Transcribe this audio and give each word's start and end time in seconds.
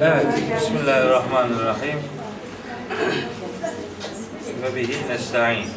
Evet, 0.00 0.26
Bismillahirrahmanirrahim. 0.56 1.98
Ve 4.62 4.76
bihi 4.76 5.08
nesta'in. 5.08 5.68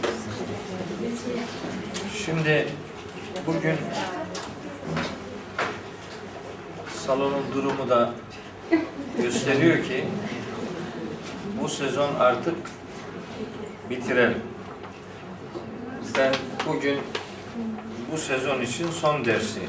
Şimdi 2.26 2.68
bugün 3.48 3.76
salonun 7.06 7.44
durumu 7.54 7.90
da 7.90 8.14
gösteriyor 9.22 9.84
ki 9.84 10.06
bu 11.62 11.70
sezon 11.70 12.16
artık 12.20 12.56
bitirelim. 13.90 14.42
Ben 16.18 16.34
bugün 16.68 17.00
bu 18.12 18.18
sezon 18.18 18.62
için 18.62 18.92
son 18.92 19.26
dersi 19.26 19.62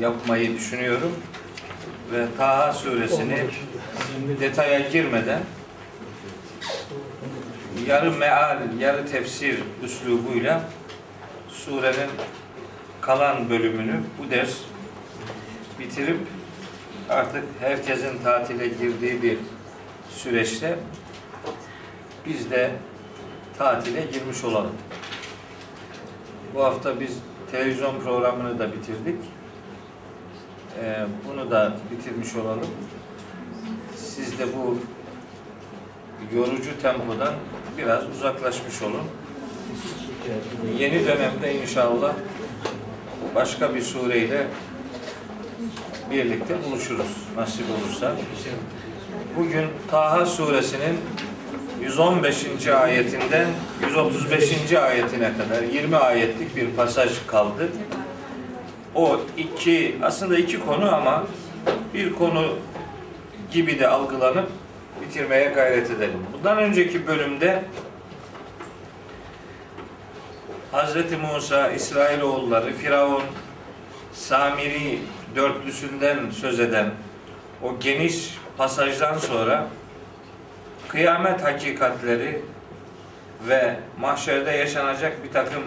yapmayı 0.00 0.54
düşünüyorum 0.54 1.12
ve 2.12 2.26
Taha 2.38 2.72
suresini 2.72 3.38
detaya 4.40 4.80
girmeden 4.80 5.40
yarı 7.86 8.10
meal, 8.10 8.58
yarı 8.78 9.06
tefsir 9.06 9.58
üslubuyla 9.84 10.60
surenin 11.48 12.10
kalan 13.00 13.50
bölümünü 13.50 14.00
bu 14.18 14.30
ders 14.30 14.58
bitirip 15.78 16.18
artık 17.08 17.44
herkesin 17.60 18.22
tatile 18.24 18.68
girdiği 18.68 19.22
bir 19.22 19.38
süreçte 20.10 20.78
biz 22.26 22.50
de 22.50 22.70
tatile 23.58 24.00
girmiş 24.12 24.44
olalım. 24.44 24.72
Bu 26.54 26.64
hafta 26.64 27.00
biz 27.00 27.18
televizyon 27.52 28.00
programını 28.00 28.58
da 28.58 28.72
bitirdik. 28.72 29.16
Ee, 30.80 31.06
bunu 31.28 31.50
da 31.50 31.72
bitirmiş 31.90 32.36
olalım. 32.36 32.70
Siz 33.96 34.38
de 34.38 34.44
bu 34.56 34.78
yorucu 36.36 36.82
tempodan 36.82 37.34
biraz 37.78 38.08
uzaklaşmış 38.08 38.82
olun. 38.82 39.02
Yeni 40.78 41.06
dönemde 41.06 41.62
inşallah 41.62 42.14
başka 43.34 43.74
bir 43.74 43.82
sureyle 43.82 44.46
birlikte 46.10 46.64
buluşuruz 46.64 47.26
nasip 47.36 47.64
olursa. 47.70 48.16
Bugün 49.36 49.66
Taha 49.90 50.26
suresinin 50.26 50.98
115. 51.82 52.66
ayetinden 52.66 53.46
135. 53.86 54.72
ayetine 54.72 55.30
kadar 55.36 55.62
20 55.62 55.96
ayetlik 55.96 56.56
bir 56.56 56.70
pasaj 56.70 57.10
kaldı. 57.26 57.68
O 58.94 59.20
iki 59.36 59.96
aslında 60.02 60.38
iki 60.38 60.60
konu 60.60 60.94
ama 60.94 61.24
bir 61.94 62.12
konu 62.12 62.58
gibi 63.52 63.78
de 63.78 63.88
algılanıp 63.88 64.48
bitirmeye 65.00 65.48
gayret 65.48 65.90
edelim. 65.90 66.26
Bundan 66.32 66.58
önceki 66.58 67.06
bölümde 67.06 67.64
Hazreti 70.72 71.16
Musa, 71.16 71.70
İsrailoğulları, 71.70 72.72
Firavun, 72.72 73.22
Samiri 74.12 74.98
dörtlüsünden 75.36 76.30
söz 76.30 76.60
eden 76.60 76.90
o 77.62 77.78
geniş 77.80 78.38
pasajdan 78.56 79.18
sonra 79.18 79.66
kıyamet 80.88 81.44
hakikatleri 81.44 82.42
ve 83.48 83.76
mahşerde 84.00 84.50
yaşanacak 84.50 85.24
bir 85.24 85.32
takım 85.32 85.62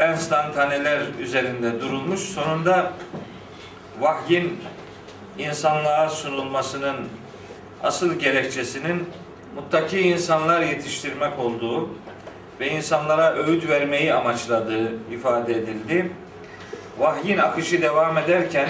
enstantaneler 0.00 1.00
üzerinde 1.20 1.80
durulmuş. 1.80 2.20
Sonunda 2.20 2.92
vahyin 4.00 4.60
insanlığa 5.38 6.08
sunulmasının 6.08 6.96
asıl 7.82 8.14
gerekçesinin 8.14 9.08
muttaki 9.54 10.00
insanlar 10.00 10.60
yetiştirmek 10.60 11.38
olduğu 11.38 11.88
ve 12.60 12.70
insanlara 12.70 13.34
öğüt 13.34 13.68
vermeyi 13.68 14.14
amaçladığı 14.14 15.12
ifade 15.12 15.52
edildi. 15.52 16.10
Vahyin 16.98 17.38
akışı 17.38 17.82
devam 17.82 18.18
ederken 18.18 18.68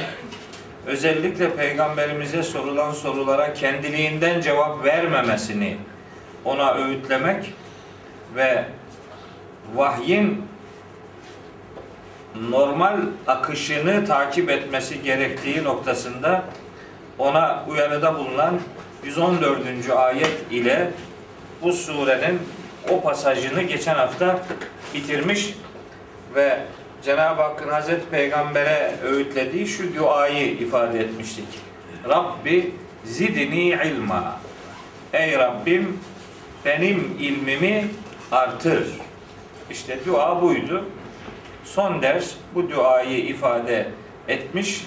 özellikle 0.86 1.56
peygamberimize 1.56 2.42
sorulan 2.42 2.92
sorulara 2.92 3.54
kendiliğinden 3.54 4.40
cevap 4.40 4.84
vermemesini 4.84 5.76
ona 6.44 6.74
öğütlemek 6.74 7.54
ve 8.36 8.64
vahyin 9.74 10.44
normal 12.50 12.96
akışını 13.26 14.06
takip 14.06 14.50
etmesi 14.50 15.02
gerektiği 15.02 15.64
noktasında 15.64 16.44
ona 17.18 17.64
uyarıda 17.68 18.18
bulunan 18.18 18.60
114. 19.04 19.90
ayet 19.96 20.40
ile 20.50 20.90
bu 21.62 21.72
surenin 21.72 22.40
o 22.90 23.00
pasajını 23.00 23.62
geçen 23.62 23.94
hafta 23.94 24.40
bitirmiş 24.94 25.54
ve 26.34 26.58
Cenab-ı 27.02 27.42
Hakk'ın 27.42 27.68
Hazreti 27.68 28.06
Peygamber'e 28.10 28.94
öğütlediği 29.04 29.66
şu 29.66 29.94
duayı 29.94 30.52
ifade 30.52 31.00
etmiştik. 31.00 31.46
Rabbi 32.08 32.74
zidni 33.04 33.68
ilma. 33.68 34.40
Ey 35.12 35.38
Rabbim 35.38 36.00
benim 36.64 37.16
ilmimi 37.20 37.84
artır. 38.32 38.84
İşte 39.70 39.98
dua 40.06 40.42
buydu. 40.42 40.84
Son 41.64 42.02
ders 42.02 42.34
bu 42.54 42.70
duayı 42.70 43.18
ifade 43.18 43.88
etmiş 44.28 44.84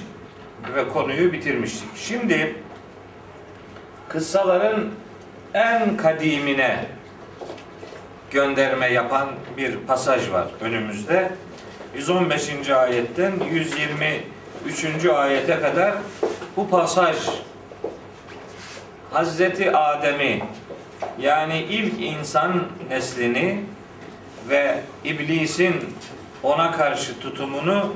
ve 0.75 0.89
konuyu 0.89 1.33
bitirmiştik. 1.33 1.89
Şimdi 1.95 2.55
kıssaların 4.09 4.89
en 5.53 5.97
kadimine 5.97 6.85
gönderme 8.31 8.88
yapan 8.88 9.29
bir 9.57 9.77
pasaj 9.77 10.31
var 10.31 10.47
önümüzde. 10.61 11.31
115. 11.95 12.69
ayetten 12.69 13.33
123. 13.51 15.05
ayete 15.05 15.59
kadar 15.59 15.94
bu 16.57 16.69
pasaj 16.69 17.17
Hazreti 19.11 19.71
Adem'i 19.71 20.44
yani 21.19 21.59
ilk 21.59 22.01
insan 22.01 22.63
neslini 22.89 23.63
ve 24.49 24.79
iblisin 25.03 25.75
ona 26.43 26.71
karşı 26.71 27.19
tutumunu 27.19 27.93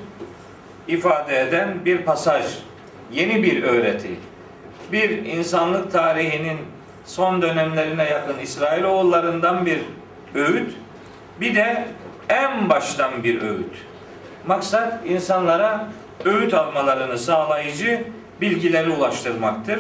ifade 0.87 1.41
eden 1.41 1.85
bir 1.85 1.97
pasaj. 1.97 2.45
Yeni 3.11 3.43
bir 3.43 3.63
öğreti. 3.63 4.19
Bir 4.91 5.09
insanlık 5.25 5.91
tarihinin 5.91 6.57
son 7.05 7.41
dönemlerine 7.41 8.03
yakın 8.03 8.39
İsrailoğullarından 8.39 9.65
bir 9.65 9.79
öğüt. 10.35 10.73
Bir 11.41 11.55
de 11.55 11.87
en 12.29 12.69
baştan 12.69 13.23
bir 13.23 13.41
öğüt. 13.41 13.73
Maksat 14.47 14.93
insanlara 15.05 15.87
öğüt 16.25 16.53
almalarını 16.53 17.17
sağlayıcı 17.17 18.03
bilgileri 18.41 18.89
ulaştırmaktır. 18.89 19.79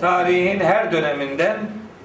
Tarihin 0.00 0.60
her 0.60 0.92
döneminden 0.92 1.56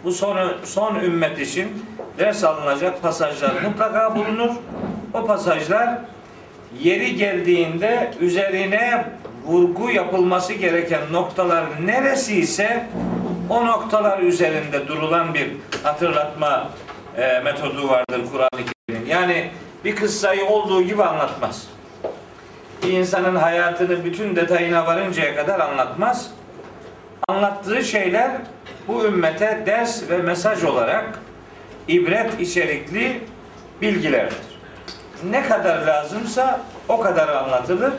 bu 0.04 0.12
son, 0.12 0.38
son 0.64 0.96
ümmet 0.96 1.40
için 1.40 1.86
ders 2.20 2.44
alınacak 2.44 3.02
pasajlar 3.02 3.62
mutlaka 3.64 4.16
bulunur. 4.16 4.52
O 5.16 5.26
pasajlar 5.26 5.90
yeri 6.80 7.16
geldiğinde 7.16 8.12
üzerine 8.20 9.06
vurgu 9.46 9.90
yapılması 9.90 10.54
gereken 10.54 11.02
noktalar 11.12 11.66
neresi 11.86 12.36
ise 12.36 12.86
o 13.50 13.66
noktalar 13.66 14.20
üzerinde 14.20 14.88
durulan 14.88 15.34
bir 15.34 15.52
hatırlatma 15.84 16.70
e, 17.18 17.40
metodu 17.40 17.90
vardır 17.90 18.22
Kur'an-ı 18.32 18.62
Kerim'in. 18.88 19.10
Yani 19.10 19.50
bir 19.86 19.96
kıssayı 19.96 20.46
olduğu 20.46 20.82
gibi 20.82 21.04
anlatmaz. 21.04 21.68
Bir 22.84 22.94
insanın 22.94 23.36
hayatını 23.36 24.06
bütün 24.06 24.36
detayına 24.36 24.86
varıncaya 24.86 25.36
kadar 25.36 25.60
anlatmaz. 25.60 26.32
Anlattığı 27.28 27.84
şeyler 27.84 28.32
bu 28.88 29.06
ümmete 29.06 29.64
ders 29.66 30.10
ve 30.10 30.18
mesaj 30.18 30.64
olarak 30.64 31.20
ibret 31.88 32.40
içerikli 32.40 33.22
bilgilerdir. 33.82 34.55
Ne 35.24 35.44
kadar 35.48 35.82
lazımsa 35.82 36.62
o 36.90 37.00
kadar 37.00 37.28
anlatılır. 37.28 37.94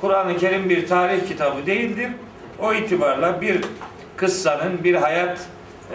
Kur'an-ı 0.00 0.36
Kerim 0.36 0.68
bir 0.68 0.86
tarih 0.88 1.28
kitabı 1.28 1.66
değildir. 1.66 2.10
O 2.58 2.74
itibarla 2.74 3.40
bir 3.40 3.60
kıssanın, 4.16 4.84
bir 4.84 4.94
hayat 4.94 5.38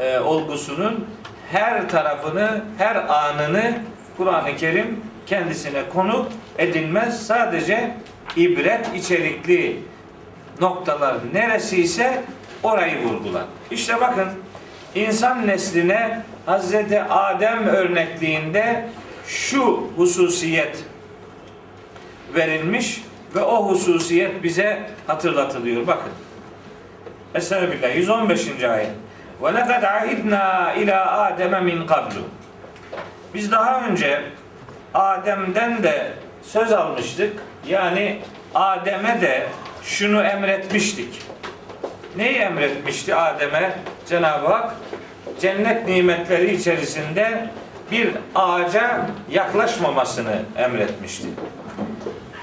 e, 0.02 0.20
olgusunun 0.20 1.08
her 1.52 1.90
tarafını, 1.90 2.62
her 2.78 2.96
anını 2.96 3.74
Kur'an-ı 4.18 4.56
Kerim 4.56 5.02
kendisine 5.26 5.90
konu 5.94 6.28
edinmez. 6.58 7.28
Sadece 7.28 7.92
ibret 8.36 8.96
içerikli 8.96 9.80
noktalar 10.62 11.16
neresi 11.34 11.82
ise 11.82 12.22
orayı 12.64 13.04
vurgular. 13.04 13.44
İşte 13.72 14.02
bakın 14.02 14.28
insan 14.96 15.48
nesline 15.48 16.22
Hazreti 16.46 17.02
Adem 17.02 17.68
örnekliğinde 17.68 18.86
şu 19.28 19.90
hususiyet 19.98 20.84
verilmiş 22.36 23.02
ve 23.36 23.42
o 23.42 23.70
hususiyet 23.70 24.44
bize 24.44 24.90
hatırlatılıyor. 25.08 25.88
Bakın. 25.88 26.12
Estağfirullah 27.36 27.96
115. 27.96 28.64
ayet. 28.64 28.90
Ve 29.42 29.54
lekad 29.54 29.84
ahidna 29.84 30.74
ila 30.74 31.22
Adem'e 31.22 31.60
min. 31.60 31.88
Biz 33.34 33.52
daha 33.52 33.88
önce 33.88 34.22
Adem'den 34.94 35.84
de 35.84 36.12
söz 36.44 36.72
almıştık. 36.72 37.34
Yani 37.68 38.20
Adem'e 38.56 39.22
de 39.22 39.48
şunu 39.84 40.24
emretmiştik. 40.24 41.22
Neyi 42.18 42.36
emretmişti 42.36 43.16
Adem'e 43.16 43.76
Cenab-ı 44.06 44.48
Hak? 44.48 44.76
Cennet 45.42 45.88
nimetleri 45.88 46.56
içerisinde 46.56 47.50
bir 47.92 48.10
ağaca 48.36 49.06
yaklaşmamasını 49.30 50.36
emretmişti. 50.58 51.28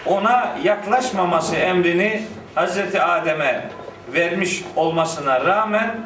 Ona 0.06 0.56
yaklaşmaması 0.64 1.56
emrini 1.56 2.22
Hazreti 2.54 3.02
Adem'e 3.02 3.68
vermiş 4.14 4.64
olmasına 4.76 5.44
rağmen 5.44 5.96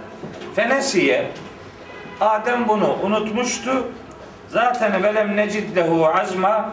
Fenesiye 0.57 1.27
Adem 2.21 2.69
bunu 2.69 2.97
unutmuştu. 3.03 3.89
Zaten 4.49 5.03
velem 5.03 5.37
neciddehu 5.37 6.07
azma 6.07 6.73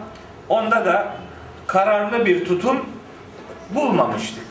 onda 0.49 0.85
da 0.85 1.07
kararlı 1.67 2.25
bir 2.25 2.45
tutum 2.45 2.85
bulmamıştık. 3.69 4.45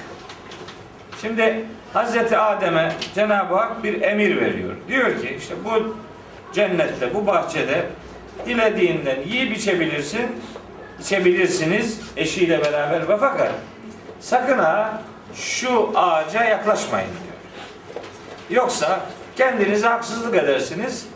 Şimdi 1.20 1.64
Hazreti 1.92 2.38
Adem'e 2.38 2.92
Cenab-ı 3.14 3.54
Hak 3.54 3.84
bir 3.84 4.02
emir 4.02 4.40
veriyor. 4.40 4.74
Diyor 4.88 5.20
ki 5.20 5.36
işte 5.38 5.54
bu 5.64 5.96
cennette, 6.52 7.14
bu 7.14 7.26
bahçede 7.26 7.86
dilediğinden 8.46 9.20
yiyip 9.26 9.56
içebilirsin, 9.56 10.26
içebilirsiniz 11.00 12.00
eşiyle 12.16 12.64
beraber 12.64 13.08
ve 13.08 13.16
fakat 13.16 13.50
sakın 14.20 14.58
ha 14.58 15.02
şu 15.34 15.92
ağaca 15.94 16.44
yaklaşmayın 16.44 17.08
diyor. 17.08 18.62
Yoksa 18.62 19.00
kendinize 19.36 19.88
haksızlık 19.88 20.34
edersiniz, 20.34 21.06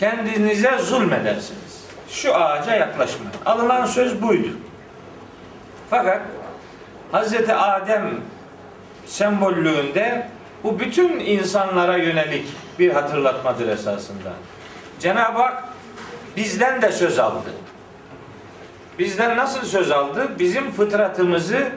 kendinize 0.00 0.78
zulmedersiniz. 0.78 1.84
Şu 2.10 2.34
ağaca 2.34 2.74
yaklaşmayın. 2.76 3.32
Alınan 3.46 3.86
söz 3.86 4.22
buydu. 4.22 4.48
Fakat 5.90 6.20
Hazreti 7.12 7.54
Adem 7.54 8.20
sembollüğünde 9.06 10.28
bu 10.64 10.80
bütün 10.80 11.18
insanlara 11.18 11.96
yönelik 11.96 12.46
bir 12.78 12.90
hatırlatmadır 12.90 13.68
esasında. 13.68 14.32
Cenab-ı 15.00 15.38
Hak 15.38 15.64
bizden 16.36 16.82
de 16.82 16.92
söz 16.92 17.18
aldı. 17.18 17.50
Bizden 18.98 19.36
nasıl 19.36 19.66
söz 19.66 19.90
aldı? 19.90 20.28
Bizim 20.38 20.70
fıtratımızı 20.70 21.68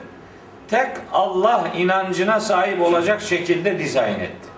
tek 0.68 0.88
Allah 1.12 1.64
inancına 1.76 2.40
sahip 2.40 2.80
olacak 2.80 3.20
şekilde 3.20 3.78
dizayn 3.78 4.20
etti. 4.20 4.48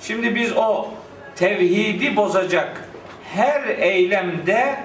Şimdi 0.00 0.34
biz 0.34 0.56
o 0.56 0.88
tevhidi 1.36 2.16
bozacak 2.16 2.88
her 3.34 3.64
eylemde 3.64 4.76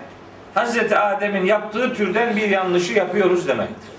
Hazreti 0.53 0.97
Adem'in 0.97 1.45
yaptığı 1.45 1.93
türden 1.93 2.35
bir 2.35 2.49
yanlışı 2.49 2.93
yapıyoruz 2.93 3.47
demektir. 3.47 3.89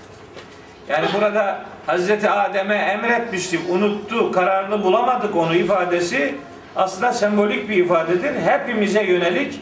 Yani 0.89 1.07
burada 1.15 1.65
Hazreti 1.85 2.29
Adem'e 2.29 2.75
emretmiştik, 2.75 3.69
unuttu, 3.69 4.31
kararını 4.31 4.83
bulamadık 4.83 5.35
onu 5.35 5.55
ifadesi 5.55 6.35
aslında 6.75 7.13
sembolik 7.13 7.69
bir 7.69 7.77
ifadedir. 7.85 8.41
Hepimize 8.41 9.03
yönelik 9.03 9.61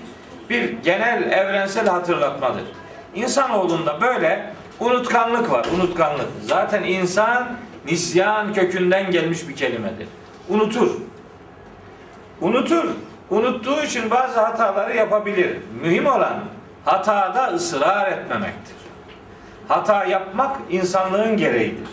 bir 0.50 0.81
genel 0.83 1.31
evrensel 1.31 1.88
hatırlatmadır. 1.88 2.63
İnsanoğlunda 3.15 4.01
böyle 4.01 4.54
unutkanlık 4.80 5.51
var, 5.51 5.65
unutkanlık. 5.75 6.27
Zaten 6.45 6.83
insan 6.83 7.48
nisyan 7.86 8.54
kökünden 8.54 9.12
gelmiş 9.12 9.48
bir 9.48 9.56
kelimedir. 9.56 10.07
Unutur. 10.50 10.92
Unutur. 12.42 12.86
Unuttuğu 13.30 13.83
için 13.83 14.12
bazı 14.12 14.39
hataları 14.39 14.95
yapabilir. 14.95 15.57
Mühim 15.81 16.06
olan 16.06 16.33
hatada 16.86 17.48
ısrar 17.48 18.12
etmemektir. 18.12 18.75
Hata 19.68 20.06
yapmak 20.06 20.57
insanlığın 20.69 21.38
gereğidir. 21.38 21.88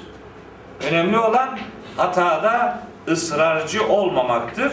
Önemli 0.90 1.18
olan 1.18 1.58
hatada 1.96 2.78
ısrarcı 3.08 3.86
olmamaktır. 3.86 4.72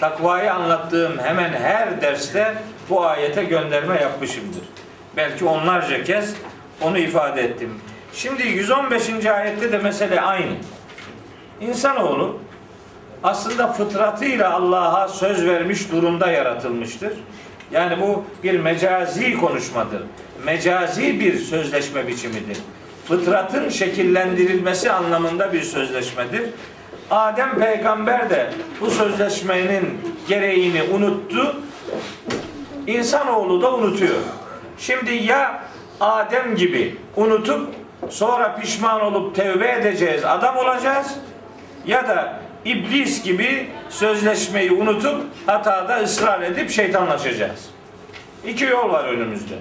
Takvayı 0.00 0.54
anlattığım 0.54 1.18
hemen 1.18 1.52
her 1.52 2.00
derste 2.00 2.54
bu 2.90 3.06
ayete 3.06 3.44
gönderme 3.44 4.00
yapmışımdır. 4.00 4.62
Belki 5.16 5.44
onlarca 5.44 6.04
kez 6.04 6.34
onu 6.80 6.98
ifade 6.98 7.42
ettim. 7.42 7.80
Şimdi 8.12 8.42
115. 8.42 9.26
ayette 9.26 9.72
de 9.72 9.78
mesele 9.78 10.20
aynı. 10.20 10.52
İnsanoğlu 11.60 12.38
aslında 13.22 13.72
fıtratıyla 13.72 14.52
Allah'a 14.52 15.08
söz 15.08 15.46
vermiş 15.46 15.92
durumda 15.92 16.30
yaratılmıştır. 16.30 17.12
Yani 17.72 18.00
bu 18.00 18.24
bir 18.42 18.60
mecazi 18.60 19.38
konuşmadır. 19.40 20.02
Mecazi 20.44 21.20
bir 21.20 21.38
sözleşme 21.38 22.08
biçimidir. 22.08 22.58
Fıtratın 23.08 23.68
şekillendirilmesi 23.68 24.92
anlamında 24.92 25.52
bir 25.52 25.62
sözleşmedir. 25.62 26.50
Adem 27.10 27.58
peygamber 27.58 28.30
de 28.30 28.50
bu 28.80 28.90
sözleşmenin 28.90 30.00
gereğini 30.28 30.82
unuttu. 30.82 31.56
İnsanoğlu 32.86 33.62
da 33.62 33.74
unutuyor. 33.74 34.18
Şimdi 34.78 35.14
ya 35.14 35.62
Adem 36.00 36.56
gibi 36.56 36.96
unutup 37.16 37.68
sonra 38.10 38.56
pişman 38.56 39.00
olup 39.00 39.34
tevbe 39.34 39.70
edeceğiz, 39.70 40.24
adam 40.24 40.56
olacağız 40.56 41.14
ya 41.86 42.08
da 42.08 42.38
iblis 42.64 43.22
gibi 43.22 43.70
sözleşmeyi 43.88 44.72
unutup 44.72 45.24
hatada 45.46 45.96
ısrar 46.02 46.42
edip 46.42 46.70
şeytanlaşacağız. 46.70 47.70
İki 48.46 48.64
yol 48.64 48.92
var 48.92 49.04
önümüzde. 49.04 49.54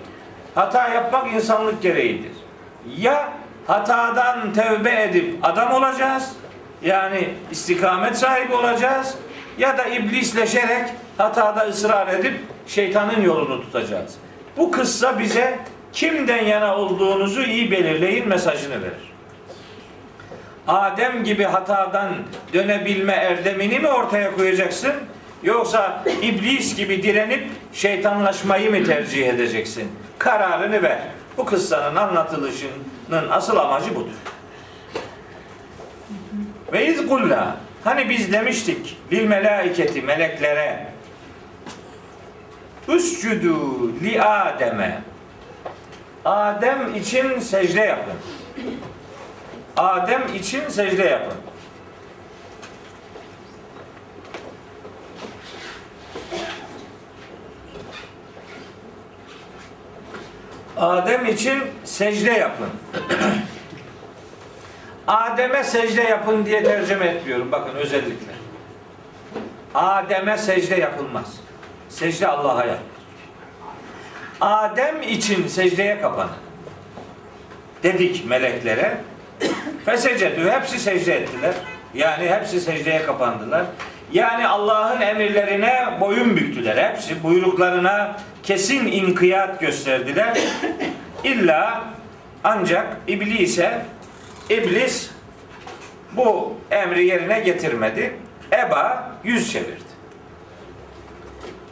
Hata 0.56 0.88
yapmak 0.88 1.34
insanlık 1.34 1.82
gereğidir. 1.82 2.32
Ya 2.98 3.30
hatadan 3.68 4.54
tevbe 4.54 5.04
edip 5.04 5.36
adam 5.44 5.74
olacağız. 5.74 6.32
Yani 6.82 7.30
istikamet 7.52 8.18
sahibi 8.18 8.54
olacağız. 8.54 9.16
Ya 9.58 9.78
da 9.78 9.86
iblisleşerek 9.86 10.90
hatada 11.18 11.68
ısrar 11.68 12.08
edip 12.08 12.40
şeytanın 12.68 13.22
yolunu 13.22 13.62
tutacağız. 13.62 14.16
Bu 14.58 14.72
kıssa 14.72 15.20
bize 15.20 15.60
kimden 15.98 16.46
yana 16.46 16.76
olduğunuzu 16.76 17.44
iyi 17.44 17.72
belirleyin 17.72 18.28
mesajını 18.28 18.82
verir. 18.82 19.14
Adem 20.68 21.24
gibi 21.24 21.44
hatadan 21.44 22.14
dönebilme 22.54 23.14
erdemini 23.14 23.80
mi 23.80 23.88
ortaya 23.88 24.36
koyacaksın? 24.36 24.94
Yoksa 25.44 26.04
iblis 26.22 26.76
gibi 26.76 27.04
direnip 27.04 27.48
şeytanlaşmayı 27.74 28.72
mı 28.72 28.84
tercih 28.84 29.28
edeceksin? 29.28 29.92
Kararını 30.18 30.84
ver. 30.84 31.00
Bu 31.38 31.46
kıssanın 31.46 31.96
anlatılışının 31.96 33.30
asıl 33.30 33.58
amacı 33.58 33.96
budur. 33.96 34.16
Ve 36.74 36.88
iz 36.88 37.08
kulla 37.08 37.58
hani 37.84 38.10
biz 38.10 38.34
demiştik 38.34 38.98
lil 39.12 39.28
melaiketi 39.28 40.02
meleklere 40.02 40.88
Üscudu 42.88 43.92
li 44.04 44.22
Adem'e 44.22 45.02
Adem 46.28 46.96
için 46.96 47.40
secde 47.40 47.82
yapın. 47.82 48.14
Adem 49.78 50.36
için 50.36 50.70
secde 50.70 51.04
yapın. 51.04 51.38
Adem 60.78 61.26
için 61.26 61.64
secde 61.84 62.32
yapın. 62.32 62.70
Adem'e 65.08 65.64
secde 65.64 66.02
yapın 66.02 66.46
diye 66.46 66.64
tercüme 66.64 67.06
etmiyorum. 67.06 67.52
Bakın 67.52 67.76
özellikle. 67.76 68.34
Adem'e 69.76 70.38
secde 70.38 70.76
yapılmaz. 70.76 71.34
Secde 71.90 72.28
Allah'a 72.28 72.66
yapılır. 72.66 72.97
Adem 74.42 75.02
için 75.02 75.48
secdeye 75.48 76.02
kapanın. 76.02 76.32
Dedik 77.84 78.26
meleklere. 78.26 78.98
Fesecedü 79.86 80.50
hepsi 80.50 80.80
secde 80.80 81.16
ettiler. 81.16 81.54
Yani 81.94 82.30
hepsi 82.30 82.62
secdeye 82.62 83.04
kapandılar. 83.04 83.66
Yani 84.12 84.48
Allah'ın 84.48 85.02
emirlerine 85.02 85.98
boyun 86.00 86.38
büktüler. 86.38 86.92
Hepsi 86.92 87.24
buyruklarına 87.24 88.18
kesin 88.44 88.88
inkiyat 88.88 89.60
gösterdiler. 89.60 90.38
İlla 91.24 91.84
ancak 92.44 92.98
iblise 93.08 93.86
iblis 94.50 95.12
bu 96.12 96.58
emri 96.72 97.06
yerine 97.06 97.40
getirmedi. 97.40 98.14
Eba 98.52 99.12
yüz 99.24 99.52
çevirdi. 99.52 99.88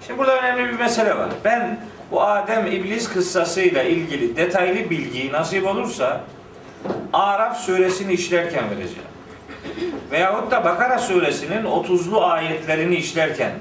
Şimdi 0.08 0.20
burada 0.20 0.40
önemli 0.40 0.74
bir 0.74 0.80
mesele 0.80 1.18
var. 1.18 1.30
Ben 1.44 1.80
bu 2.12 2.22
Adem 2.22 2.68
iblis 2.68 3.10
kıssasıyla 3.10 3.84
ilgili 3.84 4.36
detaylı 4.36 4.90
bilgiyi 4.90 5.32
nasip 5.32 5.68
olursa 5.68 6.22
Araf 7.14 7.58
suresini 7.58 8.14
işlerken 8.14 8.70
vereceğim. 8.70 9.10
Veyahut 10.12 10.52
da 10.52 10.66
Bakara 10.66 10.98
suresinin 10.98 11.64
30'lu 11.64 12.26
ayetlerini 12.26 12.96
işlerken 12.96 13.52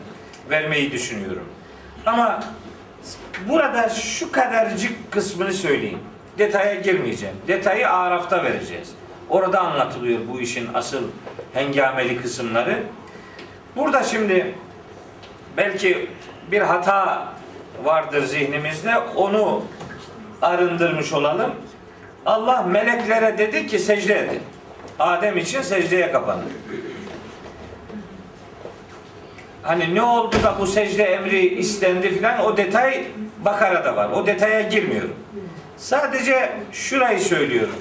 vermeyi 0.50 0.92
düşünüyorum. 0.92 1.44
Ama 2.06 2.40
burada 3.48 3.88
şu 3.88 4.32
kadarcık 4.32 5.12
kısmını 5.12 5.52
söyleyeyim. 5.52 5.98
Detaya 6.38 6.74
girmeyeceğim. 6.74 7.36
Detayı 7.48 7.90
Araf'ta 7.90 8.44
vereceğiz. 8.44 8.90
Orada 9.30 9.60
anlatılıyor 9.60 10.20
bu 10.32 10.40
işin 10.40 10.68
asıl 10.74 11.02
hengameli 11.52 12.22
kısımları. 12.22 12.82
Burada 13.76 14.02
şimdi 14.02 14.54
belki 15.56 16.10
bir 16.50 16.60
hata 16.60 17.33
vardır 17.84 18.24
zihnimizde. 18.24 18.98
Onu 18.98 19.62
arındırmış 20.42 21.12
olalım. 21.12 21.54
Allah 22.26 22.62
meleklere 22.62 23.38
dedi 23.38 23.66
ki 23.66 23.78
secde 23.78 24.18
edin. 24.18 24.40
Adem 24.98 25.38
için 25.38 25.62
secdeye 25.62 26.12
kapanın. 26.12 26.44
Hani 29.62 29.94
ne 29.94 30.02
oldu 30.02 30.36
da 30.42 30.54
bu 30.60 30.66
secde 30.66 31.04
emri 31.04 31.58
istendi 31.58 32.14
filan 32.14 32.40
o 32.40 32.56
detay 32.56 33.04
Bakara'da 33.44 33.96
var. 33.96 34.10
O 34.10 34.26
detaya 34.26 34.60
girmiyorum. 34.60 35.14
Sadece 35.76 36.52
şurayı 36.72 37.20
söylüyorum. 37.20 37.74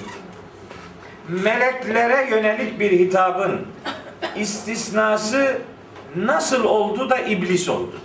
Meleklere 1.28 2.30
yönelik 2.30 2.80
bir 2.80 2.90
hitabın 2.90 3.66
istisnası 4.36 5.58
nasıl 6.16 6.64
oldu 6.64 7.10
da 7.10 7.18
iblis 7.18 7.68
oldu? 7.68 8.00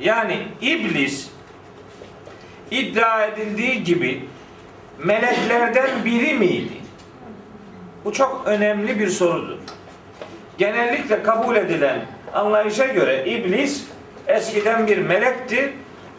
Yani 0.00 0.48
iblis 0.60 1.30
iddia 2.70 3.24
edildiği 3.24 3.84
gibi 3.84 4.24
meleklerden 4.98 6.04
biri 6.04 6.34
miydi? 6.34 6.72
Bu 8.04 8.12
çok 8.12 8.42
önemli 8.46 8.98
bir 8.98 9.08
sorudur. 9.08 9.58
Genellikle 10.58 11.22
kabul 11.22 11.56
edilen 11.56 12.00
anlayışa 12.34 12.86
göre 12.86 13.24
iblis 13.26 13.84
eskiden 14.26 14.86
bir 14.86 14.98
melekti. 14.98 15.72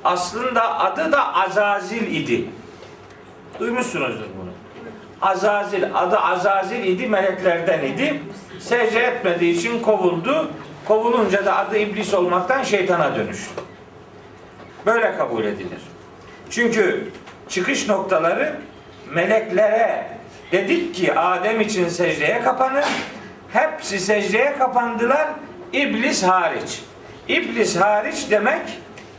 Aslında 0.03 0.79
adı 0.79 1.11
da 1.11 1.35
Azazil 1.35 2.15
idi. 2.15 2.45
Duymuşsunuzdur 3.59 4.25
bunu. 4.41 4.49
Azazil, 5.21 5.83
adı 5.93 6.19
Azazil 6.19 6.83
idi, 6.83 7.07
meleklerden 7.07 7.83
idi. 7.83 8.23
Secde 8.59 8.99
etmediği 8.99 9.53
için 9.53 9.81
kovuldu. 9.81 10.51
Kovulunca 10.89 11.45
da 11.45 11.57
adı 11.57 11.77
iblis 11.77 12.13
olmaktan 12.13 12.63
şeytana 12.63 13.15
dönüştü. 13.15 13.51
Böyle 14.85 15.17
kabul 15.17 15.43
edilir. 15.43 15.81
Çünkü 16.49 17.11
çıkış 17.49 17.87
noktaları 17.87 18.55
meleklere 19.13 20.07
dedik 20.51 20.95
ki 20.95 21.13
Adem 21.13 21.61
için 21.61 21.89
secdeye 21.89 22.41
kapanın. 22.41 22.83
Hepsi 23.53 23.99
secdeye 23.99 24.57
kapandılar. 24.57 25.27
İblis 25.73 26.23
hariç. 26.23 26.81
İblis 27.27 27.75
hariç 27.75 28.31
demek 28.31 28.61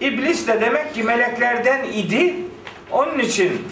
İblis 0.00 0.48
de 0.48 0.60
demek 0.60 0.94
ki 0.94 1.02
meleklerden 1.02 1.84
idi. 1.84 2.34
Onun 2.90 3.18
için 3.18 3.68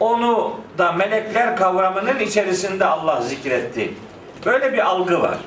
onu 0.00 0.60
da 0.78 0.92
melekler 0.92 1.56
kavramının 1.56 2.18
içerisinde 2.18 2.84
Allah 2.84 3.20
zikretti. 3.20 3.94
Böyle 4.46 4.72
bir 4.72 4.86
algı 4.86 5.20
var. 5.20 5.38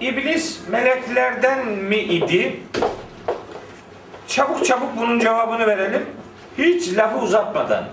İblis 0.00 0.60
meleklerden 0.70 1.66
mi 1.66 1.96
idi? 1.96 2.60
Çabuk 4.28 4.64
çabuk 4.64 4.96
bunun 4.96 5.18
cevabını 5.18 5.66
verelim. 5.66 6.06
Hiç 6.58 6.96
lafı 6.96 7.18
uzatmadan. 7.18 7.84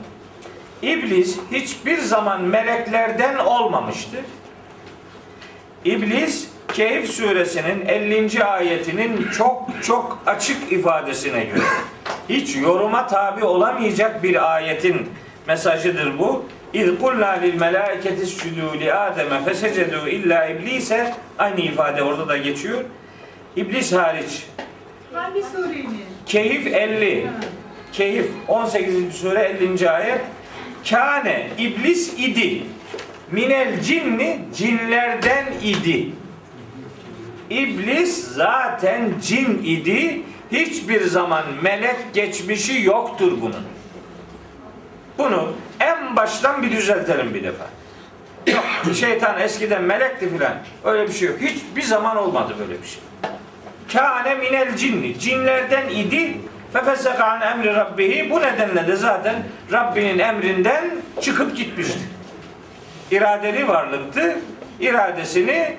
İblis 0.82 1.40
hiçbir 1.52 1.98
zaman 1.98 2.42
meleklerden 2.42 3.38
olmamıştır. 3.38 4.22
İblis 5.86 6.48
Kehf 6.74 7.10
suresinin 7.10 7.86
50. 7.86 8.44
ayetinin 8.44 9.28
çok 9.38 9.70
çok 9.84 10.20
açık 10.26 10.72
ifadesine 10.72 11.44
göre 11.44 11.64
hiç 12.30 12.56
yoruma 12.56 13.08
tabi 13.08 13.46
olamayacak 13.46 14.24
bir 14.24 14.54
ayetin 14.56 15.10
mesajıdır 15.48 16.20
bu. 16.20 16.46
İz 16.74 17.00
kulna 17.02 17.30
lil 17.30 17.60
melâiketi 17.60 18.24
iscudu 18.24 18.80
li 18.80 18.94
Adem'e 18.94 19.44
fesecedu 19.46 20.08
illa 20.08 20.46
iblise 20.46 21.14
aynı 21.40 21.62
ifade 21.62 22.04
orada 22.04 22.28
da 22.28 22.38
geçiyor. 22.38 22.82
İblis 23.56 23.94
hariç. 23.94 24.46
Hangi 25.14 25.44
surenin? 25.44 26.00
Keyif 26.26 26.68
50. 26.68 27.28
Keyif 27.92 28.26
18. 28.48 29.16
sure 29.16 29.40
50. 29.40 29.90
ayet. 29.90 30.22
Kane 30.90 31.48
iblis 31.58 32.14
idi. 32.20 32.64
Minel 33.32 33.82
cinni 33.82 34.40
cinlerden 34.56 35.46
idi. 35.64 36.10
İblis 37.50 38.28
zaten 38.28 39.14
cin 39.22 39.62
idi. 39.64 40.22
Hiçbir 40.52 41.04
zaman 41.04 41.44
melek 41.62 41.96
geçmişi 42.14 42.82
yoktur 42.84 43.32
bunun. 43.42 43.64
Bunu 45.18 45.54
baştan 46.16 46.64
bir 46.64 46.72
düzeltelim 46.72 47.34
bir 47.34 47.44
defa. 47.44 47.66
Şeytan 48.94 49.40
eskiden 49.40 49.84
melekti 49.84 50.30
filan. 50.30 50.54
Öyle 50.84 51.08
bir 51.08 51.14
şey 51.14 51.28
yok. 51.28 51.38
Hiçbir 51.42 51.82
zaman 51.82 52.18
olmadı 52.18 52.56
böyle 52.60 52.82
bir 52.82 52.88
şey. 52.88 53.02
Kâne 53.94 54.36
minel 54.36 54.76
cinni. 54.76 55.20
Cinlerden 55.20 55.90
idi. 55.90 56.38
Fefeseka 56.74 57.26
an 57.26 57.42
emri 57.42 57.76
rabbihi. 57.76 58.30
Bu 58.30 58.42
nedenle 58.42 58.88
de 58.88 58.96
zaten 58.96 59.36
Rabbinin 59.72 60.20
emrinden 60.20 60.92
çıkıp 61.22 61.58
gitmişti. 61.58 62.00
İradeli 63.12 63.68
varlıktı. 63.68 64.38
İradesini 64.80 65.78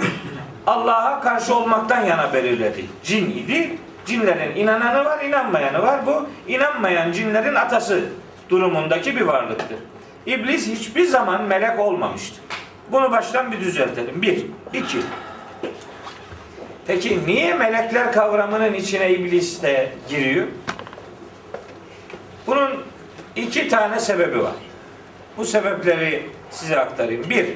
Allah'a 0.66 1.20
karşı 1.20 1.54
olmaktan 1.54 2.04
yana 2.04 2.32
belirledi. 2.32 2.84
Cin 3.04 3.30
idi. 3.30 3.78
Cinlerin 4.06 4.56
inananı 4.56 5.04
var, 5.04 5.24
inanmayanı 5.24 5.82
var. 5.82 6.06
Bu 6.06 6.28
inanmayan 6.48 7.12
cinlerin 7.12 7.54
atası 7.54 8.00
durumundaki 8.48 9.16
bir 9.16 9.20
varlıktır. 9.20 9.78
İblis 10.26 10.68
hiçbir 10.68 11.04
zaman 11.04 11.42
melek 11.42 11.78
olmamıştır. 11.78 12.40
Bunu 12.92 13.10
baştan 13.10 13.52
bir 13.52 13.60
düzeltelim. 13.60 14.22
Bir. 14.22 14.46
iki. 14.72 14.98
Peki 16.86 17.26
niye 17.26 17.54
melekler 17.54 18.12
kavramının 18.12 18.74
içine 18.74 19.10
iblis 19.10 19.62
de 19.62 19.92
giriyor? 20.08 20.46
Bunun 22.46 22.84
iki 23.36 23.68
tane 23.68 24.00
sebebi 24.00 24.42
var. 24.42 24.54
Bu 25.36 25.44
sebepleri 25.44 26.26
size 26.50 26.80
aktarayım. 26.80 27.30
Bir, 27.30 27.46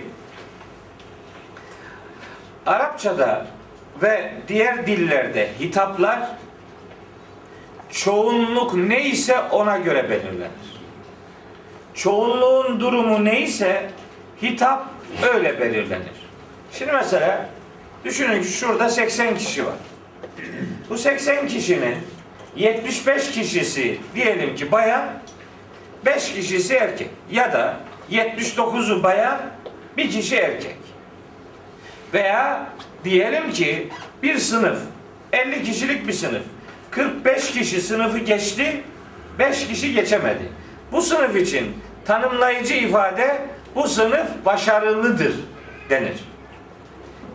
Arapçada 2.67 3.47
ve 4.03 4.33
diğer 4.49 4.87
dillerde 4.87 5.51
hitaplar 5.61 6.21
çoğunluk 7.91 8.75
neyse 8.75 9.41
ona 9.41 9.79
göre 9.79 10.11
belirlenir. 10.11 10.76
Çoğunluğun 11.97 12.81
durumu 12.81 13.25
neyse 13.25 13.91
hitap 14.43 14.87
öyle 15.35 15.61
belirlenir. 15.61 16.17
Şimdi 16.73 16.93
mesela 16.93 17.49
düşünün 18.05 18.43
ki 18.43 18.49
şurada 18.49 18.89
80 18.89 19.37
kişi 19.37 19.67
var. 19.67 19.75
Bu 20.91 20.99
80 20.99 21.49
kişinin 21.49 21.97
75 22.57 23.31
kişisi 23.31 23.99
diyelim 24.15 24.57
ki 24.57 24.73
bayan, 24.73 25.09
5 26.07 26.33
kişisi 26.33 26.75
erkek 26.75 27.11
ya 27.31 27.53
da 27.53 27.77
79'u 28.11 29.03
bayan, 29.03 29.41
bir 29.97 30.11
kişi 30.11 30.37
erkek. 30.37 30.77
Veya 32.15 32.67
diyelim 33.05 33.53
ki 33.53 33.89
bir 34.23 34.39
sınıf 34.39 34.79
50 35.33 35.63
kişilik 35.63 36.09
bir 36.09 36.13
sınıf. 36.13 36.43
45 36.91 37.51
kişi 37.51 37.81
sınıfı 37.81 38.19
geçti, 38.19 38.83
5 39.39 39.67
kişi 39.67 39.93
geçemedi. 39.93 40.49
Bu 40.93 41.03
sınıf 41.03 41.37
için 41.37 41.77
tanımlayıcı 42.07 42.75
ifade 42.75 43.39
bu 43.75 43.89
sınıf 43.89 44.29
başarılıdır 44.45 45.35
denir. 45.91 46.25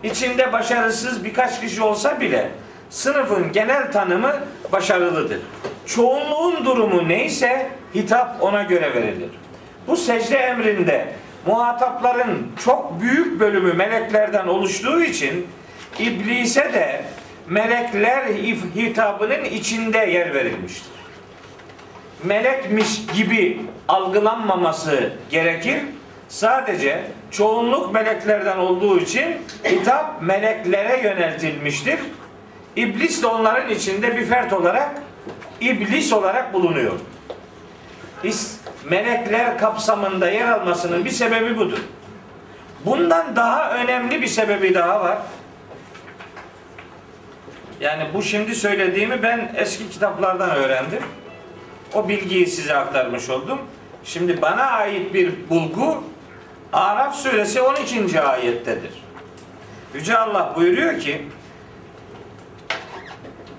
İçinde 0.03 0.53
başarısız 0.53 1.23
birkaç 1.23 1.61
kişi 1.61 1.81
olsa 1.83 2.21
bile 2.21 2.51
sınıfın 2.89 3.51
genel 3.51 3.91
tanımı 3.91 4.33
başarılıdır. 4.71 5.39
Çoğunluğun 5.85 6.65
durumu 6.65 7.09
neyse 7.09 7.69
hitap 7.95 8.43
ona 8.43 8.63
göre 8.63 8.93
verilir. 8.93 9.29
Bu 9.87 9.97
secde 9.97 10.37
emrinde 10.37 11.13
muhatapların 11.45 12.51
çok 12.63 13.01
büyük 13.01 13.39
bölümü 13.39 13.73
meleklerden 13.73 14.47
oluştuğu 14.47 15.03
için 15.03 15.47
iblise 15.99 16.73
de 16.73 17.05
melekler 17.47 18.25
hitabının 18.75 19.43
içinde 19.43 19.97
yer 19.97 20.33
verilmiştir. 20.33 21.00
Melekmiş 22.23 23.05
gibi 23.15 23.61
algılanmaması 23.87 25.13
gerekir. 25.29 25.79
Sadece 26.29 27.03
çoğunluk 27.31 27.93
meleklerden 27.93 28.57
olduğu 28.57 28.99
için 28.99 29.37
hitap 29.65 30.21
meleklere 30.21 31.01
yöneltilmiştir. 31.01 31.99
İblis 32.75 33.21
de 33.23 33.27
onların 33.27 33.69
içinde 33.69 34.17
bir 34.17 34.25
fert 34.25 34.53
olarak 34.53 34.89
iblis 35.61 36.13
olarak 36.13 36.53
bulunuyor. 36.53 36.93
İs- 38.23 38.55
Melekler 38.89 39.57
kapsamında 39.57 40.29
yer 40.29 40.47
almasının 40.47 41.05
bir 41.05 41.09
sebebi 41.09 41.57
budur. 41.57 41.77
Bundan 42.85 43.35
daha 43.35 43.73
önemli 43.75 44.21
bir 44.21 44.27
sebebi 44.27 44.73
daha 44.73 45.01
var. 45.01 45.17
Yani 47.79 48.03
bu 48.13 48.23
şimdi 48.23 48.55
söylediğimi 48.55 49.23
ben 49.23 49.51
eski 49.55 49.89
kitaplardan 49.89 50.49
öğrendim. 50.49 50.99
O 51.93 52.09
bilgiyi 52.09 52.47
size 52.47 52.75
aktarmış 52.75 53.29
oldum. 53.29 53.59
Şimdi 54.03 54.41
bana 54.41 54.63
ait 54.63 55.13
bir 55.13 55.49
bulgu 55.49 56.03
Araf 56.73 57.15
suresi 57.15 57.61
12. 57.61 58.21
ayettedir. 58.21 58.91
Yüce 59.93 60.17
Allah 60.17 60.53
buyuruyor 60.55 60.99
ki 60.99 61.27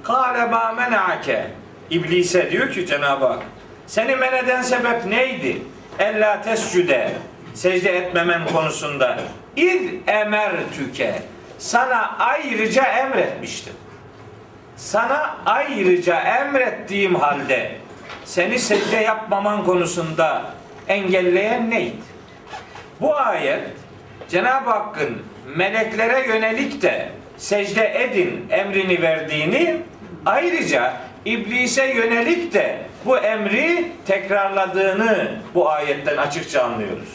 Kâle 0.03 0.47
mâ 0.47 0.73
mena'ake 0.73 1.51
İblise 1.91 2.51
diyor 2.51 2.73
ki 2.73 2.87
Cenab-ı 2.87 3.27
Hak 3.27 3.43
seni 3.87 4.17
men 4.17 4.33
eden 4.33 4.63
sebep 4.63 5.05
neydi? 5.07 5.63
Ella 5.99 6.43
tescüde 6.43 7.13
secde 7.55 7.97
etmemen 7.99 8.47
konusunda 8.47 9.19
İz 9.57 9.81
emer 10.07 10.53
tüke 10.77 11.23
sana 11.59 12.17
ayrıca 12.19 12.85
emretmiştim. 12.85 13.73
Sana 14.77 15.37
ayrıca 15.47 16.21
emrettiğim 16.21 17.15
halde 17.15 17.82
seni 18.25 18.59
secde 18.59 18.97
yapmaman 18.97 19.65
konusunda 19.65 20.43
engelleyen 20.89 21.71
neydi? 21.71 21.97
Bu 23.01 23.17
ayet 23.17 23.63
Cenab-ı 24.29 24.71
Hakk'ın 24.71 25.23
meleklere 25.57 26.27
yönelik 26.29 26.83
de 26.83 27.09
secde 27.37 28.03
edin 28.05 28.47
emrini 28.51 29.03
verdiğini 29.03 29.77
ayrıca 30.27 30.95
iblise 31.25 31.87
yönelik 31.87 32.55
de 32.55 32.79
bu 33.05 33.19
emri 33.19 33.93
tekrarladığını 34.07 35.31
bu 35.55 35.71
ayetten 35.71 36.17
açıkça 36.17 36.63
anlıyoruz. 36.63 37.09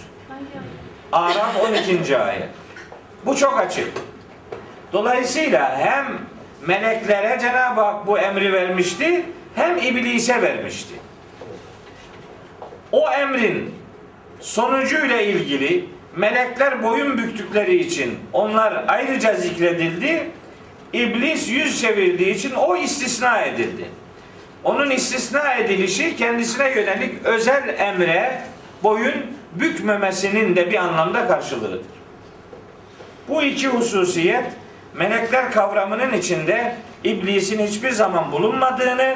Araf 1.11 1.55
12. 1.69 2.17
ayet. 2.17 2.49
Bu 3.25 3.35
çok 3.35 3.59
açık. 3.59 3.91
Dolayısıyla 4.93 5.77
hem 5.77 6.05
meleklere 6.67 7.39
Cenab-ı 7.39 7.81
Hak 7.81 8.07
bu 8.07 8.19
emri 8.19 8.53
vermişti 8.53 9.25
hem 9.57 9.77
iblise 9.77 10.41
vermişti. 10.41 10.93
O 12.91 13.09
emrin 13.09 13.73
sonucuyla 14.39 15.22
ilgili 15.22 15.85
melekler 16.15 16.83
boyun 16.83 17.17
büktükleri 17.17 17.75
için 17.75 18.20
onlar 18.33 18.85
ayrıca 18.87 19.33
zikredildi. 19.33 20.31
İblis 20.93 21.50
yüz 21.50 21.81
çevirdiği 21.81 22.35
için 22.35 22.51
o 22.51 22.75
istisna 22.75 23.41
edildi. 23.41 23.85
Onun 24.63 24.89
istisna 24.89 25.53
edilişi 25.53 26.15
kendisine 26.15 26.70
yönelik 26.70 27.25
özel 27.25 27.75
emre 27.79 28.41
boyun 28.83 29.13
bükmemesinin 29.53 30.55
de 30.55 30.72
bir 30.72 30.77
anlamda 30.77 31.27
karşılığıdır. 31.27 31.81
Bu 33.27 33.43
iki 33.43 33.67
hususiyet 33.67 34.46
melekler 34.93 35.51
kavramının 35.51 36.13
içinde 36.13 36.75
iblisin 37.03 37.67
hiçbir 37.67 37.91
zaman 37.91 38.31
bulunmadığını, 38.31 39.15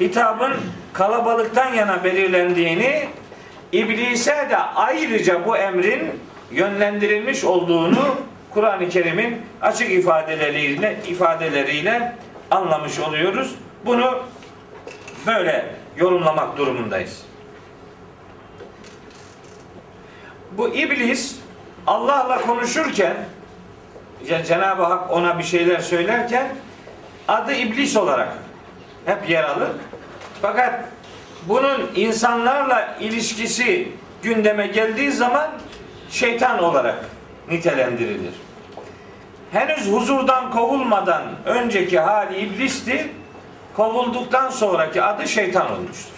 hitabın 0.00 0.52
kalabalıktan 0.92 1.74
yana 1.74 2.04
belirlendiğini, 2.04 3.08
iblise 3.72 4.46
de 4.50 4.56
ayrıca 4.56 5.46
bu 5.46 5.56
emrin 5.56 6.20
yönlendirilmiş 6.50 7.44
olduğunu 7.44 8.16
Kur'an-ı 8.50 8.88
Kerim'in 8.88 9.42
açık 9.62 9.90
ifadeleriyle 9.90 10.96
ifadeleriyle 11.08 12.16
anlamış 12.50 12.98
oluyoruz. 12.98 13.54
Bunu 13.86 14.18
böyle 15.26 15.74
yorumlamak 15.96 16.58
durumundayız. 16.58 17.22
Bu 20.52 20.68
iblis 20.68 21.36
Allah'la 21.86 22.40
konuşurken 22.40 23.16
Cenab-ı 24.46 24.82
Hak 24.82 25.10
ona 25.10 25.38
bir 25.38 25.44
şeyler 25.44 25.80
söylerken 25.80 26.48
adı 27.28 27.52
iblis 27.52 27.96
olarak 27.96 28.28
hep 29.06 29.30
yer 29.30 29.44
alır. 29.44 29.70
Fakat 30.42 30.84
bunun 31.48 31.90
insanlarla 31.94 32.96
ilişkisi 33.00 33.88
gündeme 34.22 34.66
geldiği 34.66 35.12
zaman 35.12 35.50
şeytan 36.10 36.62
olarak 36.62 37.04
nitelendirilir. 37.48 38.34
Henüz 39.52 39.92
huzurdan 39.92 40.50
kovulmadan 40.50 41.22
önceki 41.44 42.00
hali 42.00 42.38
iblisti, 42.38 43.12
kovulduktan 43.76 44.50
sonraki 44.50 45.02
adı 45.02 45.28
şeytan 45.28 45.72
olmuştur. 45.72 46.12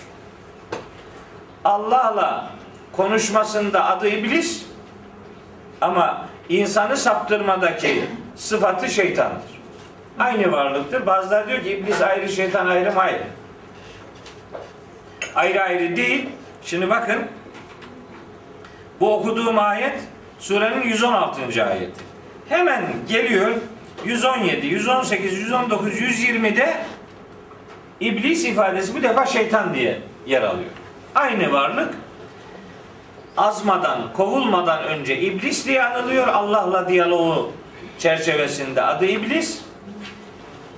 Allah'la 1.65 2.51
konuşmasında 2.93 3.85
adı 3.85 4.09
iblis 4.09 4.67
ama 5.81 6.27
insanı 6.49 6.97
saptırmadaki 6.97 8.05
sıfatı 8.37 8.89
şeytandır. 8.89 9.54
Aynı 10.19 10.53
varlıktır. 10.53 11.07
Bazıları 11.07 11.49
diyor 11.49 11.63
ki 11.63 11.71
iblis 11.71 12.03
ayrı, 12.03 12.29
şeytan 12.29 12.67
ayrı 12.67 12.97
ayrı? 12.97 13.23
Ayrı 15.35 15.63
ayrı 15.63 15.97
değil. 15.97 16.29
Şimdi 16.65 16.91
bakın 16.91 17.27
bu 19.01 19.15
okuduğum 19.15 19.59
ayet 19.59 20.01
surenin 20.39 20.83
116. 20.83 21.65
ayeti. 21.65 22.05
Hemen 22.49 22.85
geliyor 23.09 23.53
117, 24.05 24.67
118, 24.67 25.39
119, 25.39 25.93
120'de 25.93 26.75
iblis 28.01 28.45
ifadesi 28.45 28.95
bu 28.95 29.03
defa 29.03 29.27
şeytan 29.27 29.75
diye 29.75 30.01
yer 30.27 30.43
alıyor. 30.43 30.71
Aynı 31.15 31.53
varlık 31.53 31.95
azmadan, 33.37 34.13
kovulmadan 34.13 34.85
önce 34.85 35.21
iblis 35.21 35.67
diye 35.67 35.83
anılıyor. 35.83 36.29
Allah'la 36.29 36.89
diyaloğu 36.89 37.53
çerçevesinde 37.99 38.83
adı 38.83 39.07
iblis. 39.07 39.64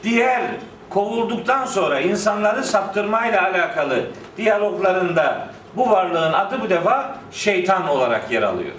Diğer 0.07 0.43
kovulduktan 0.91 1.65
sonra 1.67 2.01
insanları 2.01 2.65
saptırmayla 2.65 3.43
alakalı 3.43 4.07
diyaloglarında 4.37 5.49
bu 5.77 5.91
varlığın 5.91 6.33
adı 6.33 6.61
bu 6.61 6.71
defa 6.71 7.19
şeytan 7.33 7.89
olarak 7.89 8.31
yer 8.31 8.43
alıyor. 8.43 8.75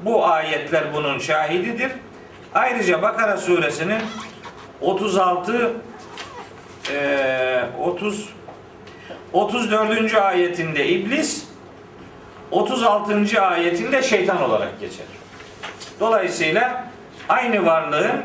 Bu 0.00 0.26
ayetler 0.26 0.84
bunun 0.94 1.18
şahididir. 1.18 1.92
Ayrıca 2.54 3.02
Bakara 3.02 3.36
suresinin 3.36 4.02
36 4.80 5.72
eee, 6.92 7.64
30 7.84 8.28
34. 9.32 10.14
ayetinde 10.14 10.88
iblis 10.88 11.44
36. 12.50 13.42
ayetinde 13.42 14.02
şeytan 14.02 14.42
olarak 14.42 14.80
geçer. 14.80 15.06
Dolayısıyla 16.00 16.84
aynı 17.28 17.66
varlığın 17.66 18.24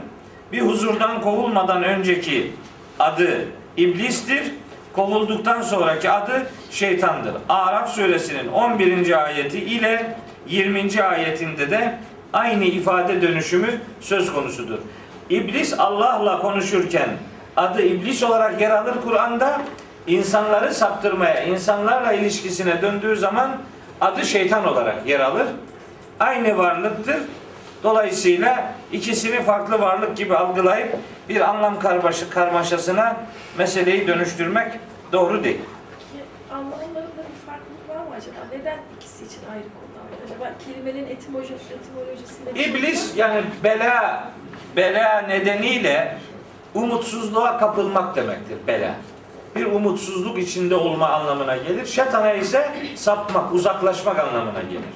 bir 0.53 0.61
huzurdan 0.61 1.21
kovulmadan 1.21 1.83
önceki 1.83 2.51
adı 2.99 3.45
iblistir. 3.77 4.51
Kovulduktan 4.93 5.61
sonraki 5.61 6.09
adı 6.09 6.47
şeytandır. 6.71 7.33
Araf 7.49 7.89
suresinin 7.89 8.47
11. 8.47 9.23
ayeti 9.23 9.59
ile 9.59 10.15
20. 10.47 11.03
ayetinde 11.03 11.71
de 11.71 11.97
aynı 12.33 12.65
ifade 12.65 13.21
dönüşümü 13.21 13.79
söz 14.01 14.33
konusudur. 14.33 14.77
İblis 15.29 15.79
Allah'la 15.79 16.39
konuşurken 16.39 17.09
adı 17.55 17.81
iblis 17.81 18.23
olarak 18.23 18.61
yer 18.61 18.71
alır 18.71 18.93
Kur'an'da. 19.03 19.61
İnsanları 20.07 20.73
saptırmaya, 20.73 21.43
insanlarla 21.43 22.13
ilişkisine 22.13 22.81
döndüğü 22.81 23.15
zaman 23.15 23.51
adı 24.01 24.25
şeytan 24.25 24.67
olarak 24.67 25.07
yer 25.07 25.19
alır. 25.19 25.47
Aynı 26.19 26.57
varlıktır. 26.57 27.17
Dolayısıyla 27.83 28.73
ikisini 28.93 29.43
farklı 29.43 29.81
varlık 29.81 30.17
gibi 30.17 30.37
algılayıp 30.37 30.95
bir 31.29 31.49
anlam 31.49 31.79
karmaşı, 31.79 32.29
karmaşasına 32.29 33.17
meseleyi 33.57 34.07
dönüştürmek 34.07 34.79
doğru 35.11 35.43
değil. 35.43 35.61
Anlamlarında 36.51 36.99
bir 37.05 37.47
farklılık 37.47 37.89
var 37.89 37.95
mı 37.95 38.15
acaba? 38.17 38.37
Neden 38.51 38.77
ikisi 38.97 39.25
için 39.25 39.39
ayrı 39.51 39.63
kullanılıyor? 39.63 40.21
Acaba 40.25 40.51
kelimenin 40.65 41.07
etimoloji, 41.07 41.53
etimolojisinde... 41.53 42.55
şey 42.55 42.69
İblis 42.71 43.17
yani 43.17 43.43
bela 43.63 44.23
bela 44.75 45.21
nedeniyle 45.21 46.17
umutsuzluğa 46.73 47.57
kapılmak 47.57 48.15
demektir 48.15 48.57
bela. 48.67 48.95
Bir 49.55 49.65
umutsuzluk 49.65 50.37
içinde 50.37 50.75
olma 50.75 51.09
anlamına 51.09 51.57
gelir. 51.57 51.85
Şeytana 51.85 52.33
ise 52.33 52.71
sapmak, 52.95 53.53
uzaklaşmak 53.53 54.19
anlamına 54.19 54.61
gelir. 54.61 54.93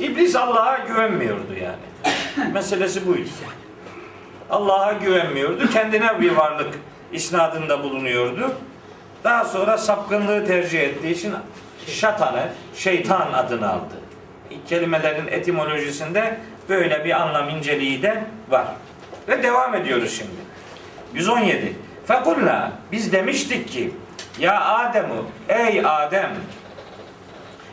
İblis 0.00 0.36
Allah'a 0.36 0.78
güvenmiyordu 0.78 1.54
yani. 1.62 1.93
Meselesi 2.52 3.06
buydu. 3.06 3.28
Allah'a 4.50 4.92
güvenmiyordu. 4.92 5.70
Kendine 5.70 6.20
bir 6.20 6.30
varlık 6.30 6.74
isnadında 7.12 7.82
bulunuyordu. 7.82 8.54
Daha 9.24 9.44
sonra 9.44 9.78
sapkınlığı 9.78 10.46
tercih 10.46 10.80
ettiği 10.80 11.14
için 11.14 11.34
şatanı, 11.86 12.48
şeytan 12.76 13.32
adını 13.32 13.70
aldı. 13.70 13.94
Kelimelerin 14.68 15.26
etimolojisinde 15.26 16.38
böyle 16.68 17.04
bir 17.04 17.22
anlam 17.22 17.48
inceliği 17.48 18.02
de 18.02 18.24
var. 18.50 18.66
Ve 19.28 19.42
devam 19.42 19.74
ediyoruz 19.74 20.18
şimdi. 20.18 20.44
117. 21.14 21.76
Fekulna 22.06 22.72
biz 22.92 23.12
demiştik 23.12 23.68
ki 23.68 23.92
ya 24.38 24.64
Ademu 24.64 25.26
ey 25.48 25.86
Adem 25.86 26.30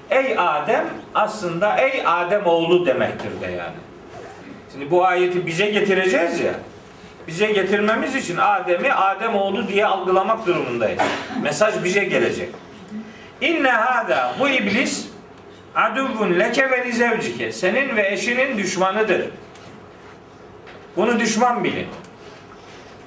Ey 0.09 0.35
Adem 0.37 0.85
aslında 1.15 1.77
ey 1.77 2.03
Adem 2.05 2.45
oğlu 2.45 2.85
demektir 2.85 3.41
de 3.41 3.51
yani. 3.51 3.90
Şimdi 4.71 4.91
bu 4.91 5.05
ayeti 5.05 5.45
bize 5.45 5.65
getireceğiz 5.65 6.39
ya. 6.39 6.53
Bize 7.27 7.51
getirmemiz 7.51 8.15
için 8.15 8.37
Adem'i 8.37 8.93
Adem 8.93 9.35
oğlu 9.35 9.67
diye 9.67 9.85
algılamak 9.85 10.45
durumundayız. 10.45 11.01
Mesaj 11.41 11.83
bize 11.83 12.03
gelecek. 12.03 12.49
İnne 13.41 13.71
hada 13.71 14.35
bu 14.39 14.49
iblis 14.49 15.07
aduvun 15.75 16.39
leke 16.39 16.71
ve 16.71 16.85
lizevcike 16.85 17.51
senin 17.51 17.95
ve 17.95 18.11
eşinin 18.11 18.57
düşmanıdır. 18.57 19.21
Bunu 20.97 21.19
düşman 21.19 21.63
bilin. 21.63 21.87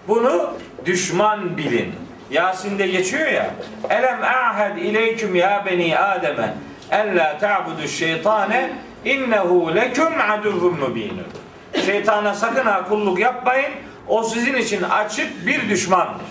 Bunu 0.09 0.55
düşman 0.85 1.57
bilin. 1.57 1.93
Yasin'de 2.31 2.87
geçiyor 2.87 3.27
ya. 3.27 3.51
Elem 3.91 4.23
a'hed 4.23 4.77
ileyküm 4.77 5.35
ya 5.35 5.63
beni 5.67 5.99
Adem'e 5.99 6.55
en 6.91 7.17
la 7.17 7.39
ta'budu 7.39 7.89
şeytane 7.89 8.71
innehu 9.05 9.75
leküm 9.75 10.21
aduvun 10.31 10.75
mübinun. 10.75 11.44
Şeytana 11.87 12.35
sakın 12.35 12.65
ha 12.65 12.89
kulluk 12.89 13.19
yapmayın. 13.19 13.71
O 14.09 14.23
sizin 14.23 14.55
için 14.55 14.83
açık 14.83 15.47
bir 15.47 15.69
düşmandır. 15.69 16.27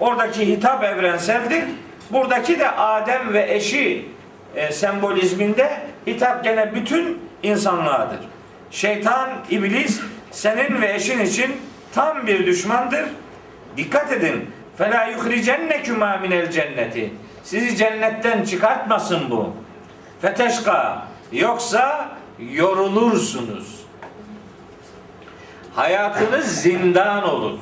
Oradaki 0.00 0.46
hitap 0.48 0.84
evrenseldir. 0.84 1.64
Buradaki 2.10 2.58
de 2.58 2.70
Adem 2.70 3.32
ve 3.32 3.54
eşi 3.54 4.08
e, 4.56 4.72
sembolizminde 4.72 5.80
hitap 6.06 6.44
gene 6.44 6.74
bütün 6.74 7.22
insanlığadır. 7.42 8.18
Şeytan, 8.70 9.30
iblis 9.50 10.00
senin 10.30 10.82
ve 10.82 10.94
eşin 10.94 11.20
için 11.20 11.56
tam 11.94 12.26
bir 12.26 12.46
düşmandır. 12.46 13.04
Dikkat 13.76 14.12
edin. 14.12 14.50
Fela 14.78 15.04
yuhricennekuma 15.04 16.16
minel 16.16 16.50
cenneti. 16.50 17.14
Sizi 17.44 17.76
cennetten 17.76 18.44
çıkartmasın 18.44 19.30
bu. 19.30 19.52
Feteşka. 20.22 21.02
Yoksa 21.32 22.08
yorulursunuz. 22.52 23.83
Hayatınız 25.76 26.62
zindan 26.62 27.28
olur. 27.28 27.58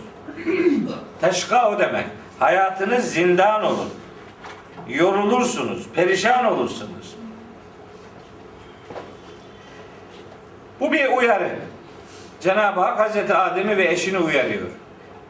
Teşka 1.20 1.70
o 1.70 1.79
demek. 1.79 2.05
Hayatınız 2.38 3.05
zindan 3.05 3.64
olur. 3.64 3.87
Yorulursunuz, 4.88 5.88
perişan 5.94 6.44
olursunuz. 6.44 7.16
Bu 10.81 10.92
bir 10.92 11.09
uyarı. 11.09 11.51
Cenab-ı 12.40 12.81
Hak 12.81 12.98
Hazreti 12.98 13.35
Adem'i 13.35 13.77
ve 13.77 13.88
eşini 13.88 14.18
uyarıyor. 14.18 14.68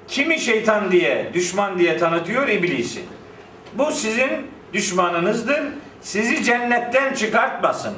Kimi 0.08 0.38
şeytan 0.38 0.92
diye, 0.92 1.30
düşman 1.34 1.78
diye 1.78 1.98
tanıtıyor 1.98 2.48
iblisi. 2.48 3.02
Bu 3.74 3.92
sizin 3.92 4.30
düşmanınızdır. 4.72 5.62
Sizi 6.00 6.44
cennetten 6.44 7.14
çıkartmasın. 7.14 7.94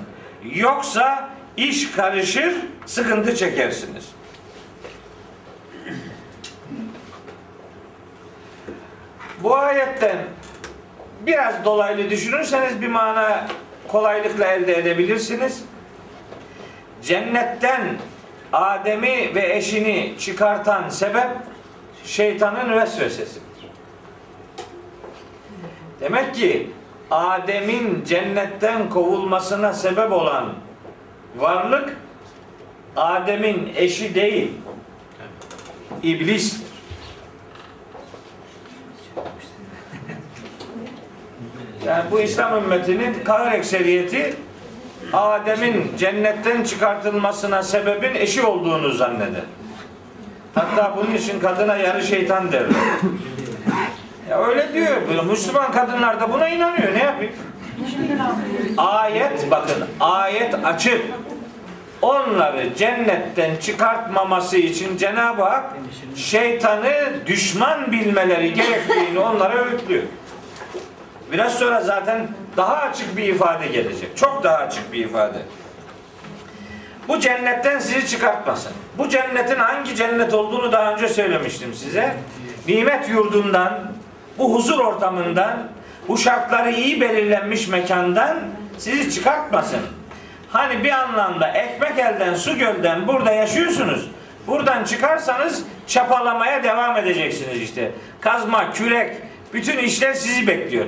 Yoksa 0.54 1.28
iş 1.56 1.90
karışır, 1.90 2.54
sıkıntı 2.86 3.36
çekersiniz. 3.36 4.04
Bu 9.44 9.56
ayetten 9.56 10.16
biraz 11.20 11.64
dolaylı 11.64 12.10
düşünürseniz 12.10 12.82
bir 12.82 12.88
mana 12.88 13.46
kolaylıkla 13.88 14.46
elde 14.46 14.78
edebilirsiniz. 14.78 15.64
Cennetten 17.02 17.96
Adem'i 18.52 19.34
ve 19.34 19.56
eşini 19.56 20.14
çıkartan 20.18 20.88
sebep 20.88 21.28
şeytanın 22.04 22.80
vesvesesidir. 22.80 23.42
Demek 26.00 26.34
ki 26.34 26.70
Adem'in 27.10 28.04
cennetten 28.04 28.90
kovulmasına 28.90 29.72
sebep 29.72 30.12
olan 30.12 30.54
varlık 31.36 31.96
Adem'in 32.96 33.72
eşi 33.76 34.14
değil, 34.14 34.52
iblistir. 36.02 36.63
Yani 41.86 42.04
bu 42.10 42.20
İslam 42.20 42.56
ümmetinin 42.56 43.24
kahır 43.24 43.52
ekseriyeti 43.52 44.34
Adem'in 45.12 45.92
cennetten 45.98 46.64
çıkartılmasına 46.64 47.62
sebebin 47.62 48.14
eşi 48.14 48.42
olduğunu 48.42 48.90
zanneder. 48.90 49.42
Hatta 50.54 50.96
bunun 50.96 51.14
için 51.14 51.40
kadına 51.40 51.76
yarı 51.76 52.02
şeytan 52.02 52.52
derler. 52.52 52.70
Ya 54.30 54.44
öyle 54.46 54.72
diyor. 54.72 55.24
Müslüman 55.30 55.72
kadınlar 55.72 56.20
da 56.20 56.32
buna 56.32 56.48
inanıyor. 56.48 56.94
Ne 56.94 57.02
yapayım? 57.02 57.32
Ayet 58.76 59.50
bakın 59.50 59.84
ayet 60.00 60.54
açık. 60.64 61.00
Onları 62.04 62.74
cennetten 62.76 63.56
çıkartmaması 63.56 64.56
için 64.56 64.96
Cenab-ı 64.96 65.42
Hak 65.42 65.64
şeytanı 66.16 66.92
düşman 67.26 67.92
bilmeleri 67.92 68.54
gerektiğini 68.54 69.18
onlara 69.18 69.64
öğütlüyor. 69.64 70.02
Biraz 71.32 71.54
sonra 71.54 71.80
zaten 71.80 72.28
daha 72.56 72.76
açık 72.76 73.16
bir 73.16 73.24
ifade 73.24 73.66
gelecek. 73.66 74.16
Çok 74.16 74.44
daha 74.44 74.56
açık 74.56 74.92
bir 74.92 75.04
ifade. 75.04 75.38
Bu 77.08 77.20
cennetten 77.20 77.78
sizi 77.78 78.08
çıkartmasın. 78.08 78.72
Bu 78.98 79.08
cennetin 79.08 79.58
hangi 79.58 79.96
cennet 79.96 80.34
olduğunu 80.34 80.72
daha 80.72 80.92
önce 80.92 81.08
söylemiştim 81.08 81.74
size. 81.74 82.16
Nimet 82.68 83.08
yurdundan, 83.08 83.80
bu 84.38 84.54
huzur 84.54 84.78
ortamından, 84.78 85.68
bu 86.08 86.18
şartları 86.18 86.70
iyi 86.70 87.00
belirlenmiş 87.00 87.68
mekandan 87.68 88.36
sizi 88.78 89.14
çıkartmasın. 89.14 89.80
Hani 90.54 90.84
bir 90.84 90.90
anlamda 90.90 91.48
ekmek 91.48 91.98
elden, 91.98 92.34
su 92.34 92.58
gölden 92.58 93.08
burada 93.08 93.32
yaşıyorsunuz. 93.32 94.10
Buradan 94.46 94.84
çıkarsanız 94.84 95.64
çapalamaya 95.86 96.62
devam 96.62 96.96
edeceksiniz 96.96 97.62
işte. 97.62 97.90
Kazma, 98.20 98.72
kürek, 98.72 99.16
bütün 99.52 99.78
işler 99.78 100.14
sizi 100.14 100.46
bekliyor. 100.46 100.86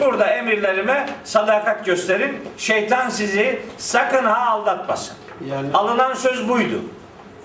Burada 0.00 0.26
emirlerime 0.26 1.06
sadakat 1.24 1.86
gösterin. 1.86 2.36
Şeytan 2.58 3.08
sizi 3.08 3.60
sakın 3.78 4.24
ha 4.24 4.50
aldatmasın. 4.50 5.16
Yani 5.50 5.68
Alınan 5.74 6.14
söz 6.14 6.48
buydu. 6.48 6.80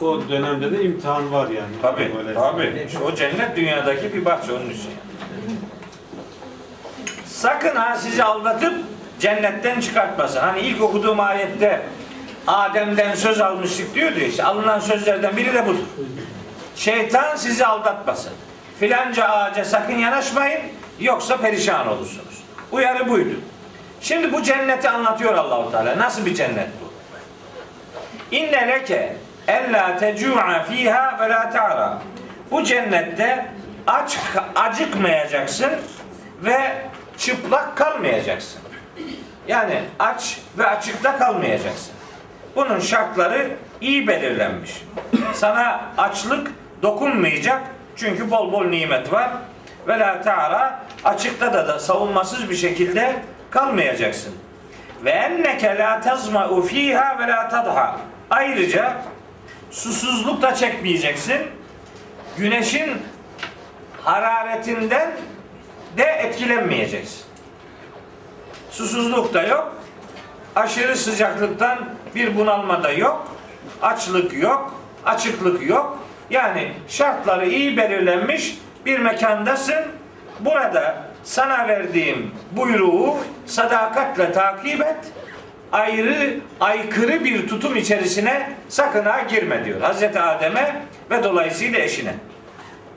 o 0.02 0.30
dönemde 0.30 0.72
de 0.72 0.84
imtihan 0.84 1.32
var 1.34 1.48
yani. 1.48 1.82
Tabi, 1.82 2.12
tabi. 2.34 2.88
O 3.06 3.16
cennet 3.16 3.56
dünyadaki 3.56 4.14
bir 4.14 4.26
bahçe 4.26 4.52
onun 4.54 4.70
için. 4.70 4.92
Sakın 7.26 7.76
ha 7.76 7.96
sizi 7.96 8.24
aldatıp 8.24 8.74
cennetten 9.20 9.80
çıkartmasın. 9.80 10.40
Hani 10.40 10.60
ilk 10.60 10.82
okuduğum 10.82 11.20
ayette 11.20 11.82
Adem'den 12.48 13.16
söz 13.16 13.42
almıştık 13.42 13.96
diyordu 13.96 14.20
işte. 14.20 14.44
Alınan 14.44 14.80
sözlerden 14.80 15.38
biri 15.38 15.54
de 15.54 15.68
budur. 15.68 15.84
Şeytan 16.76 17.36
sizi 17.36 17.66
aldatmasın. 17.66 18.34
Filanca 18.80 19.26
ağaca 19.26 19.66
sakın 19.66 19.98
yanaşmayın 19.98 20.62
yoksa 21.00 21.38
perişan 21.38 21.88
olursunuz. 21.88 22.44
Uyarı 22.72 23.10
buydu. 23.10 23.36
Şimdi 24.02 24.34
bu 24.34 24.44
cenneti 24.44 24.90
anlatıyor 24.90 25.34
Allahu 25.34 25.72
Teala. 25.72 25.98
Nasıl 25.98 26.26
bir 26.26 26.36
cennet 26.36 26.68
bu? 26.82 26.90
İnne 28.36 28.68
leke 28.68 29.18
ella 29.48 29.98
tecu'a 29.98 30.64
fiha 30.64 31.18
ve 31.20 31.30
la 31.30 31.50
ta'ra. 31.50 32.02
Bu 32.52 32.64
cennette 32.64 33.46
aç 33.88 34.18
acıkmayacaksın 34.56 35.72
ve 36.44 36.76
çıplak 37.18 37.78
kalmayacaksın. 37.78 38.62
Yani 39.50 39.82
aç 40.00 40.40
ve 40.58 40.68
açıkta 40.68 41.18
kalmayacaksın. 41.18 41.94
Bunun 42.56 42.80
şartları 42.80 43.56
iyi 43.82 44.08
belirlenmiş. 44.08 44.84
Sana 45.34 45.82
açlık 45.98 46.52
dokunmayacak 46.82 47.62
çünkü 47.96 48.32
bol 48.32 48.52
bol 48.52 48.64
nimet 48.64 49.14
var. 49.14 49.30
Ve 49.88 50.00
la 50.00 50.22
ta'ra 50.22 50.80
açıkta 51.04 51.54
da, 51.54 51.68
da 51.68 51.80
savunmasız 51.80 52.50
bir 52.50 52.56
şekilde 52.56 53.16
kalmayacaksın. 53.52 54.36
Ve 55.06 55.10
enneke 55.10 55.78
la 55.78 56.02
tazma'u 56.02 56.62
fiha 56.62 57.20
ve 57.20 57.28
la 57.28 57.50
tadha. 57.50 57.98
Ayrıca 58.30 59.02
susuzluk 59.72 60.42
da 60.42 60.56
çekmeyeceksin. 60.56 61.42
Güneşin 62.38 63.02
hararetinden 64.04 65.12
de 65.98 66.04
etkilenmeyeceksin. 66.04 67.29
Susuzluk 68.72 69.34
da 69.34 69.44
yok. 69.44 69.76
Aşırı 70.56 70.98
sıcaklıktan 70.98 71.80
bir 72.16 72.38
bunalma 72.38 72.84
da 72.84 72.92
yok. 72.92 73.28
Açlık 73.82 74.34
yok. 74.34 74.74
Açıklık 75.06 75.68
yok. 75.70 76.00
Yani 76.30 76.72
şartları 76.88 77.50
iyi 77.50 77.78
belirlenmiş 77.78 78.58
bir 78.86 79.00
mekandasın. 79.00 79.86
Burada 80.40 81.04
sana 81.24 81.68
verdiğim 81.68 82.32
buyruğu 82.52 83.18
sadakatle 83.46 84.32
takip 84.32 84.82
et. 84.82 84.98
Ayrı, 85.72 86.40
aykırı 86.60 87.24
bir 87.24 87.48
tutum 87.48 87.76
içerisine 87.76 88.54
sakın 88.70 89.06
ha 89.06 89.22
girme 89.22 89.66
diyor. 89.66 89.82
Hazreti 89.82 90.20
Adem'e 90.20 90.82
ve 91.12 91.24
dolayısıyla 91.24 91.80
eşine. 91.80 92.14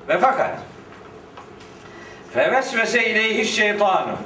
Ve 0.08 0.18
fakat 0.18 0.50
fevesvese 2.34 3.10
ileyhi 3.10 3.44
şeytanu 3.44 4.16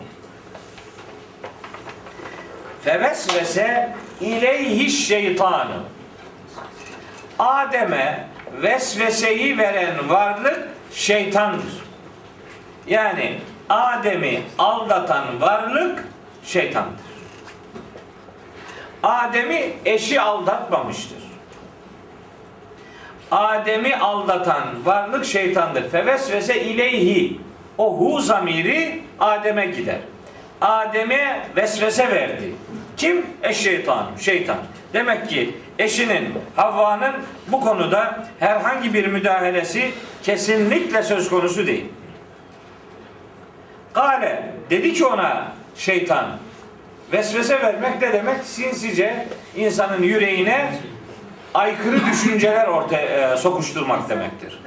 fevesvese 2.87 3.93
ileyhi 4.21 4.91
şeytanu 4.91 5.83
Adem'e 7.39 8.25
vesveseyi 8.63 9.59
veren 9.59 10.09
varlık 10.09 10.69
şeytandır. 10.93 11.85
Yani 12.87 13.39
Adem'i 13.69 14.43
aldatan 14.59 15.41
varlık 15.41 16.05
şeytandır. 16.45 17.07
Adem'i 19.03 19.73
eşi 19.85 20.21
aldatmamıştır. 20.21 21.19
Adem'i 23.31 23.97
aldatan 23.97 24.65
varlık 24.85 25.25
şeytandır. 25.25 25.91
Fevesvese 25.91 26.63
ileyhi. 26.63 27.41
O 27.79 27.99
hu 27.99 28.21
zamiri 28.21 29.03
Adem'e 29.21 29.67
gider. 29.67 29.99
Adem'e 30.61 31.47
vesvese 31.57 32.11
verdi. 32.11 32.55
Kim? 32.97 33.27
Eşşeytan, 33.43 34.07
şeytan. 34.21 34.59
Demek 34.93 35.29
ki 35.29 35.57
eşinin, 35.79 36.35
Havva'nın 36.57 37.15
bu 37.49 37.61
konuda 37.61 38.27
herhangi 38.39 38.95
bir 38.95 39.07
müdahalesi 39.07 39.91
kesinlikle 40.23 41.03
söz 41.03 41.29
konusu 41.31 41.67
değil. 41.67 41.85
Kale 43.93 44.53
dedi 44.71 44.93
ki 44.93 45.07
ona 45.07 45.53
şeytan 45.77 46.27
vesvese 47.13 47.63
vermek 47.63 48.03
ne 48.03 48.13
demek? 48.13 48.45
Sinsice 48.45 49.27
insanın 49.57 50.03
yüreğine 50.03 50.73
aykırı 51.55 52.07
düşünceler 52.07 52.69
ortaya 52.69 53.33
e, 53.33 53.37
sokuşturmak 53.37 54.09
demektir. 54.09 54.61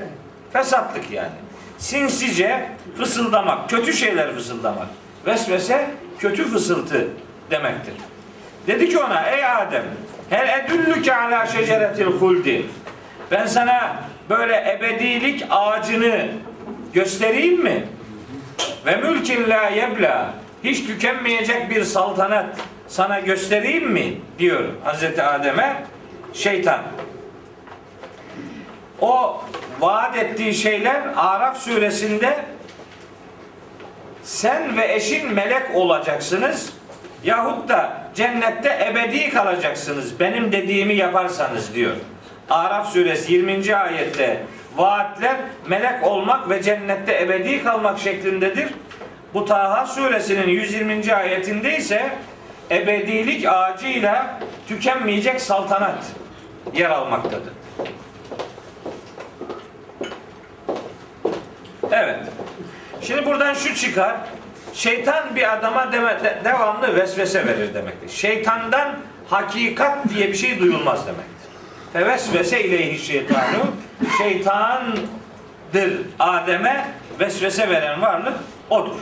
Fesatlık 0.53 1.11
yani. 1.11 1.29
Sinsice 1.77 2.69
fısıldamak, 2.97 3.69
kötü 3.69 3.93
şeyler 3.93 4.35
fısıldamak. 4.35 4.87
Vesvese 5.25 5.91
kötü 6.19 6.45
fısıltı 6.45 7.07
demektir. 7.51 7.93
Dedi 8.67 8.89
ki 8.89 8.99
ona 8.99 9.23
ey 9.23 9.45
Adem 9.45 9.83
hel 10.29 10.63
edüllüke 10.63 11.15
ala 11.15 11.45
şeceretil 11.45 12.05
huldi 12.05 12.65
ben 13.31 13.45
sana 13.45 13.95
böyle 14.29 14.77
ebedilik 14.77 15.45
ağacını 15.49 16.27
göstereyim 16.93 17.63
mi? 17.63 17.85
Ve 18.85 18.95
mülkin 18.95 19.49
la 19.49 19.69
yebla 19.69 20.33
hiç 20.63 20.85
tükenmeyecek 20.85 21.69
bir 21.69 21.83
saltanat 21.83 22.45
sana 22.87 23.19
göstereyim 23.19 23.91
mi? 23.91 24.13
diyor 24.39 24.63
Hazreti 24.83 25.23
Adem'e 25.23 25.83
şeytan. 26.33 26.79
O 29.01 29.43
vaat 29.79 30.17
ettiği 30.17 30.53
şeyler 30.53 31.01
Araf 31.15 31.57
suresinde 31.57 32.45
sen 34.23 34.77
ve 34.77 34.93
eşin 34.93 35.33
melek 35.33 35.75
olacaksınız 35.75 36.73
yahut 37.23 37.69
da 37.69 37.98
cennette 38.19 38.87
ebedi 38.91 39.29
kalacaksınız 39.29 40.19
benim 40.19 40.51
dediğimi 40.51 40.93
yaparsanız 40.93 41.75
diyor. 41.75 41.95
Araf 42.49 42.93
suresi 42.93 43.33
20. 43.33 43.75
ayette 43.75 44.43
vaatler 44.77 45.35
melek 45.67 46.07
olmak 46.07 46.49
ve 46.49 46.63
cennette 46.63 47.21
ebedi 47.21 47.63
kalmak 47.63 47.99
şeklindedir. 47.99 48.67
Bu 49.33 49.45
Taha 49.45 49.85
suresinin 49.85 50.47
120. 50.47 51.15
ayetinde 51.15 51.77
ise 51.77 52.09
ebedilik 52.71 53.45
ağacıyla 53.45 54.39
tükenmeyecek 54.67 55.41
saltanat 55.41 56.05
yer 56.73 56.89
almaktadır. 56.89 57.53
Evet. 61.91 62.19
Şimdi 63.01 63.25
buradan 63.25 63.53
şu 63.53 63.75
çıkar. 63.75 64.15
Şeytan 64.73 65.35
bir 65.35 65.53
adama 65.53 65.91
deme, 65.91 66.23
de- 66.23 66.41
devamlı 66.45 66.95
vesvese 66.95 67.45
verir 67.47 67.73
demektir. 67.73 68.09
Şeytandan 68.09 68.95
hakikat 69.29 70.09
diye 70.09 70.27
bir 70.27 70.37
şey 70.37 70.59
duyulmaz 70.59 71.07
demektir. 71.07 71.29
Fevesvese 71.93 72.63
ileyhi 72.63 72.99
şeytanu 72.99 73.65
şeytandır 74.17 75.91
Adem'e 76.19 76.87
vesvese 77.19 77.69
veren 77.69 78.01
varlık 78.01 78.33
odur. 78.69 78.95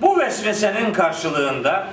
Bu 0.00 0.18
vesvesenin 0.18 0.92
karşılığında 0.92 1.86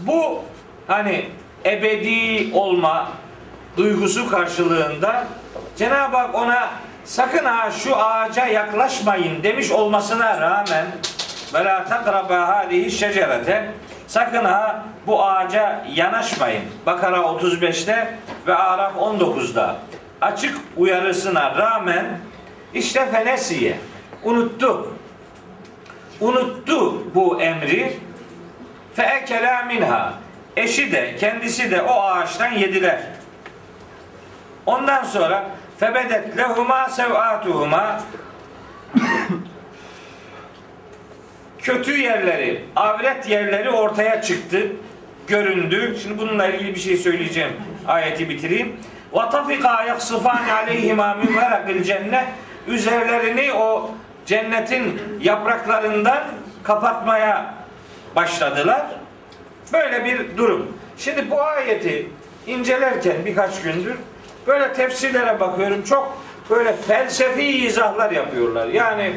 bu 0.00 0.44
hani 0.86 1.28
ebedi 1.64 2.50
olma 2.54 3.08
duygusu 3.76 4.30
karşılığında 4.30 5.24
Cenab-ı 5.76 6.16
Hak 6.16 6.34
ona 6.34 6.70
sakın 7.04 7.44
ha 7.44 7.70
şu 7.70 7.96
ağaca 7.96 8.46
yaklaşmayın 8.46 9.42
demiş 9.42 9.70
olmasına 9.70 10.40
rağmen 10.40 10.86
ve 11.54 11.64
la 11.64 11.84
takraba 11.84 12.48
hadihi 12.48 12.90
şecerete 12.90 13.70
sakın 14.06 14.44
ha 14.44 14.84
bu 15.06 15.24
ağaca 15.24 15.84
yanaşmayın. 15.94 16.62
Bakara 16.86 17.16
35'te 17.16 18.14
ve 18.46 18.54
Araf 18.54 18.96
19'da 18.96 19.76
açık 20.20 20.58
uyarısına 20.76 21.56
rağmen 21.58 22.04
işte 22.74 23.10
fenesiye 23.10 23.78
unuttu. 24.24 24.88
Unuttu 26.20 27.14
bu 27.14 27.40
emri 27.40 27.98
feekela 28.94 29.62
minha 29.62 30.14
eşi 30.56 30.92
de 30.92 31.16
kendisi 31.16 31.70
de 31.70 31.82
o 31.82 32.02
ağaçtan 32.02 32.52
yediler. 32.52 33.00
Ondan 34.66 35.04
sonra 35.04 35.44
febedet 35.78 36.36
lehuma 36.36 36.88
sevatuhuma 36.88 38.00
kötü 41.64 41.98
yerleri, 42.00 42.64
avret 42.76 43.28
yerleri 43.28 43.70
ortaya 43.70 44.22
çıktı, 44.22 44.58
göründü. 45.26 45.96
Şimdi 46.02 46.18
bununla 46.18 46.46
ilgili 46.46 46.74
bir 46.74 46.80
şey 46.80 46.96
söyleyeceğim. 46.96 47.52
Ayeti 47.86 48.28
bitireyim. 48.28 48.76
Tafika 49.32 49.84
yaksıfan 49.84 50.48
aleyhima 50.48 51.14
min 51.14 51.36
verakil 51.36 51.82
cennet 51.82 52.24
üzerlerini 52.66 53.52
o 53.52 53.90
cennetin 54.26 55.00
yapraklarından 55.20 56.24
kapatmaya 56.62 57.54
başladılar. 58.16 58.86
Böyle 59.72 60.04
bir 60.04 60.36
durum. 60.36 60.72
Şimdi 60.98 61.30
bu 61.30 61.42
ayeti 61.42 62.08
incelerken 62.46 63.16
birkaç 63.24 63.62
gündür 63.62 63.94
böyle 64.46 64.72
tefsirlere 64.72 65.40
bakıyorum. 65.40 65.82
Çok 65.82 66.18
böyle 66.50 66.76
felsefi 66.76 67.66
izahlar 67.66 68.10
yapıyorlar. 68.10 68.68
Yani 68.68 69.12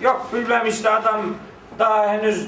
yok 0.00 0.30
bilmem 0.32 0.66
işte 0.66 0.90
adam 0.90 1.20
daha 1.78 2.12
henüz 2.12 2.46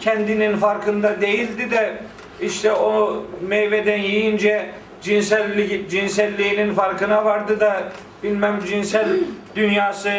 kendinin 0.00 0.56
farkında 0.56 1.20
değildi 1.20 1.70
de 1.70 1.96
işte 2.40 2.72
o 2.72 3.22
meyveden 3.40 3.98
yiyince 3.98 4.70
cinsellik 5.02 5.90
cinselliğinin 5.90 6.74
farkına 6.74 7.24
vardı 7.24 7.60
da 7.60 7.82
bilmem 8.22 8.60
cinsel 8.68 9.08
dünyası 9.56 10.10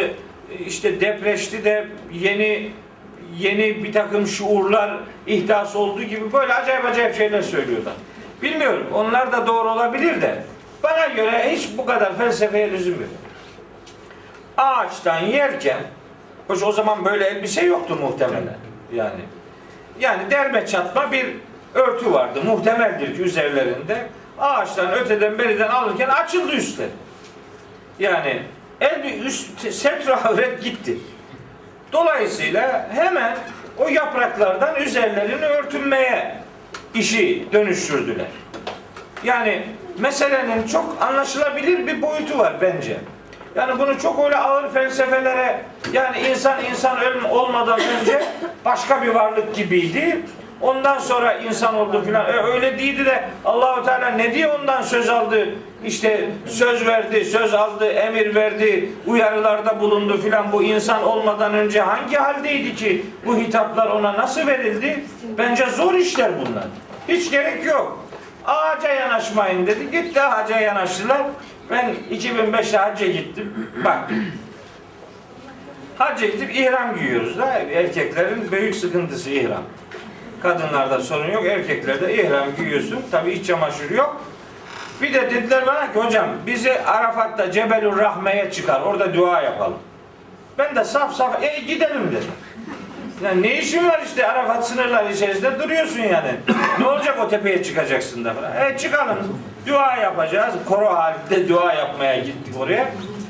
işte 0.66 1.02
depreşti 1.02 1.66
de 1.66 1.88
yeni 2.14 2.72
yeni 3.40 3.84
bir 3.84 3.94
takım 3.94 4.28
şuurlar 4.28 4.98
ihdas 5.28 5.76
olduğu 5.76 6.04
gibi 6.04 6.34
böyle 6.34 6.54
acayip 6.54 6.86
acayip 6.86 7.16
şeyler 7.16 7.42
söylüyorlar. 7.42 7.94
Bilmiyorum. 8.42 8.88
Onlar 8.94 9.32
da 9.32 9.48
doğru 9.48 9.70
olabilir 9.70 10.22
de 10.22 10.44
bana 10.84 11.08
göre 11.08 11.52
hiç 11.52 11.70
bu 11.78 11.86
kadar 11.86 12.18
felsefeye 12.18 12.72
lüzum 12.72 12.94
yok. 12.94 13.10
Ağaçtan 14.58 15.20
yerken 15.20 15.78
hoş 16.48 16.64
o 16.64 16.72
zaman 16.72 17.06
böyle 17.06 17.26
elbise 17.26 17.66
yoktu 17.66 17.98
muhtemelen. 18.02 18.58
Yani 18.94 19.22
yani 20.00 20.32
derme 20.32 20.66
çatma 20.66 21.12
bir 21.12 21.26
örtü 21.74 22.12
vardı. 22.12 22.44
Muhtemeldir 22.44 23.16
ki 23.16 23.22
üzerlerinde. 23.22 24.08
ağaçtan 24.40 24.92
öteden 24.92 25.40
beriden 25.40 25.68
alırken 25.68 26.10
açıldı 26.10 26.52
üstleri. 26.52 26.90
Yani 28.00 28.42
el 28.82 29.04
bir 29.04 29.26
üst 29.26 29.74
setro 29.74 30.14
avret 30.14 30.64
gitti. 30.64 30.98
Dolayısıyla 31.92 32.90
hemen 32.94 33.38
o 33.78 33.88
yapraklardan 33.88 34.76
üzerlerini 34.76 35.46
örtünmeye 35.46 36.36
işi 36.94 37.48
dönüştürdüler. 37.54 38.28
Yani 39.24 39.64
meselenin 40.00 40.68
çok 40.68 40.98
anlaşılabilir 41.02 41.88
bir 41.88 42.02
boyutu 42.02 42.40
var 42.40 42.54
bence. 42.62 42.98
Yani 43.56 43.80
bunu 43.80 44.00
çok 44.00 44.26
öyle 44.26 44.38
ağır 44.38 44.74
felsefelere 44.74 45.62
yani 45.94 46.20
insan 46.20 46.66
insan 46.66 47.02
ölüm 47.02 47.26
olmadan 47.26 47.80
önce 47.80 48.24
başka 48.66 49.02
bir 49.02 49.08
varlık 49.08 49.56
gibiydi. 49.56 50.22
Ondan 50.62 51.00
sonra 51.00 51.34
insan 51.34 51.76
oldu 51.76 52.04
filan. 52.06 52.26
E, 52.26 52.32
öyle 52.32 52.80
değildi 52.80 53.06
de 53.06 53.30
Allahu 53.46 53.86
Teala 53.86 54.10
ne 54.10 54.34
diye 54.34 54.48
ondan 54.48 54.82
söz 54.82 55.10
aldı? 55.10 55.50
İşte 55.86 56.30
söz 56.46 56.88
verdi, 56.88 57.26
söz 57.26 57.54
aldı, 57.54 57.86
emir 57.86 58.36
verdi, 58.36 58.90
uyarılarda 59.08 59.80
bulundu 59.80 60.22
filan. 60.22 60.52
Bu 60.52 60.64
insan 60.64 61.04
olmadan 61.04 61.54
önce 61.54 61.82
hangi 61.82 62.16
haldeydi 62.16 62.76
ki 62.76 63.06
bu 63.26 63.38
hitaplar 63.38 63.88
ona 63.88 64.14
nasıl 64.14 64.48
verildi? 64.48 65.04
Bence 65.38 65.66
zor 65.66 65.94
işler 65.94 66.32
bunlar. 66.40 66.64
Hiç 67.08 67.32
gerek 67.32 67.66
yok. 67.66 68.00
Ağaca 68.46 68.94
yanaşmayın 68.94 69.68
dedi. 69.68 69.92
Gitti 69.92 70.22
ağaca 70.22 70.60
yanaştılar. 70.60 71.22
Ben 71.70 71.96
2005'te 72.12 72.78
hacca 72.78 73.08
gittim. 73.08 73.70
Bak. 73.86 74.12
Hacca 75.98 76.28
gidip 76.28 76.56
ihram 76.56 76.96
giyiyoruz 76.96 77.38
da 77.38 77.46
erkeklerin 77.54 78.52
büyük 78.52 78.76
sıkıntısı 78.76 79.30
ihram. 79.30 79.64
Kadınlarda 80.42 81.00
sorun 81.00 81.32
yok, 81.32 81.46
erkeklerde 81.46 82.24
ihram 82.24 82.56
giyiyorsun. 82.58 83.02
Tabi 83.12 83.32
iç 83.32 83.48
çamaşırı 83.48 83.94
yok. 83.94 84.22
Bir 85.02 85.14
de 85.14 85.32
dediler 85.32 85.68
bana 85.68 85.94
ki 85.94 86.00
hocam 86.00 86.28
bizi 86.46 86.82
Arafat'ta 86.82 87.52
Cebelur 87.52 87.98
Rahme'ye 87.98 88.52
çıkar. 88.52 88.82
Orada 88.82 89.14
dua 89.14 89.42
yapalım. 89.42 89.80
Ben 90.58 90.76
de 90.76 90.84
saf 90.84 91.16
saf 91.16 91.44
e 91.44 91.60
gidelim 91.60 92.12
dedim. 92.12 92.32
Yani 93.24 93.42
ne 93.42 93.58
işin 93.60 93.90
var 93.90 94.02
işte 94.06 94.28
Arafat 94.28 94.68
sınırları 94.68 95.14
içerisinde 95.14 95.60
duruyorsun 95.60 96.00
yani. 96.00 96.32
ne 96.80 96.88
olacak 96.88 97.20
o 97.20 97.30
tepeye 97.30 97.64
çıkacaksın 97.64 98.26
da 98.26 98.34
falan. 98.34 98.52
E 98.56 98.78
çıkalım. 98.78 99.18
Dua 99.68 99.96
yapacağız. 99.96 100.54
Koro 100.66 100.96
halinde 100.96 101.50
dua 101.50 101.74
yapmaya 101.74 102.20
gittik 102.20 102.56
oraya. 102.60 102.88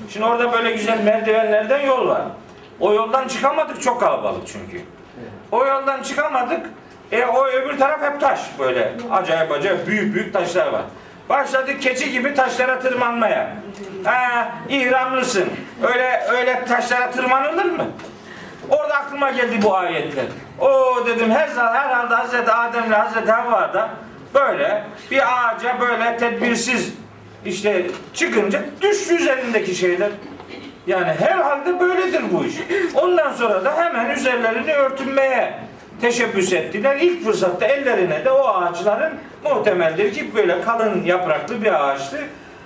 Şimdi 0.10 0.26
orada 0.26 0.52
böyle 0.52 0.72
güzel 0.72 1.00
merdivenlerden 1.04 1.80
yol 1.80 2.08
var. 2.08 2.22
O 2.80 2.94
yoldan 2.94 3.28
çıkamadık 3.28 3.82
çok 3.82 4.00
kalabalık 4.00 4.48
çünkü. 4.48 4.82
O 5.52 5.66
yoldan 5.66 6.04
çıkamadık. 6.04 6.66
E 7.12 7.26
o 7.26 7.48
öbür 7.48 7.78
taraf 7.78 8.02
hep 8.02 8.22
taş 8.22 8.40
böyle. 8.60 8.92
Acayip 9.12 9.52
acayip 9.52 9.88
büyük 9.88 10.16
büyük 10.16 10.34
taşlar 10.34 10.68
var. 10.68 10.82
Başladık 11.30 11.82
keçi 11.82 12.12
gibi 12.12 12.34
taşlara 12.34 12.80
tırmanmaya. 12.80 13.50
Ha, 14.04 14.52
ihramlısın. 14.70 15.50
Öyle 15.94 16.24
öyle 16.30 16.66
taşlara 16.66 17.12
tırmanılır 17.12 17.66
mı? 17.66 17.86
Orada 18.70 18.94
aklıma 18.94 19.32
geldi 19.32 19.60
bu 19.64 19.76
ayetler. 19.76 20.26
O 20.60 20.98
dedim 21.06 21.32
her 21.32 21.48
herhalde 21.48 22.16
Hazreti 22.16 22.52
Adem 22.52 22.84
ile 22.84 22.96
Hazreti 22.96 23.32
Havva 23.32 23.74
da 23.74 23.90
böyle 24.34 24.84
bir 25.12 25.22
ağaca 25.22 25.80
böyle 25.80 26.18
tedbirsiz 26.18 26.94
işte 27.46 27.86
çıkınca 28.14 28.62
düştü 28.82 29.16
üzerindeki 29.16 29.76
şeyler. 29.76 30.10
Yani 30.88 31.14
herhalde 31.20 31.80
böyledir 31.80 32.22
bu 32.32 32.46
iş. 32.46 32.56
Ondan 32.96 33.34
sonra 33.34 33.66
da 33.66 33.78
hemen 33.78 34.10
üzerlerini 34.10 34.74
örtünmeye 34.74 35.54
teşebbüs 36.02 36.54
ettiler. 36.54 36.98
İlk 37.02 37.24
fırsatta 37.24 37.66
ellerine 37.66 38.26
de 38.26 38.32
o 38.32 38.48
ağaçların 38.48 39.14
muhtemeldir 39.44 40.14
ki 40.14 40.36
böyle 40.36 40.62
kalın 40.62 41.04
yapraklı 41.04 41.64
bir 41.64 41.90
ağaçtı. 41.90 42.18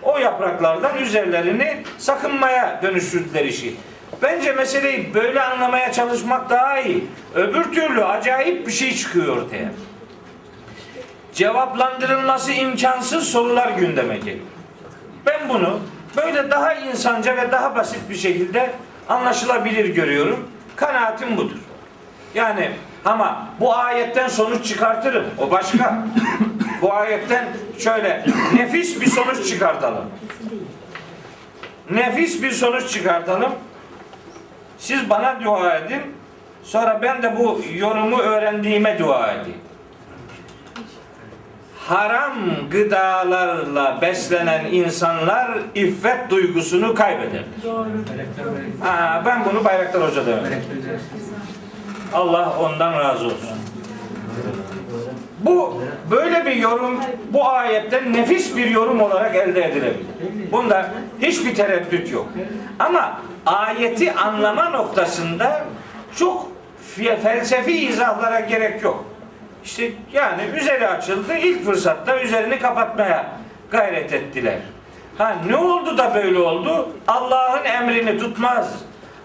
O 0.04 0.18
yapraklardan 0.18 0.98
üzerlerini 0.98 1.84
sakınmaya 1.98 2.80
dönüştürdüler 2.84 3.46
işi. 3.46 3.76
Bence 4.22 4.52
meseleyi 4.52 5.14
böyle 5.14 5.42
anlamaya 5.42 5.92
çalışmak 5.92 6.50
daha 6.50 6.80
iyi. 6.80 7.08
Öbür 7.36 7.64
türlü 7.64 8.06
acayip 8.06 8.68
bir 8.68 8.72
şey 8.72 8.96
çıkıyor 8.96 9.38
ortaya. 9.38 9.72
Cevaplandırılması 11.34 12.52
imkansız 12.52 13.24
sorular 13.24 13.72
gündeme 13.72 14.18
geliyor. 14.18 14.46
Ben 15.26 15.50
bunu 15.50 15.80
böyle 16.18 16.52
daha 16.52 16.74
insanca 16.74 17.38
ve 17.38 17.52
daha 17.52 17.76
basit 17.76 18.10
bir 18.10 18.16
şekilde 18.16 18.72
anlaşılabilir 19.10 19.86
görüyorum. 19.86 20.50
Kanaatim 20.76 21.38
budur. 21.38 21.58
Yani 22.36 22.72
ama 23.06 23.48
bu 23.60 23.76
ayetten 23.76 24.28
sonuç 24.28 24.66
çıkartırım. 24.66 25.26
O 25.38 25.52
başka. 25.52 26.04
bu 26.82 26.94
ayetten 26.94 27.46
şöyle 27.80 28.26
nefis 28.56 29.02
bir 29.02 29.10
sonuç 29.10 29.50
çıkartalım. 29.50 30.06
Nefis 31.92 32.44
bir 32.44 32.52
sonuç 32.52 32.90
çıkartalım. 32.90 33.52
Siz 34.78 35.10
bana 35.10 35.42
dua 35.44 35.76
edin. 35.76 36.02
Sonra 36.64 37.00
ben 37.02 37.24
de 37.24 37.38
bu 37.38 37.62
yorumu 37.78 38.20
öğrendiğime 38.20 39.00
dua 39.00 39.32
edeyim. 39.32 39.60
Haram 41.88 42.34
gıdalarla 42.72 43.98
beslenen 44.02 44.66
insanlar 44.66 45.58
iffet 45.76 46.30
duygusunu 46.30 46.96
kaybeder. 46.96 47.44
Ha, 48.84 49.22
ben 49.26 49.46
bunu 49.46 49.66
Bayraktar 49.66 50.04
Hoca'da 50.10 50.32
öğrendim. 50.32 50.62
Allah 52.14 52.54
ondan 52.60 53.00
razı 53.00 53.26
olsun. 53.26 53.50
Bu 55.40 55.84
böyle 56.12 56.46
bir 56.46 56.56
yorum 56.56 57.00
bu 57.30 57.48
ayetten 57.48 58.14
nefis 58.14 58.58
bir 58.58 58.72
yorum 58.72 59.02
olarak 59.02 59.36
elde 59.36 59.64
edilebilir. 59.66 60.06
Bunda 60.52 60.90
hiçbir 61.22 61.56
tereddüt 61.56 62.12
yok. 62.12 62.28
Ama 62.80 63.22
ayeti 63.48 64.14
anlama 64.14 64.70
noktasında 64.70 65.66
çok 66.16 66.48
fe- 66.98 67.22
felsefi 67.22 67.88
izahlara 67.88 68.40
gerek 68.40 68.84
yok. 68.84 69.06
İşte 69.66 69.92
yani 70.14 70.42
üzeri 70.56 70.88
açıldı 70.88 71.38
ilk 71.38 71.66
fırsatta 71.66 72.22
üzerini 72.22 72.60
kapatmaya 72.60 73.26
gayret 73.72 74.14
ettiler. 74.14 74.58
Ha 75.18 75.36
ne 75.48 75.56
oldu 75.56 75.98
da 75.98 76.16
böyle 76.16 76.40
oldu? 76.40 76.90
Allah'ın 77.08 77.66
emrini 77.66 78.18
tutmaz. 78.20 78.74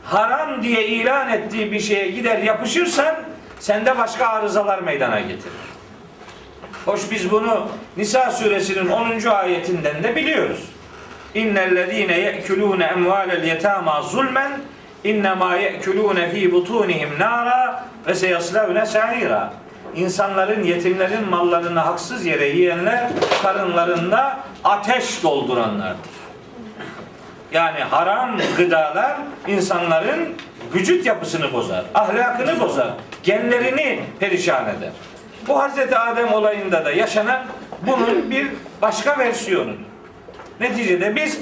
Haram 0.05 0.63
diye 0.63 0.87
ilan 0.87 1.29
ettiği 1.29 1.73
bir 1.73 1.81
şeye 1.81 2.11
gider 2.11 2.39
yapışırsan 2.39 3.15
sende 3.61 3.99
başka 3.99 4.27
arızalar 4.27 4.79
meydana 4.79 5.21
getirir. 5.21 5.53
Hoş 6.85 7.11
biz 7.11 7.31
bunu 7.31 7.69
Nisa 7.97 8.31
suresinin 8.31 8.89
10. 8.89 9.27
ayetinden 9.31 10.03
de 10.03 10.17
biliyoruz. 10.17 10.72
İnnellezîne 11.35 12.19
ye'kulûne 12.19 12.85
emvâlel 12.85 13.45
yetâmâ 13.45 14.03
zulmen 14.03 14.53
innemâ 15.05 15.57
ye'kulûne 15.57 16.31
fî 16.31 16.53
butûnihim 16.53 17.19
nâra 17.19 17.85
ve 18.07 18.15
seyaslevne 18.15 18.87
sa'îrâ. 18.87 19.53
İnsanların, 19.97 20.65
yetimlerin 20.65 21.29
mallarını 21.31 21.81
haksız 21.81 22.27
yere 22.27 22.49
yiyenler 22.49 23.11
karınlarında 23.43 24.39
ateş 24.65 25.23
dolduranlardır. 25.23 26.13
Yani 27.53 27.81
haram 27.81 28.39
gıdalar 28.57 29.17
insanların 29.47 30.37
vücut 30.75 31.07
yapısını 31.07 31.53
bozar, 31.53 31.85
ahlakını 31.95 32.61
bozar, 32.61 32.91
genlerini 33.23 34.01
perişan 34.21 34.65
eder. 34.65 34.91
Bu 35.49 35.63
Hazreti 35.63 35.99
Adem 35.99 36.33
olayında 36.33 36.85
da 36.85 36.93
yaşanan 36.93 37.43
bunun 37.87 38.31
bir 38.31 38.47
başka 38.83 39.19
versiyonu. 39.19 39.73
Neticede 40.61 41.17
biz 41.17 41.41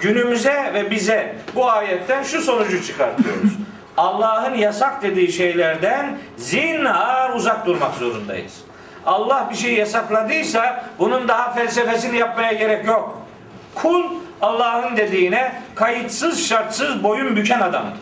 günümüze 0.00 0.70
ve 0.74 0.90
bize 0.90 1.34
bu 1.54 1.70
ayetten 1.70 2.22
şu 2.22 2.42
sonucu 2.42 2.84
çıkartıyoruz. 2.84 3.52
Allah'ın 3.96 4.54
yasak 4.54 5.02
dediği 5.02 5.32
şeylerden 5.32 6.18
zinhar 6.36 7.30
uzak 7.30 7.66
durmak 7.66 7.94
zorundayız. 7.94 8.52
Allah 9.06 9.48
bir 9.50 9.56
şey 9.56 9.74
yasakladıysa 9.74 10.84
bunun 10.98 11.28
daha 11.28 11.52
felsefesini 11.52 12.18
yapmaya 12.18 12.52
gerek 12.52 12.86
yok. 12.86 13.18
Kul 13.74 14.04
Allah'ın 14.40 14.96
dediğine 14.96 15.52
kayıtsız 15.74 16.48
şartsız 16.48 17.04
boyun 17.04 17.36
büken 17.36 17.60
adamdır. 17.60 17.98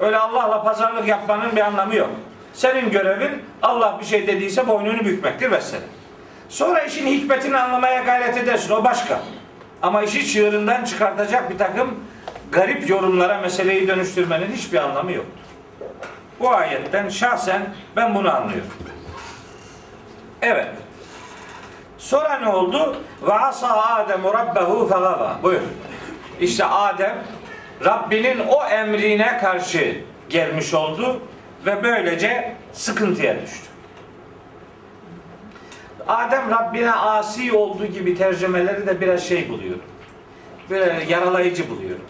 Öyle 0.00 0.18
Allah'la 0.18 0.62
pazarlık 0.62 1.08
yapmanın 1.08 1.56
bir 1.56 1.60
anlamı 1.60 1.94
yok. 1.94 2.10
Senin 2.52 2.90
görevin 2.90 3.42
Allah 3.62 3.98
bir 4.00 4.06
şey 4.06 4.26
dediyse 4.26 4.68
boynunu 4.68 5.04
bükmektir 5.04 5.50
vesselam. 5.50 5.99
Sonra 6.50 6.82
işin 6.82 7.06
hikmetini 7.06 7.58
anlamaya 7.58 8.02
gayret 8.02 8.36
edersin. 8.36 8.72
O 8.72 8.84
başka. 8.84 9.20
Ama 9.82 10.02
işi 10.02 10.32
çığırından 10.32 10.84
çıkartacak 10.84 11.50
bir 11.50 11.58
takım 11.58 12.04
garip 12.52 12.90
yorumlara 12.90 13.40
meseleyi 13.40 13.88
dönüştürmenin 13.88 14.52
hiçbir 14.52 14.78
anlamı 14.78 15.12
yok. 15.12 15.26
Bu 16.40 16.50
ayetten 16.50 17.08
şahsen 17.08 17.62
ben 17.96 18.14
bunu 18.14 18.34
anlıyorum. 18.36 18.70
Evet. 20.42 20.68
Sonra 21.98 22.38
ne 22.38 22.48
oldu? 22.48 22.96
Ve 23.22 23.32
asa 23.34 23.82
Adem 23.82 24.24
rabbehu 24.24 24.88
fegava. 24.88 25.38
Buyur. 25.42 25.60
İşte 26.40 26.64
Adem 26.64 27.18
Rabbinin 27.84 28.38
o 28.48 28.64
emrine 28.64 29.38
karşı 29.38 29.96
gelmiş 30.28 30.74
oldu 30.74 31.22
ve 31.66 31.82
böylece 31.82 32.54
sıkıntıya 32.72 33.42
düştü. 33.42 33.69
Adem 36.10 36.50
Rabbine 36.50 36.92
asi 36.92 37.52
olduğu 37.52 37.86
gibi 37.86 38.18
tercümeleri 38.18 38.86
de 38.86 39.00
biraz 39.00 39.24
şey 39.24 39.48
buluyorum. 39.48 39.82
Böyle 40.70 41.04
yaralayıcı 41.08 41.70
buluyorum. 41.70 42.04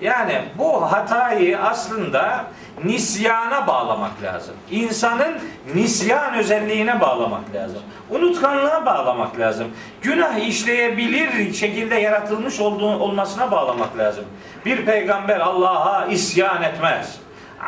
Yani 0.00 0.42
bu 0.58 0.92
hatayı 0.92 1.58
aslında 1.60 2.44
nisyana 2.84 3.66
bağlamak 3.66 4.22
lazım. 4.22 4.54
İnsanın 4.70 5.38
nisyan 5.74 6.34
özelliğine 6.34 7.00
bağlamak 7.00 7.54
lazım. 7.54 7.82
Unutkanlığa 8.10 8.86
bağlamak 8.86 9.38
lazım. 9.38 9.66
Günah 10.02 10.36
işleyebilir 10.48 11.54
şekilde 11.54 11.94
yaratılmış 11.94 12.60
olduğu 12.60 12.98
olmasına 12.98 13.50
bağlamak 13.50 13.98
lazım. 13.98 14.24
Bir 14.66 14.84
peygamber 14.84 15.40
Allah'a 15.40 16.06
isyan 16.06 16.62
etmez. 16.62 17.18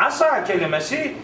Asa 0.06 0.44
kelimesi 0.44 1.16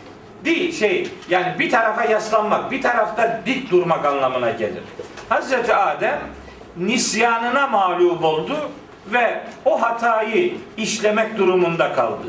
değil 0.44 0.72
şey 0.78 1.08
yani 1.30 1.58
bir 1.58 1.70
tarafa 1.70 2.04
yaslanmak, 2.04 2.70
bir 2.70 2.82
tarafta 2.82 3.40
dik 3.46 3.70
durmak 3.70 4.06
anlamına 4.06 4.50
gelir. 4.50 4.82
Hazreti 5.28 5.74
Adem 5.74 6.20
nisyanına 6.76 7.66
mağlup 7.66 8.24
oldu 8.24 8.70
ve 9.06 9.40
o 9.64 9.82
hatayı 9.82 10.54
işlemek 10.76 11.38
durumunda 11.38 11.92
kaldı. 11.92 12.26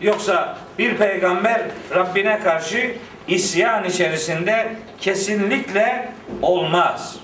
Yoksa 0.00 0.56
bir 0.78 0.96
peygamber 0.96 1.62
Rabbine 1.94 2.40
karşı 2.40 2.94
isyan 3.28 3.84
içerisinde 3.84 4.76
kesinlikle 5.00 6.12
olmaz. 6.42 7.16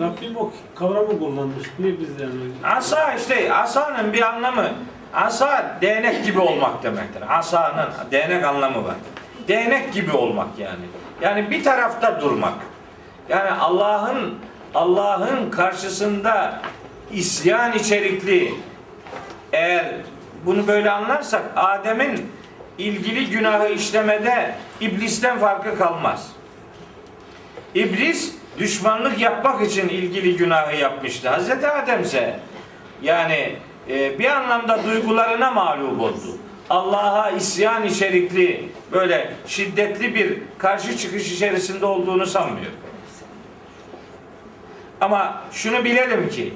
Rabbim 0.00 0.36
o 0.36 0.52
kavramı 0.74 1.18
kullanmış. 1.18 1.68
Niye 1.78 2.00
biz 2.00 2.20
yani? 2.20 2.32
Asa 2.64 3.14
işte 3.14 3.54
asanın 3.54 4.12
bir 4.12 4.22
anlamı 4.22 4.68
asa 5.14 5.78
değnek 5.80 6.24
gibi 6.24 6.40
olmak 6.40 6.82
demektir. 6.82 7.22
Asanın 7.28 7.88
değnek 8.10 8.44
anlamı 8.44 8.84
var. 8.84 8.94
Değnek 9.48 9.92
gibi 9.92 10.12
olmak 10.12 10.48
yani. 10.58 10.84
Yani 11.20 11.50
bir 11.50 11.64
tarafta 11.64 12.20
durmak. 12.20 12.54
Yani 13.28 13.50
Allah'ın 13.50 14.38
Allah'ın 14.74 15.50
karşısında 15.50 16.60
isyan 17.12 17.72
içerikli 17.72 18.54
eğer 19.52 19.94
bunu 20.46 20.66
böyle 20.66 20.90
anlarsak 20.90 21.42
Adem'in 21.56 22.32
ilgili 22.78 23.30
günahı 23.30 23.68
işlemede 23.68 24.54
iblisten 24.80 25.38
farkı 25.38 25.78
kalmaz. 25.78 26.32
İblis 27.74 28.34
düşmanlık 28.58 29.18
yapmak 29.18 29.66
için 29.66 29.88
ilgili 29.88 30.36
günahı 30.36 30.76
yapmıştı. 30.76 31.28
Hazreti 31.28 31.68
Adem 31.68 32.02
ise 32.02 32.40
yani 33.02 33.56
e, 33.88 34.18
bir 34.18 34.30
anlamda 34.30 34.84
duygularına 34.84 35.50
mağlup 35.50 36.00
oldu. 36.00 36.38
Allah'a 36.70 37.30
isyan 37.30 37.84
içerikli 37.84 38.68
böyle 38.92 39.32
şiddetli 39.46 40.14
bir 40.14 40.38
karşı 40.58 40.98
çıkış 40.98 41.32
içerisinde 41.32 41.86
olduğunu 41.86 42.26
sanmıyorum. 42.26 42.78
Ama 45.00 45.42
şunu 45.52 45.84
bilelim 45.84 46.30
ki 46.30 46.54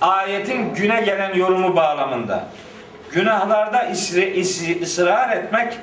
ayetin 0.00 0.74
güne 0.74 1.00
gelen 1.00 1.34
yorumu 1.34 1.76
bağlamında 1.76 2.48
günahlarda 3.12 3.92
ısrar 4.82 5.36
etmek 5.36 5.78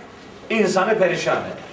insanı 0.49 0.99
perişan 0.99 1.37
eder. 1.37 1.67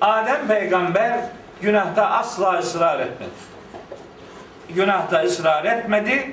Adem 0.00 0.48
peygamber 0.48 1.20
günahta 1.62 2.10
asla 2.10 2.58
ısrar 2.58 3.00
etmedi. 3.00 3.30
Günahta 4.68 5.22
ısrar 5.22 5.64
etmedi. 5.64 6.32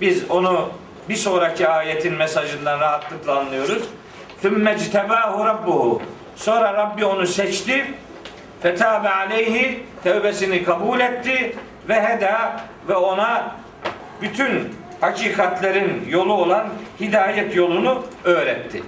Biz 0.00 0.30
onu 0.30 0.70
bir 1.09 1.15
sonraki 1.15 1.67
ayetin 1.67 2.13
mesajından 2.13 2.79
rahatlıkla 2.79 3.39
anlıyoruz. 3.39 3.83
ثُمَّ 4.43 4.75
اجْتَبَاهُ 4.75 5.49
رَبُّهُ 5.49 5.99
Sonra 6.35 6.73
Rabbi 6.73 7.05
onu 7.05 7.27
seçti. 7.27 7.85
Fetabe 8.61 9.09
aleyhi 9.09 9.83
tevbesini 10.03 10.63
kabul 10.63 10.99
etti 10.99 11.55
ve 11.89 12.03
heda 12.03 12.61
ve 12.89 12.95
ona 12.95 13.55
bütün 14.21 14.75
hakikatlerin 15.01 16.05
yolu 16.09 16.33
olan 16.33 16.67
hidayet 16.99 17.55
yolunu 17.55 18.03
öğretti. 18.23 18.83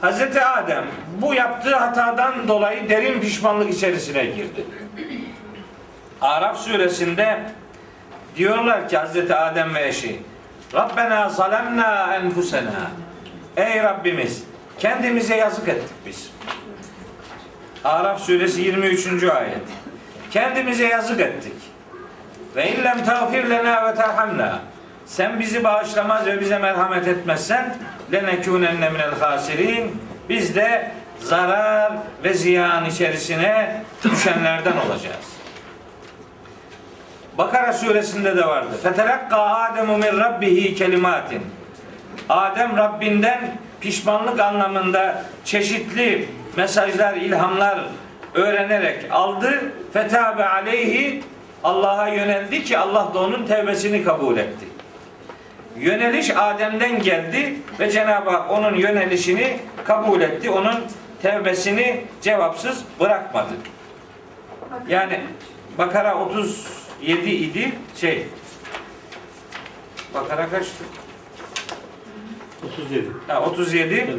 Hazreti 0.00 0.44
Adem 0.44 0.84
bu 1.20 1.34
yaptığı 1.34 1.76
hatadan 1.76 2.48
dolayı 2.48 2.88
derin 2.88 3.20
pişmanlık 3.20 3.74
içerisine 3.74 4.24
girdi. 4.24 4.64
Araf 6.20 6.58
suresinde 6.58 7.40
diyorlar 8.36 8.88
ki 8.88 8.96
Hazreti 8.96 9.34
Adem 9.34 9.74
ve 9.74 9.88
eşi 9.88 10.22
Rabbena 10.75 11.29
zalemna 11.29 12.15
enfusena 12.15 12.91
Ey 13.57 13.83
Rabbimiz 13.83 14.43
kendimize 14.79 15.35
yazık 15.35 15.67
ettik 15.67 15.95
biz. 16.05 16.31
Araf 17.83 18.21
suresi 18.21 18.61
23. 18.61 19.23
ayet. 19.23 19.57
Kendimize 20.31 20.87
yazık 20.87 21.19
ettik. 21.19 21.53
Ve 22.55 22.71
illem 22.71 23.05
tağfir 23.05 23.49
lena 23.49 23.87
ve 23.87 23.95
terhamna. 23.95 24.59
Sen 25.05 25.39
bizi 25.39 25.63
bağışlamaz 25.63 26.25
ve 26.25 26.41
bize 26.41 26.57
merhamet 26.57 27.07
etmezsen 27.07 27.75
lenekûnenne 28.11 28.89
minel 28.89 29.19
hasirin. 29.19 30.01
Biz 30.29 30.55
de 30.55 30.91
zarar 31.19 31.93
ve 32.23 32.33
ziyan 32.33 32.85
içerisine 32.85 33.81
düşenlerden 34.03 34.77
olacağız. 34.77 35.35
Bakara 37.37 37.73
suresinde 37.73 38.37
de 38.37 38.47
vardı. 38.47 38.77
Fetelakka 38.83 39.37
Ademu 39.37 39.97
min 39.97 40.19
rabbihi 40.19 40.75
kelimatin. 40.75 41.41
Adem 42.29 42.77
Rabbinden 42.77 43.57
pişmanlık 43.81 44.39
anlamında 44.39 45.23
çeşitli 45.45 46.29
mesajlar, 46.57 47.13
ilhamlar 47.13 47.79
öğrenerek 48.33 49.11
aldı. 49.11 49.71
Fetabe 49.93 50.45
aleyhi 50.45 51.23
Allah'a 51.63 52.07
yöneldi 52.07 52.63
ki 52.63 52.77
Allah 52.77 53.11
da 53.13 53.19
onun 53.19 53.45
tevbesini 53.45 54.03
kabul 54.03 54.37
etti. 54.37 54.65
Yöneliş 55.77 56.31
Adem'den 56.37 57.01
geldi 57.01 57.55
ve 57.79 57.91
Cenab-ı 57.91 58.29
Hak 58.29 58.51
onun 58.51 58.75
yönelişini 58.75 59.59
kabul 59.85 60.21
etti. 60.21 60.49
Onun 60.49 60.75
tevbesini 61.21 62.01
cevapsız 62.21 62.83
bırakmadı. 62.99 63.53
Yani 64.87 65.19
Bakara 65.77 66.15
37 67.01 67.29
idi 67.29 67.71
şey 67.95 68.27
Bakara 70.13 70.49
kaçtı? 70.49 70.83
37. 72.65 73.07
Ha, 73.27 73.41
37. 73.41 73.95
Yani, 73.95 74.11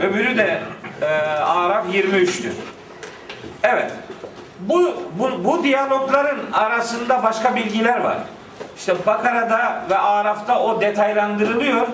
Öbürü 0.00 0.36
de 0.36 0.62
e, 1.02 1.06
Araf 1.40 1.86
23'tü. 1.94 2.48
Evet. 3.62 3.92
Bu, 4.60 4.94
bu, 5.18 5.44
bu 5.44 5.62
diyalogların 5.62 6.38
arasında 6.52 7.22
başka 7.22 7.56
bilgiler 7.56 8.00
var. 8.00 8.18
İşte 8.76 8.94
Bakara'da 9.06 9.86
ve 9.90 9.98
Araf'ta 9.98 10.62
o 10.62 10.80
detaylandırılıyor. 10.80 11.86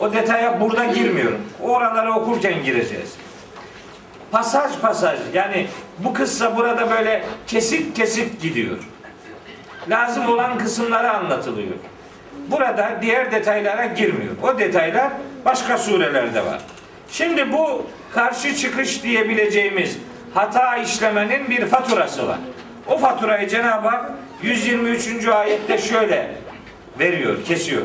O 0.00 0.12
detaya 0.12 0.60
burada 0.60 0.84
girmiyorum. 0.84 1.40
Oraları 1.62 2.12
okurken 2.12 2.64
gireceğiz. 2.64 3.14
Pasaj 4.30 4.78
pasaj 4.80 5.18
yani 5.34 5.66
bu 5.98 6.12
kıssa 6.12 6.56
burada 6.56 6.90
böyle 6.90 7.24
kesik 7.46 7.96
kesik 7.96 8.40
gidiyor. 8.40 8.78
Lazım 9.90 10.28
olan 10.28 10.58
kısımları 10.58 11.10
anlatılıyor. 11.10 11.74
Burada 12.50 12.98
diğer 13.02 13.32
detaylara 13.32 13.86
girmiyor. 13.86 14.32
O 14.42 14.58
detaylar 14.58 15.12
başka 15.44 15.78
surelerde 15.78 16.46
var. 16.46 16.60
Şimdi 17.10 17.52
bu 17.52 17.86
karşı 18.14 18.56
çıkış 18.56 19.02
diyebileceğimiz 19.02 19.98
hata 20.34 20.76
işlemenin 20.76 21.50
bir 21.50 21.66
faturası 21.66 22.28
var. 22.28 22.38
O 22.86 22.98
faturayı 22.98 23.48
Cenab-ı 23.48 23.88
Hak 23.88 24.10
123. 24.42 25.28
ayette 25.28 25.78
şöyle 25.78 26.30
veriyor, 26.98 27.44
kesiyor. 27.44 27.82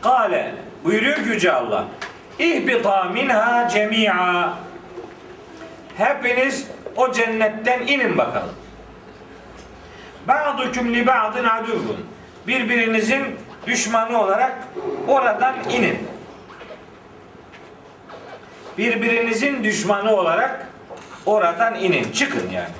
Kale 0.00 0.54
buyuruyor 0.84 1.18
Yüce 1.18 1.52
Allah. 1.52 1.84
İhbita 2.38 3.04
minha 3.04 3.68
cemi'a. 3.68 4.58
Hepiniz 5.96 6.66
o 6.96 7.12
cennetten 7.12 7.86
inin 7.86 8.18
bakalım. 8.18 8.65
Ba'dukum 10.28 10.94
li 10.94 11.06
ba'din 11.06 11.44
aduvun. 11.44 12.06
Birbirinizin 12.46 13.24
düşmanı 13.66 14.22
olarak 14.22 14.58
oradan 15.08 15.54
inin. 15.70 15.98
Birbirinizin 18.78 19.64
düşmanı 19.64 20.16
olarak 20.16 20.66
oradan 21.26 21.74
inin. 21.74 22.12
Çıkın 22.12 22.50
yani. 22.50 22.74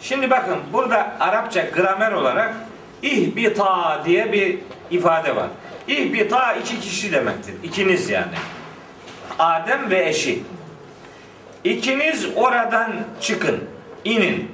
Şimdi 0.00 0.30
bakın 0.30 0.58
burada 0.72 1.16
Arapça 1.20 1.62
gramer 1.62 2.12
olarak 2.12 2.54
ihbita 3.02 4.02
diye 4.04 4.32
bir 4.32 4.58
ifade 4.90 5.36
var. 5.36 5.46
İhbita 5.88 6.54
iki 6.54 6.80
kişi 6.80 7.12
demektir. 7.12 7.54
İkiniz 7.62 8.10
yani. 8.10 8.34
Adem 9.38 9.90
ve 9.90 10.08
eşi. 10.08 10.42
İkiniz 11.64 12.26
oradan 12.36 12.92
çıkın, 13.20 13.64
inin. 14.04 14.50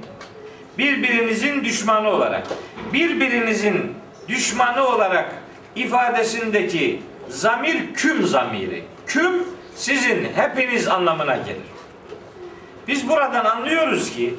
Birbirinizin 0.77 1.63
düşmanı 1.63 2.09
olarak. 2.09 2.47
Birbirinizin 2.93 3.95
düşmanı 4.27 4.87
olarak 4.87 5.35
ifadesindeki 5.75 7.01
zamir 7.29 7.93
küm 7.93 8.27
zamiri. 8.27 8.83
Küm 9.07 9.43
sizin 9.75 10.27
hepiniz 10.35 10.87
anlamına 10.87 11.35
gelir. 11.35 11.61
Biz 12.87 13.09
buradan 13.09 13.45
anlıyoruz 13.45 14.15
ki 14.15 14.35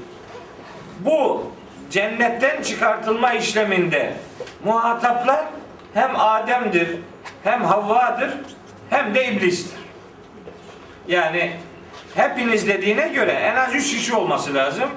bu 1.00 1.52
cennetten 1.90 2.62
çıkartılma 2.62 3.32
işleminde 3.32 4.14
muhataplar 4.64 5.44
hem 5.94 6.10
Adem'dir, 6.16 6.88
hem 7.44 7.64
Havva'dır, 7.64 8.30
hem 8.90 9.14
de 9.14 9.32
iblistir. 9.32 9.78
Yani 11.08 11.52
hepiniz 12.14 12.68
dediğine 12.68 13.08
göre 13.08 13.32
en 13.32 13.56
az 13.56 13.74
üç 13.74 13.90
kişi 13.90 14.14
olması 14.14 14.54
lazım. 14.54 14.90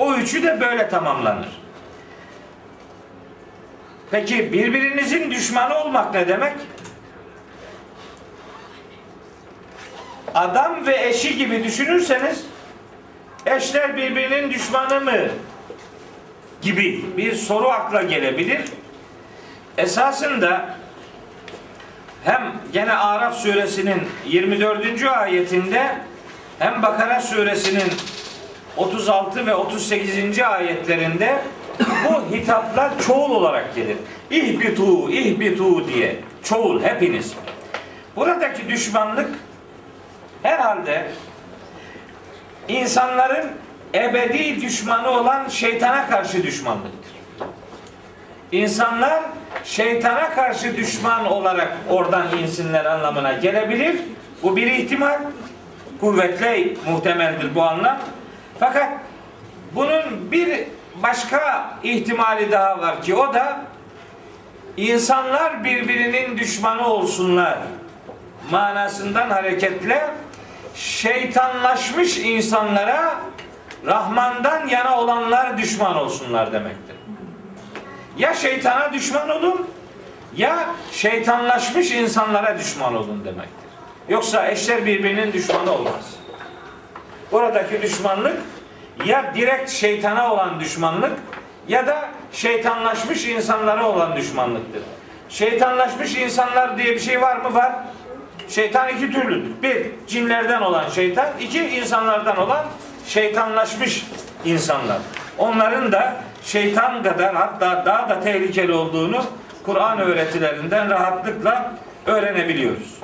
O 0.00 0.14
üçü 0.14 0.42
de 0.42 0.60
böyle 0.60 0.88
tamamlanır. 0.88 1.48
Peki 4.10 4.52
birbirinizin 4.52 5.30
düşmanı 5.30 5.78
olmak 5.78 6.14
ne 6.14 6.28
demek? 6.28 6.52
Adam 10.34 10.86
ve 10.86 11.08
eşi 11.08 11.36
gibi 11.36 11.64
düşünürseniz 11.64 12.44
eşler 13.46 13.96
birbirinin 13.96 14.50
düşmanı 14.50 15.00
mı 15.00 15.28
gibi 16.62 17.04
bir 17.16 17.34
soru 17.34 17.68
akla 17.68 18.02
gelebilir. 18.02 18.60
Esasında 19.78 20.74
hem 22.24 22.52
gene 22.72 22.92
Araf 22.92 23.34
suresinin 23.34 24.02
24. 24.26 25.04
ayetinde 25.04 25.96
hem 26.58 26.82
Bakara 26.82 27.20
suresinin 27.20 27.92
36 28.76 29.46
ve 29.46 29.54
38. 29.54 30.38
ayetlerinde 30.38 31.42
bu 31.80 32.36
hitaplar 32.36 32.90
çoğul 33.06 33.30
olarak 33.30 33.74
gelir. 33.74 33.96
İhbitu, 34.30 35.10
ihbitu 35.10 35.88
diye. 35.88 36.16
Çoğul, 36.42 36.82
hepiniz. 36.82 37.34
Buradaki 38.16 38.68
düşmanlık 38.68 39.30
herhalde 40.42 41.10
insanların 42.68 43.50
ebedi 43.94 44.60
düşmanı 44.60 45.10
olan 45.10 45.48
şeytana 45.48 46.08
karşı 46.08 46.42
düşmanlıktır. 46.42 47.10
İnsanlar 48.52 49.22
şeytana 49.64 50.30
karşı 50.30 50.76
düşman 50.76 51.26
olarak 51.26 51.76
oradan 51.90 52.38
insinler 52.38 52.84
anlamına 52.84 53.32
gelebilir. 53.32 53.96
Bu 54.42 54.56
bir 54.56 54.66
ihtimal. 54.66 55.18
Kuvvetle 56.00 56.66
muhtemeldir 56.90 57.54
bu 57.54 57.62
anlam. 57.62 57.98
Fakat 58.60 58.88
bunun 59.74 60.32
bir 60.32 60.64
başka 61.02 61.70
ihtimali 61.82 62.50
daha 62.50 62.78
var 62.78 63.02
ki 63.02 63.14
o 63.14 63.34
da 63.34 63.60
insanlar 64.76 65.64
birbirinin 65.64 66.38
düşmanı 66.38 66.86
olsunlar 66.86 67.58
manasından 68.50 69.30
hareketle 69.30 70.10
şeytanlaşmış 70.74 72.18
insanlara 72.18 73.14
Rahman'dan 73.86 74.68
yana 74.68 74.98
olanlar 75.00 75.58
düşman 75.58 75.96
olsunlar 75.96 76.52
demektir. 76.52 76.96
Ya 78.18 78.34
şeytana 78.34 78.92
düşman 78.92 79.28
olun 79.28 79.70
ya 80.36 80.66
şeytanlaşmış 80.92 81.90
insanlara 81.90 82.58
düşman 82.58 82.94
olun 82.94 83.24
demektir. 83.24 83.70
Yoksa 84.08 84.46
eşler 84.46 84.86
birbirinin 84.86 85.32
düşmanı 85.32 85.72
olmaz. 85.72 86.19
Buradaki 87.32 87.82
düşmanlık 87.82 88.36
ya 89.04 89.32
direkt 89.34 89.70
şeytana 89.70 90.32
olan 90.32 90.60
düşmanlık 90.60 91.12
ya 91.68 91.86
da 91.86 92.08
şeytanlaşmış 92.32 93.26
insanlara 93.26 93.88
olan 93.88 94.16
düşmanlıktır. 94.16 94.82
Şeytanlaşmış 95.28 96.14
insanlar 96.14 96.78
diye 96.78 96.94
bir 96.94 97.00
şey 97.00 97.20
var 97.20 97.36
mı? 97.36 97.54
Var. 97.54 97.72
Şeytan 98.48 98.88
iki 98.88 99.12
türlüdür. 99.12 99.62
Bir, 99.62 99.90
cinlerden 100.06 100.60
olan 100.60 100.88
şeytan. 100.88 101.28
iki 101.40 101.58
insanlardan 101.58 102.36
olan 102.36 102.64
şeytanlaşmış 103.06 104.06
insanlar. 104.44 104.98
Onların 105.38 105.92
da 105.92 106.16
şeytan 106.44 107.02
kadar 107.02 107.34
hatta 107.34 107.86
daha 107.86 108.08
da 108.08 108.20
tehlikeli 108.20 108.72
olduğunu 108.72 109.24
Kur'an 109.62 109.98
öğretilerinden 109.98 110.90
rahatlıkla 110.90 111.72
öğrenebiliyoruz. 112.06 112.94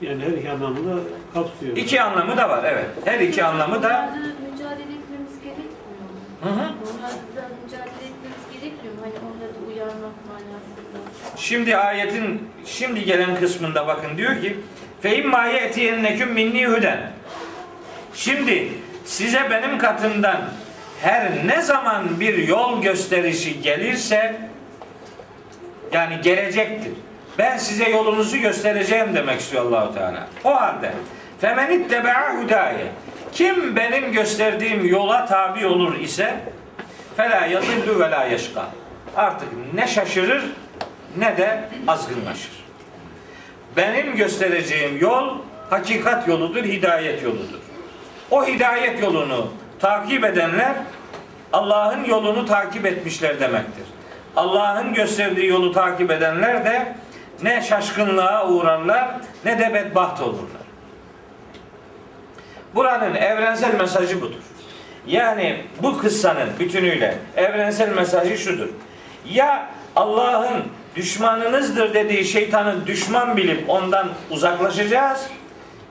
Yani 0.00 0.22
her 0.24 0.30
iki 0.30 0.50
anlamı 0.50 0.76
da 0.90 1.00
kapsıyor. 1.34 1.76
İki 1.76 2.02
anlamı 2.02 2.36
da 2.36 2.48
var 2.48 2.64
evet. 2.64 2.86
Her 3.04 3.20
iki 3.20 3.44
anlamı 3.44 3.82
da 3.82 4.10
mücadele 4.52 4.82
etmemiz 4.82 5.40
gerekmiyor 5.44 6.00
mu? 6.00 6.42
Hı 6.42 6.48
hı. 6.48 6.52
Onlarla 6.52 7.48
mücadele 7.64 8.04
etmemiz 8.10 8.44
gerekmiyor 8.52 8.94
mu? 8.94 9.00
Hani 9.02 9.14
onları 9.14 9.54
da 9.54 9.68
uyarmak 9.68 10.14
manasında. 10.28 11.10
Şimdi 11.36 11.76
ayetin 11.76 12.48
şimdi 12.66 13.04
gelen 13.04 13.36
kısmında 13.36 13.86
bakın 13.86 14.16
diyor 14.16 14.40
ki 14.40 14.56
fe 15.00 15.16
imma 15.16 15.46
yetiyenneküm 15.46 16.32
minni 16.32 16.66
huden. 16.66 17.10
Şimdi 18.14 18.68
size 19.04 19.50
benim 19.50 19.78
katımdan 19.78 20.40
her 21.00 21.46
ne 21.46 21.62
zaman 21.62 22.20
bir 22.20 22.48
yol 22.48 22.82
gösterişi 22.82 23.62
gelirse 23.62 24.36
yani 25.92 26.20
gelecektir. 26.22 26.92
Ben 27.38 27.56
size 27.56 27.88
yolunuzu 27.88 28.36
göstereceğim 28.36 29.14
demek 29.14 29.40
istiyor 29.40 29.66
Allahu 29.66 29.94
Teala. 29.94 30.28
O 30.44 30.60
halde 30.60 30.92
femen 31.40 31.70
itteba'a 31.70 32.34
hudaye 32.36 32.86
kim 33.32 33.76
benim 33.76 34.12
gösterdiğim 34.12 34.86
yola 34.86 35.26
tabi 35.26 35.66
olur 35.66 35.98
ise 35.98 36.34
fela 37.16 37.46
yadillu 37.46 38.00
ve 38.00 38.10
la 38.10 38.24
yeşka. 38.24 38.66
Artık 39.16 39.48
ne 39.74 39.86
şaşırır 39.86 40.44
ne 41.16 41.36
de 41.36 41.68
azgınlaşır. 41.88 42.64
Benim 43.76 44.16
göstereceğim 44.16 44.98
yol 45.00 45.38
hakikat 45.70 46.28
yoludur, 46.28 46.64
hidayet 46.64 47.22
yoludur. 47.22 47.60
O 48.30 48.46
hidayet 48.46 49.02
yolunu 49.02 49.48
takip 49.80 50.24
edenler 50.24 50.72
Allah'ın 51.52 52.04
yolunu 52.04 52.46
takip 52.46 52.86
etmişler 52.86 53.40
demektir. 53.40 53.84
Allah'ın 54.36 54.94
gösterdiği 54.94 55.46
yolu 55.46 55.72
takip 55.72 56.10
edenler 56.10 56.64
de 56.64 56.94
ne 57.42 57.62
şaşkınlığa 57.62 58.48
uğrarlar 58.48 59.08
ne 59.44 59.58
de 59.58 59.74
bedbaht 59.74 60.20
olurlar. 60.20 60.64
Buranın 62.74 63.14
evrensel 63.14 63.74
mesajı 63.74 64.20
budur. 64.20 64.42
Yani 65.06 65.64
bu 65.82 65.98
kıssanın 65.98 66.48
bütünüyle 66.58 67.18
evrensel 67.36 67.88
mesajı 67.88 68.38
şudur. 68.38 68.68
Ya 69.30 69.66
Allah'ın 69.96 70.62
düşmanınızdır 70.96 71.94
dediği 71.94 72.24
şeytanı 72.24 72.86
düşman 72.86 73.36
bilip 73.36 73.70
ondan 73.70 74.08
uzaklaşacağız 74.30 75.26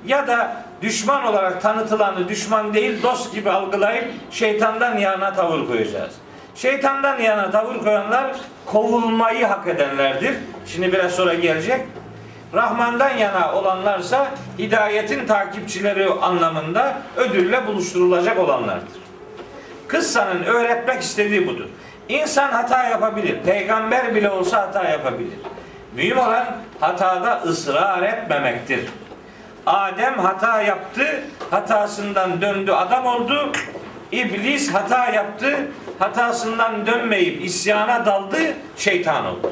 ya 0.05 0.27
da 0.27 0.63
düşman 0.81 1.25
olarak 1.25 1.61
tanıtılanı 1.61 2.29
düşman 2.29 2.73
değil 2.73 3.03
dost 3.03 3.33
gibi 3.35 3.51
algılayıp 3.51 4.05
şeytandan 4.31 4.97
yana 4.97 5.33
tavır 5.33 5.67
koyacağız. 5.67 6.13
Şeytandan 6.55 7.19
yana 7.19 7.51
tavır 7.51 7.79
koyanlar 7.79 8.35
kovulmayı 8.65 9.45
hak 9.45 9.67
edenlerdir. 9.67 10.35
Şimdi 10.65 10.93
biraz 10.93 11.11
sonra 11.11 11.33
gelecek. 11.33 11.81
Rahman'dan 12.53 13.17
yana 13.17 13.53
olanlarsa 13.53 14.27
hidayetin 14.59 15.27
takipçileri 15.27 16.09
anlamında 16.09 16.97
ödülle 17.17 17.67
buluşturulacak 17.67 18.39
olanlardır. 18.39 19.03
Kıssanın 19.87 20.43
öğretmek 20.43 21.01
istediği 21.01 21.47
budur. 21.47 21.65
İnsan 22.09 22.51
hata 22.51 22.83
yapabilir. 22.83 23.37
Peygamber 23.45 24.15
bile 24.15 24.29
olsa 24.29 24.61
hata 24.61 24.83
yapabilir. 24.89 25.39
Mühim 25.95 26.17
olan 26.17 26.45
hatada 26.79 27.41
ısrar 27.41 28.03
etmemektir. 28.03 28.89
Adem 29.65 30.19
hata 30.19 30.61
yaptı, 30.61 31.23
hatasından 31.51 32.41
döndü, 32.41 32.71
adam 32.71 33.05
oldu. 33.05 33.51
İblis 34.11 34.73
hata 34.73 35.09
yaptı, 35.09 35.67
hatasından 35.99 36.85
dönmeyip 36.87 37.45
isyana 37.45 38.05
daldı, 38.05 38.37
şeytan 38.77 39.25
oldu. 39.25 39.51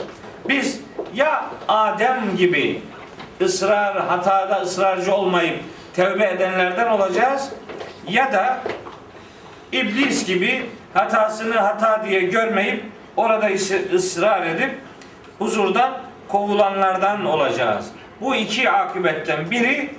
Biz 0.49 0.79
ya 1.15 1.45
Adem 1.67 2.37
gibi 2.37 2.81
ısrar, 3.41 4.07
hatada 4.07 4.61
ısrarcı 4.61 5.15
olmayıp 5.15 5.59
tevbe 5.95 6.25
edenlerden 6.25 6.87
olacağız 6.87 7.49
ya 8.09 8.33
da 8.33 8.57
İblis 9.71 10.25
gibi 10.25 10.65
hatasını 10.93 11.55
hata 11.55 12.05
diye 12.09 12.21
görmeyip 12.21 12.83
orada 13.17 13.49
ıs- 13.49 13.95
ısrar 13.95 14.45
edip 14.45 14.71
huzurdan 15.39 16.01
kovulanlardan 16.27 17.25
olacağız. 17.25 17.85
Bu 18.21 18.35
iki 18.35 18.69
akıbetten 18.71 19.51
biri 19.51 19.89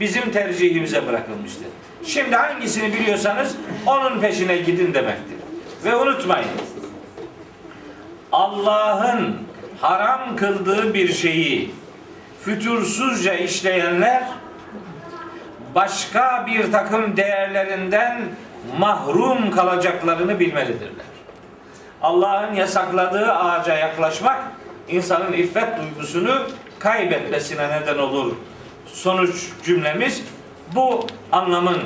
bizim 0.00 0.30
tercihimize 0.32 1.06
bırakılmıştır. 1.06 1.66
Şimdi 2.06 2.36
hangisini 2.36 2.92
biliyorsanız 2.92 3.56
onun 3.86 4.20
peşine 4.20 4.56
gidin 4.56 4.94
demektir. 4.94 5.37
Ve 5.84 5.96
unutmayın. 5.96 6.48
Allah'ın 8.32 9.36
haram 9.80 10.36
kıldığı 10.36 10.94
bir 10.94 11.12
şeyi 11.12 11.74
fütursuzca 12.44 13.34
işleyenler 13.34 14.22
başka 15.74 16.46
bir 16.46 16.72
takım 16.72 17.16
değerlerinden 17.16 18.22
mahrum 18.78 19.50
kalacaklarını 19.50 20.40
bilmelidirler. 20.40 21.06
Allah'ın 22.02 22.54
yasakladığı 22.54 23.32
ağaca 23.32 23.76
yaklaşmak 23.76 24.38
insanın 24.88 25.32
iffet 25.32 25.68
duygusunu 25.78 26.42
kaybetmesine 26.78 27.68
neden 27.68 27.98
olur. 27.98 28.32
Sonuç 28.86 29.46
cümlemiz 29.64 30.24
bu 30.74 31.06
anlamın 31.32 31.78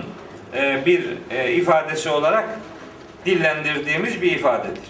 e, 0.55 0.87
bir 0.87 1.05
e, 1.31 1.53
ifadesi 1.53 2.11
olarak 2.11 2.49
dillendirdiğimiz 3.27 4.23
bir 4.23 4.33
ifadedir. 4.33 4.83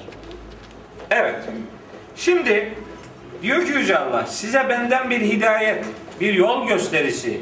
Evet. 1.10 1.36
Şimdi 2.16 2.74
diyor 3.42 3.66
ki 3.66 3.72
Yüce 3.72 3.98
Allah 3.98 4.26
size 4.26 4.68
benden 4.68 5.10
bir 5.10 5.20
hidayet, 5.20 5.84
bir 6.20 6.34
yol 6.34 6.68
gösterisi 6.68 7.40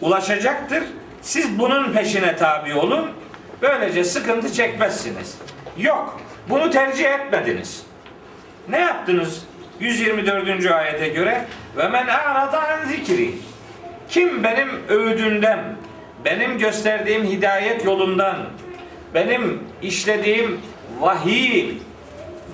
ulaşacaktır. 0.00 0.84
Siz 1.22 1.58
bunun 1.58 1.92
peşine 1.92 2.36
tabi 2.36 2.74
olun. 2.74 3.10
Böylece 3.62 4.04
sıkıntı 4.04 4.52
çekmezsiniz. 4.52 5.38
Yok. 5.78 6.20
Bunu 6.48 6.70
tercih 6.70 7.04
etmediniz. 7.04 7.86
Ne 8.68 8.78
yaptınız? 8.78 9.46
124. 9.80 10.66
ayete 10.66 11.08
göre 11.08 11.44
ve 11.76 11.88
men 11.88 12.06
a'rada 12.06 12.62
an 12.62 12.88
zikri. 12.88 13.34
Kim 14.08 14.44
benim 14.44 14.68
öğüdünden, 14.88 15.58
benim 16.24 16.58
gösterdiğim 16.58 17.24
hidayet 17.24 17.84
yolundan, 17.84 18.36
benim 19.16 19.62
işlediğim 19.82 20.60
vahiy 21.00 21.74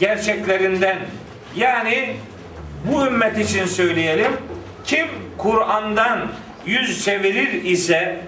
gerçeklerinden 0.01 0.99
yani 1.57 2.17
bu 2.85 3.07
ümmet 3.07 3.39
için 3.39 3.67
söyleyelim 3.67 4.33
kim 4.85 5.07
Kur'an'dan 5.39 6.29
yüz 6.67 7.05
çevirir 7.05 7.65
ise 7.65 8.21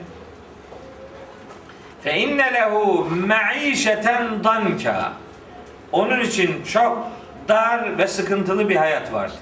fe 2.02 2.18
inne 2.18 2.54
lehu 2.54 3.08
maişeten 3.26 4.44
danka 4.44 5.12
onun 5.92 6.20
için 6.20 6.64
çok 6.72 7.10
dar 7.48 7.98
ve 7.98 8.06
sıkıntılı 8.06 8.68
bir 8.68 8.76
hayat 8.76 9.12
vardır. 9.12 9.38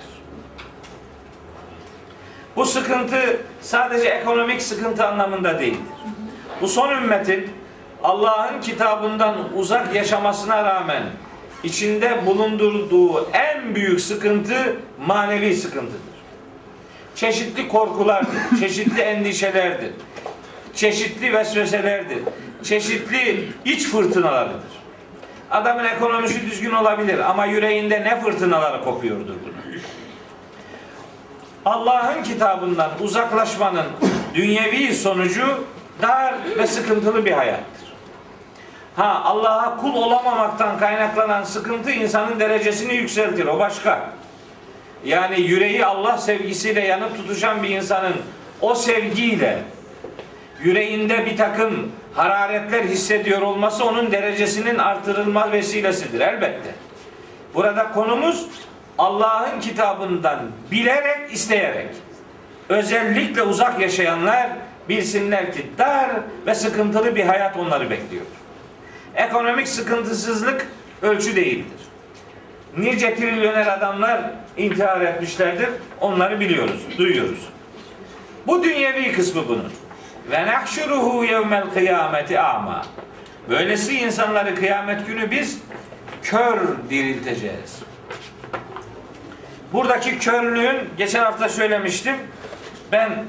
Bu 2.57 2.65
sıkıntı 2.67 3.41
sadece 3.61 4.09
ekonomik 4.09 4.63
sıkıntı 4.63 5.07
anlamında 5.07 5.61
değildir. 5.61 5.81
Bu 6.61 6.69
son 6.69 6.91
ümmetin 6.91 7.62
Allah'ın 8.03 8.61
kitabından 8.61 9.35
uzak 9.57 9.95
yaşamasına 9.95 10.65
rağmen 10.65 11.03
içinde 11.63 12.27
bulundurduğu 12.27 13.29
en 13.33 13.75
büyük 13.75 14.01
sıkıntı 14.01 14.77
manevi 15.07 15.57
sıkıntıdır. 15.57 16.13
Çeşitli 17.15 17.69
korkulardır, 17.69 18.39
çeşitli 18.61 19.01
endişelerdir, 19.01 19.91
çeşitli 20.75 21.33
vesveselerdir, 21.33 22.19
çeşitli 22.63 23.49
iç 23.65 23.89
fırtınalarıdır. 23.89 24.73
Adamın 25.51 25.85
ekonomisi 25.85 26.51
düzgün 26.51 26.73
olabilir 26.73 27.19
ama 27.19 27.47
yüreğinde 27.47 28.01
ne 28.01 28.21
fırtınaları 28.21 28.85
kopuyordur 28.85 29.35
bunun. 29.45 29.63
Allah'ın 31.65 32.23
kitabından 32.23 32.91
uzaklaşmanın 33.01 33.87
dünyevi 34.35 34.95
sonucu 34.95 35.65
dar 36.03 36.35
ve 36.59 36.67
sıkıntılı 36.67 37.25
bir 37.25 37.33
hayattır. 37.33 37.82
Ha 38.97 39.23
Allah'a 39.25 39.77
kul 39.77 39.95
olamamaktan 39.95 40.79
kaynaklanan 40.79 41.45
sıkıntı 41.45 41.91
insanın 41.91 42.41
derecesini 42.41 42.95
yükseltir. 42.95 43.47
O 43.47 43.59
başka. 43.59 44.11
Yani 45.05 45.41
yüreği 45.41 45.87
Allah 45.87 46.19
sevgisiyle 46.19 46.81
yanıp 46.81 47.17
tutuşan 47.17 47.63
bir 47.63 47.69
insanın 47.69 48.15
o 48.61 48.75
sevgiyle 48.75 49.59
yüreğinde 50.63 51.27
bir 51.27 51.37
takım 51.37 51.93
hararetler 52.15 52.85
hissediyor 52.85 53.43
olması 53.43 53.85
onun 53.85 54.13
derecesinin 54.13 54.79
artırılma 54.79 55.53
vesilesidir 55.53 56.21
elbette. 56.21 56.75
Burada 57.55 57.93
konumuz 57.93 58.47
Allah'ın 58.99 59.61
kitabından 59.61 60.39
bilerek, 60.71 61.33
isteyerek 61.33 61.89
özellikle 62.69 63.43
uzak 63.43 63.81
yaşayanlar 63.81 64.49
bilsinler 64.89 65.53
ki 65.53 65.67
dar 65.79 66.11
ve 66.47 66.55
sıkıntılı 66.55 67.17
bir 67.17 67.25
hayat 67.25 67.57
onları 67.57 67.91
bekliyor. 67.91 68.25
Ekonomik 69.17 69.69
sıkıntısızlık 69.69 70.67
ölçü 71.03 71.37
değildir. 71.37 71.83
Nice 72.77 73.15
trilyoner 73.15 73.67
adamlar 73.67 74.31
intihar 74.57 75.01
etmişlerdir. 75.01 75.69
Onları 76.01 76.41
biliyoruz, 76.41 76.81
duyuyoruz. 76.99 77.49
Bu 78.47 78.65
dünyevi 78.65 79.13
kısmı 79.13 79.49
bunun. 79.49 79.73
Ve 80.31 80.47
nahşuruhu 80.47 81.25
yevmel 81.25 81.71
kıyameti 81.71 82.41
ama. 82.41 82.87
Böylesi 83.49 83.99
insanları 83.99 84.55
kıyamet 84.55 85.07
günü 85.07 85.31
biz 85.31 85.59
kör 86.23 86.61
dirilteceğiz. 86.91 87.83
Buradaki 89.73 90.19
körlüğün 90.19 90.77
geçen 90.99 91.25
hafta 91.25 91.49
söylemiştim. 91.49 92.17
Ben 92.93 93.25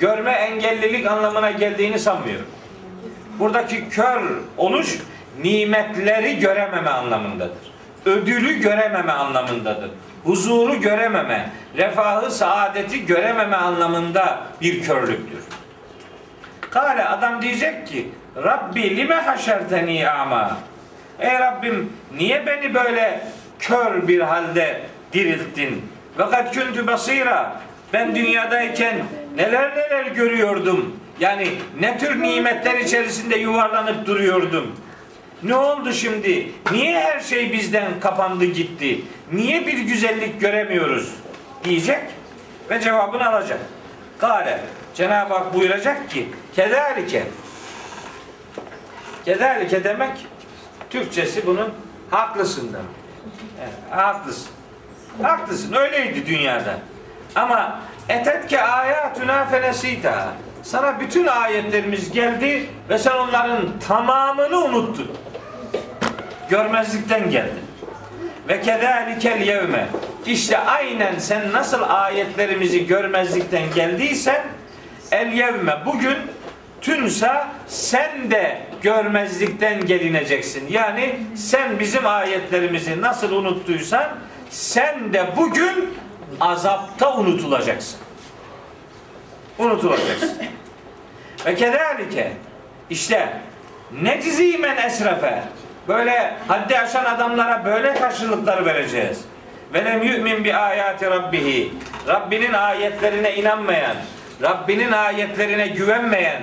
görme 0.00 0.30
engellilik 0.30 1.06
anlamına 1.06 1.50
geldiğini 1.50 1.98
sanmıyorum. 1.98 2.46
Buradaki 3.42 3.88
kör 3.88 4.20
oluş 4.56 4.98
nimetleri 5.42 6.38
görememe 6.38 6.90
anlamındadır. 6.90 7.72
Ödülü 8.06 8.54
görememe 8.54 9.12
anlamındadır. 9.12 9.90
Huzuru 10.24 10.80
görememe, 10.80 11.50
refahı, 11.76 12.30
saadeti 12.30 13.06
görememe 13.06 13.56
anlamında 13.56 14.38
bir 14.60 14.82
körlüktür. 14.82 15.44
Kale 16.70 17.04
adam 17.04 17.42
diyecek 17.42 17.86
ki 17.86 18.08
Rabbi 18.36 18.96
lime 18.96 19.14
haşerteni 19.14 20.08
ama 20.08 20.56
Ey 21.20 21.38
Rabbim 21.38 21.92
niye 22.16 22.46
beni 22.46 22.74
böyle 22.74 23.20
kör 23.58 24.08
bir 24.08 24.20
halde 24.20 24.80
dirilttin? 25.12 25.92
Fakat 26.16 26.54
küntü 26.54 26.86
basira 26.86 27.52
ben 27.92 28.14
dünyadayken 28.14 29.04
neler 29.36 29.76
neler 29.76 30.06
görüyordum. 30.06 30.96
Yani 31.20 31.48
ne 31.80 31.98
tür 31.98 32.22
nimetler 32.22 32.80
içerisinde 32.80 33.36
yuvarlanıp 33.36 34.06
duruyordum. 34.06 34.76
Ne 35.42 35.54
oldu 35.54 35.92
şimdi? 35.92 36.52
Niye 36.70 37.00
her 37.00 37.20
şey 37.20 37.52
bizden 37.52 38.00
kapandı 38.00 38.44
gitti? 38.44 39.00
Niye 39.32 39.66
bir 39.66 39.78
güzellik 39.78 40.40
göremiyoruz? 40.40 41.14
Diyecek 41.64 42.00
ve 42.70 42.80
cevabını 42.80 43.28
alacak. 43.28 43.58
Kale 44.18 44.60
Cenab-ı 44.94 45.34
Hak 45.34 45.54
buyuracak 45.54 46.10
ki 46.10 46.28
kederike 46.56 47.24
kederike 49.24 49.84
demek 49.84 50.26
Türkçesi 50.90 51.46
bunun 51.46 51.72
haklısın 52.10 52.72
demek. 52.72 52.86
Evet, 53.60 53.74
haklısın. 53.90 54.48
Haklısın. 55.22 55.72
Öyleydi 55.72 56.26
dünyada. 56.26 56.78
Ama 57.34 57.80
etetke 58.08 58.62
ayatuna 58.62 59.44
fenesita. 59.44 60.28
Sana 60.62 61.00
bütün 61.00 61.26
ayetlerimiz 61.26 62.12
geldi 62.12 62.66
ve 62.88 62.98
sen 62.98 63.12
onların 63.12 63.78
tamamını 63.88 64.58
unuttun. 64.64 65.12
Görmezlikten 66.50 67.30
geldin. 67.30 67.62
Ve 68.48 68.60
kedalikel 68.60 69.40
yevme. 69.40 69.86
İşte 70.26 70.58
aynen 70.58 71.18
sen 71.18 71.52
nasıl 71.52 71.82
ayetlerimizi 71.88 72.86
görmezlikten 72.86 73.62
geldiysen 73.74 74.42
el 75.12 75.32
yevme 75.32 75.78
bugün 75.86 76.16
tünsa 76.80 77.48
sen 77.66 78.30
de 78.30 78.62
görmezlikten 78.82 79.86
gelineceksin. 79.86 80.66
Yani 80.70 81.16
sen 81.36 81.78
bizim 81.80 82.06
ayetlerimizi 82.06 83.00
nasıl 83.00 83.32
unuttuysan 83.32 84.08
sen 84.50 85.12
de 85.12 85.26
bugün 85.36 85.94
azapta 86.40 87.16
unutulacaksın. 87.16 87.98
Unutulacaksın. 89.58 90.32
Ve 91.46 91.54
kedalike 91.54 92.32
işte 92.90 93.40
necizi 94.02 94.58
men 94.58 94.76
esrefe 94.76 95.42
böyle 95.88 96.34
haddi 96.48 96.78
aşan 96.78 97.04
adamlara 97.04 97.64
böyle 97.64 97.94
karşılıkları 97.94 98.66
vereceğiz. 98.66 99.20
Ve 99.74 99.84
lem 99.84 100.02
yu'min 100.02 100.44
bi 100.44 100.54
ayati 100.54 101.10
rabbihi 101.10 101.72
Rabbinin 102.08 102.52
ayetlerine 102.52 103.34
inanmayan, 103.34 103.96
Rabbinin 104.42 104.92
ayetlerine 104.92 105.66
güvenmeyen, 105.66 106.42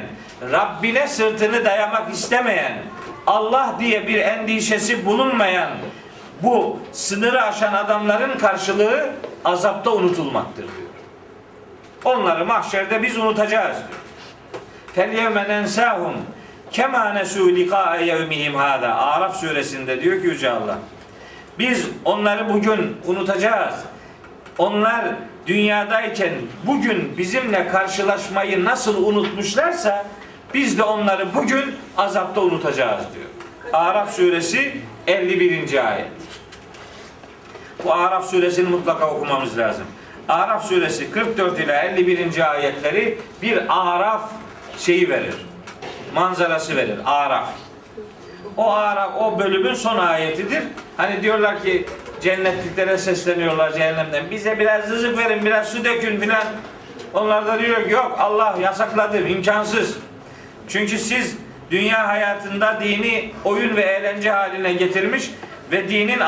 Rabbine 0.51 1.07
sırtını 1.07 1.65
dayamak 1.65 2.13
istemeyen, 2.13 2.73
Allah 3.27 3.75
diye 3.79 4.07
bir 4.07 4.19
endişesi 4.19 5.05
bulunmayan 5.05 5.69
bu 6.43 6.79
sınırı 6.91 7.41
aşan 7.41 7.73
adamların 7.73 8.37
karşılığı 8.37 9.09
azapta 9.45 9.91
unutulmaktır 9.91 10.63
diyor. 10.63 10.89
Onları 12.05 12.45
mahşerde 12.45 13.03
biz 13.03 13.17
unutacağız 13.17 13.77
diyor. 13.77 13.99
Fel 14.95 15.13
yevme 15.13 15.49
nensahum 15.49 16.13
kema 16.71 17.13
nesu 17.13 17.55
liqa'a 17.55 17.95
yevmihim 17.95 18.55
hada. 18.55 18.95
Araf 18.95 19.35
suresinde 19.35 20.01
diyor 20.01 20.21
ki 20.21 20.27
Yüce 20.27 20.49
Allah. 20.49 20.77
Biz 21.59 21.87
onları 22.05 22.49
bugün 22.49 22.97
unutacağız. 23.05 23.75
Onlar 24.57 25.05
dünyadayken 25.47 26.31
bugün 26.63 27.17
bizimle 27.17 27.67
karşılaşmayı 27.67 28.65
nasıl 28.65 29.03
unutmuşlarsa 29.03 30.05
biz 30.53 30.77
de 30.77 30.83
onları 30.83 31.35
bugün 31.35 31.75
azapta 31.97 32.41
unutacağız 32.41 33.03
diyor. 33.15 33.25
Araf 33.73 34.15
suresi 34.15 34.77
51. 35.07 35.87
ayet. 35.91 36.18
Bu 37.83 37.93
Araf 37.93 38.29
suresini 38.29 38.69
mutlaka 38.69 39.07
okumamız 39.09 39.57
lazım. 39.57 39.85
Araf 40.29 40.65
suresi 40.65 41.11
44 41.11 41.59
ile 41.59 41.73
51. 41.73 42.51
ayetleri 42.51 43.17
bir 43.41 43.57
Araf 43.69 44.31
şeyi 44.77 45.09
verir. 45.09 45.35
manzarası 46.13 46.75
verir. 46.75 46.99
Araf. 47.05 47.49
O 48.57 48.71
Araf 48.71 49.11
o 49.19 49.39
bölümün 49.39 49.73
son 49.73 49.97
ayetidir. 49.97 50.63
Hani 50.97 51.21
diyorlar 51.23 51.63
ki 51.63 51.85
cennetliklere 52.21 52.97
sesleniyorlar 52.97 53.71
cehennemden. 53.73 54.31
Bize 54.31 54.59
biraz 54.59 54.89
rızık 54.89 55.17
verin, 55.17 55.45
biraz 55.45 55.67
su 55.69 55.85
dökün 55.85 56.19
filan. 56.19 56.43
Onlar 57.13 57.47
da 57.47 57.59
diyor 57.59 57.83
ki 57.83 57.91
yok 57.91 58.15
Allah 58.19 58.55
yasakladı, 58.61 59.27
imkansız. 59.27 59.97
Çünkü 60.67 60.97
siz 60.97 61.37
dünya 61.71 62.07
hayatında 62.07 62.79
dini 62.81 63.31
oyun 63.45 63.75
ve 63.75 63.81
eğlence 63.81 64.31
haline 64.31 64.73
getirmiş 64.73 65.31
ve 65.71 65.89
dinin 65.89 66.19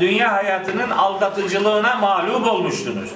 dünya 0.00 0.32
hayatının 0.32 0.90
aldatıcılığına 0.90 1.94
mağlup 1.94 2.46
olmuştunuz. 2.46 3.10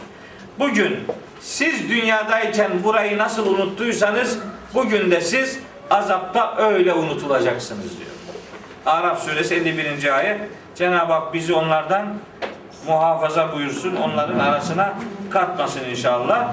Bugün 0.59 1.01
siz 1.41 1.91
dünyadayken 1.91 2.71
burayı 2.85 3.19
nasıl 3.19 3.55
unuttuysanız 3.55 4.39
bugün 4.75 5.11
de 5.11 5.21
siz 5.21 5.59
azapta 5.91 6.57
öyle 6.57 6.95
unutulacaksınız 6.95 7.99
diyor. 7.99 8.11
Araf 8.87 9.23
suresi 9.25 9.55
51. 9.55 10.17
ayet. 10.17 10.41
Cenab-ı 10.75 11.13
Hak 11.13 11.35
bizi 11.35 11.55
onlardan 11.55 12.07
muhafaza 12.87 13.53
buyursun. 13.53 13.97
Onların 13.97 14.39
arasına 14.39 14.95
katmasın 15.31 15.85
inşallah. 15.91 16.53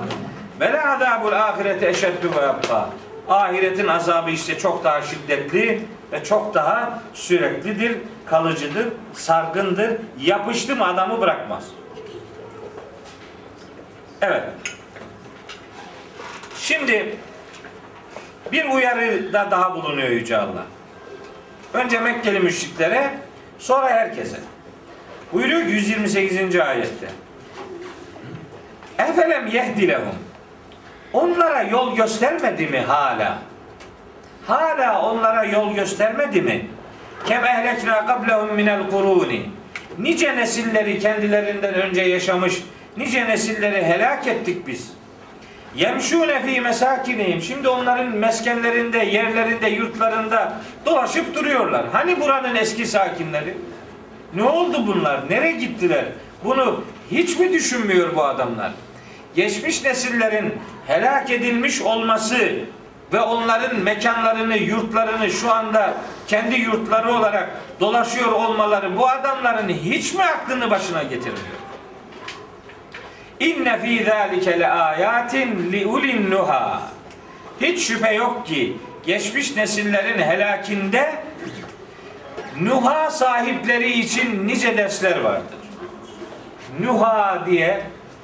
Ve 0.59 0.73
la 0.73 0.93
azabul 0.93 1.31
ahireti 1.31 1.87
eşeddu 1.87 2.31
ve 2.37 2.41
yabqa. 2.41 2.89
Ahiretin 3.29 3.87
azabı 3.87 4.31
işte 4.31 4.59
çok 4.59 4.83
daha 4.83 5.01
şiddetli 5.01 5.85
ve 6.11 6.23
çok 6.23 6.53
daha 6.53 7.01
süreklidir, 7.13 7.97
kalıcıdır, 8.25 8.87
sargındır. 9.13 9.97
Yapıştı 10.19 10.75
mı 10.75 10.87
adamı 10.87 11.21
bırakmaz. 11.21 11.63
Evet. 14.21 14.43
Şimdi 16.57 17.15
bir 18.51 18.65
uyarıda 18.65 19.51
daha 19.51 19.75
bulunuyor 19.75 20.09
Yüce 20.09 20.37
Allah. 20.37 20.65
Önce 21.73 21.99
Mekkeli 21.99 22.39
müşriklere, 22.39 23.13
sonra 23.59 23.89
herkese. 23.89 24.39
Buyuruyor 25.33 25.61
ki 25.61 25.71
128. 25.71 26.55
ayette. 26.55 27.07
Efelem 28.99 29.47
yehdi 29.47 29.87
lehum. 29.87 30.15
Onlara 31.13 31.61
yol 31.61 31.95
göstermedi 31.95 32.67
mi 32.67 32.79
hala? 32.79 33.37
Hala 34.47 35.01
onlara 35.01 35.45
yol 35.45 35.75
göstermedi 35.75 36.41
mi? 36.41 36.67
Kem 37.25 37.45
ehlekna 37.45 38.05
qablehum 38.05 38.55
minel 38.55 38.89
kuruni. 38.89 39.41
Nice 39.99 40.35
nesilleri 40.35 40.99
kendilerinden 40.99 41.73
önce 41.73 42.01
yaşamış, 42.01 42.63
nice 42.97 43.27
nesilleri 43.27 43.85
helak 43.85 44.27
ettik 44.27 44.67
biz. 44.67 44.91
Yemşûne 45.75 46.41
fî 46.45 46.61
mesâkinihim. 46.61 47.41
Şimdi 47.41 47.69
onların 47.69 48.07
meskenlerinde, 48.07 48.97
yerlerinde, 48.97 49.69
yurtlarında 49.69 50.53
dolaşıp 50.85 51.35
duruyorlar. 51.35 51.85
Hani 51.91 52.19
buranın 52.19 52.55
eski 52.55 52.85
sakinleri? 52.85 53.57
Ne 54.33 54.43
oldu 54.43 54.87
bunlar? 54.87 55.29
Nereye 55.29 55.51
gittiler? 55.51 56.05
Bunu 56.43 56.83
hiç 57.11 57.39
mi 57.39 57.53
düşünmüyor 57.53 58.15
bu 58.15 58.23
adamlar? 58.23 58.71
Geçmiş 59.35 59.83
nesillerin 59.83 60.53
helak 60.87 61.31
edilmiş 61.31 61.81
olması 61.81 62.37
ve 63.13 63.21
onların 63.21 63.79
mekanlarını, 63.79 64.57
yurtlarını 64.57 65.29
şu 65.31 65.53
anda 65.53 65.93
kendi 66.27 66.55
yurtları 66.55 67.13
olarak 67.13 67.49
dolaşıyor 67.79 68.31
olmaları 68.31 68.97
bu 68.97 69.09
adamların 69.09 69.69
hiç 69.69 70.13
mi 70.13 70.23
aklını 70.23 70.69
başına 70.69 71.03
getirmiyor? 71.03 71.57
İnne 73.39 73.81
fî 73.81 74.03
zâlike 74.03 74.59
le 74.59 74.67
âyâtin 74.67 75.71
li 75.71 75.85
ulin 75.85 76.31
nuha. 76.31 76.81
Hiç 77.61 77.87
şüphe 77.87 78.13
yok 78.13 78.45
ki 78.45 78.77
geçmiş 79.05 79.55
nesillerin 79.55 80.21
helakinde 80.21 81.27
Nuha 82.61 83.11
sahipleri 83.11 83.99
için 83.99 84.47
nice 84.47 84.77
dersler 84.77 85.19
vardır. 85.19 85.57
Nuha 86.79 87.43
diye 87.45 87.81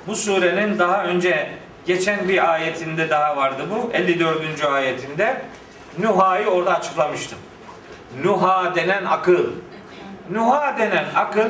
bu 0.08 0.16
surenin 0.16 0.80
daha 0.80 1.04
önce 1.04 1.50
geçen 1.86 2.30
bir 2.30 2.54
ayetinde 2.54 3.10
daha 3.10 3.38
vardı 3.38 3.64
bu. 3.72 3.92
54. 3.94 4.66
ayetinde 4.66 5.42
Nuha'yı 6.00 6.48
orada 6.48 6.76
açıklamıştım. 6.76 7.40
Nuha 8.24 8.76
denen 8.76 9.06
akıl. 9.06 9.46
Nuha 10.32 10.78
denen 10.78 11.06
akıl 11.16 11.50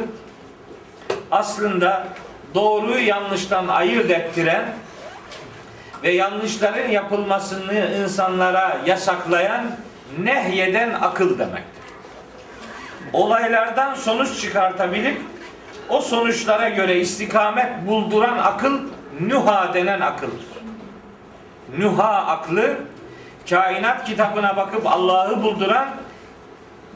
aslında 1.32 2.08
doğruyu 2.56 3.08
yanlıştan 3.08 3.68
ayırt 3.68 4.12
ettiren 4.12 4.66
ve 6.04 6.12
yanlışların 6.12 6.90
yapılmasını 6.90 7.90
insanlara 8.04 8.78
yasaklayan, 8.86 9.66
nehyeden 10.20 10.94
akıl 11.02 11.40
demektir. 11.40 11.84
Olaylardan 13.14 13.96
sonuç 13.96 14.42
çıkartabilip 14.42 15.22
o 15.90 16.02
sonuçlara 16.02 16.70
göre 16.70 17.00
istikamet 17.00 17.88
bulduran 17.88 18.38
akıl 18.38 18.80
Nuha 19.22 19.74
denen 19.74 20.02
akıldır. 20.02 20.46
Nuha 21.78 22.26
aklı 22.26 22.78
kainat 23.50 24.06
kitabına 24.06 24.58
bakıp 24.58 24.88
Allah'ı 24.88 25.44
bulduran 25.44 25.90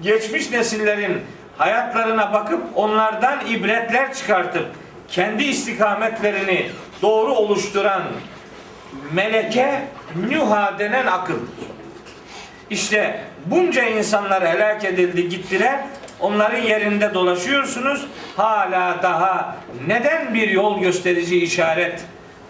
geçmiş 0.01 0.51
nesillerin 0.51 1.21
hayatlarına 1.57 2.33
bakıp 2.33 2.61
onlardan 2.75 3.45
ibretler 3.47 4.13
çıkartıp 4.13 4.65
kendi 5.07 5.43
istikametlerini 5.43 6.69
doğru 7.01 7.33
oluşturan 7.33 8.03
meleke 9.13 9.81
Nuha 10.29 10.79
denen 10.79 11.07
akıldır. 11.07 11.67
İşte 12.69 13.19
bunca 13.45 13.83
insanlar 13.83 14.47
helak 14.47 14.85
edildi 14.85 15.29
gittiler. 15.29 15.79
Onların 16.19 16.61
yerinde 16.61 17.13
dolaşıyorsunuz. 17.13 18.07
Hala 18.37 19.03
daha 19.03 19.55
neden 19.87 20.33
bir 20.33 20.49
yol 20.49 20.81
gösterici 20.81 21.43
işaret 21.43 22.05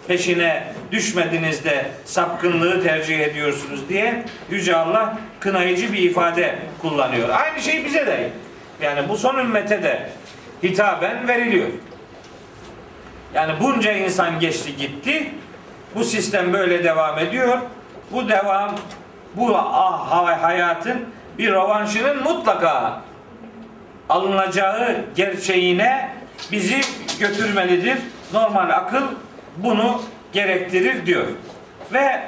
peşine 0.08 0.64
düşmediniz 0.92 1.64
de 1.64 1.86
sapkınlığı 2.04 2.82
tercih 2.82 3.20
ediyorsunuz 3.20 3.88
diye 3.88 4.24
Yüce 4.50 4.76
Allah 4.76 5.18
kınayıcı 5.40 5.92
bir 5.92 5.98
ifade 5.98 6.58
kullanıyor. 6.82 7.28
Aynı 7.28 7.62
şey 7.62 7.84
bize 7.84 8.06
de 8.06 8.30
yani 8.82 9.08
bu 9.08 9.16
son 9.16 9.38
ümmete 9.38 9.82
de 9.82 10.10
hitaben 10.62 11.28
veriliyor. 11.28 11.68
Yani 13.34 13.52
bunca 13.60 13.92
insan 13.92 14.40
geçti 14.40 14.76
gitti. 14.76 15.30
Bu 15.94 16.04
sistem 16.04 16.52
böyle 16.52 16.84
devam 16.84 17.18
ediyor. 17.18 17.58
Bu 18.10 18.28
devam 18.28 18.74
bu 19.34 19.56
ah- 19.56 20.42
hayatın 20.42 21.04
bir 21.38 21.52
rovanşının 21.52 22.22
mutlaka 22.22 23.00
alınacağı 24.08 24.96
gerçeğine 25.16 26.10
bizi 26.52 26.80
götürmelidir. 27.20 27.98
Normal 28.32 28.70
akıl 28.70 29.02
bunu 29.56 30.02
gerektirir 30.32 31.06
diyor. 31.06 31.26
Ve 31.92 32.20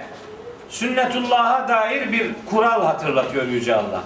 sünnetullah'a 0.69 1.69
dair 1.69 2.13
bir 2.13 2.31
kural 2.51 2.85
hatırlatıyor 2.85 3.47
Yüce 3.47 3.75
Allah. 3.75 4.03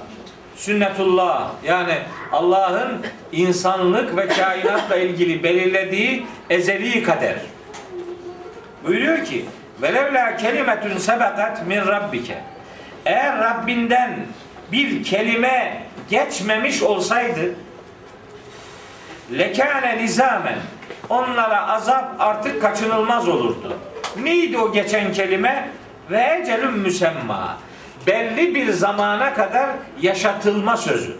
Sünnetullah 0.56 1.50
yani 1.64 1.94
Allah'ın 2.32 3.06
insanlık 3.32 4.16
ve 4.16 4.28
kainatla 4.28 4.96
ilgili 4.96 5.42
belirlediği 5.42 6.26
ezeli 6.50 7.02
kader. 7.02 7.34
Buyuruyor 8.86 9.24
ki 9.24 9.44
velevla 9.82 10.36
kelimetun 10.36 10.98
sebekat 10.98 11.66
min 11.66 11.86
rabbike 11.86 12.38
eğer 13.06 13.38
Rabbinden 13.38 14.16
bir 14.72 15.04
kelime 15.04 15.82
geçmemiş 16.10 16.82
olsaydı 16.82 17.54
lekâne 19.32 19.98
nizamen 19.98 20.58
onlara 21.08 21.68
azap 21.68 22.14
artık 22.18 22.62
kaçınılmaz 22.62 23.28
olurdu. 23.28 23.78
Neydi 24.22 24.58
o 24.58 24.72
geçen 24.72 25.12
kelime? 25.12 25.68
Ve 26.10 26.38
ecelün 26.40 26.78
müsemma. 26.78 27.56
Belli 28.06 28.54
bir 28.54 28.72
zamana 28.72 29.34
kadar 29.34 29.70
yaşatılma 30.00 30.76
sözü. 30.76 31.16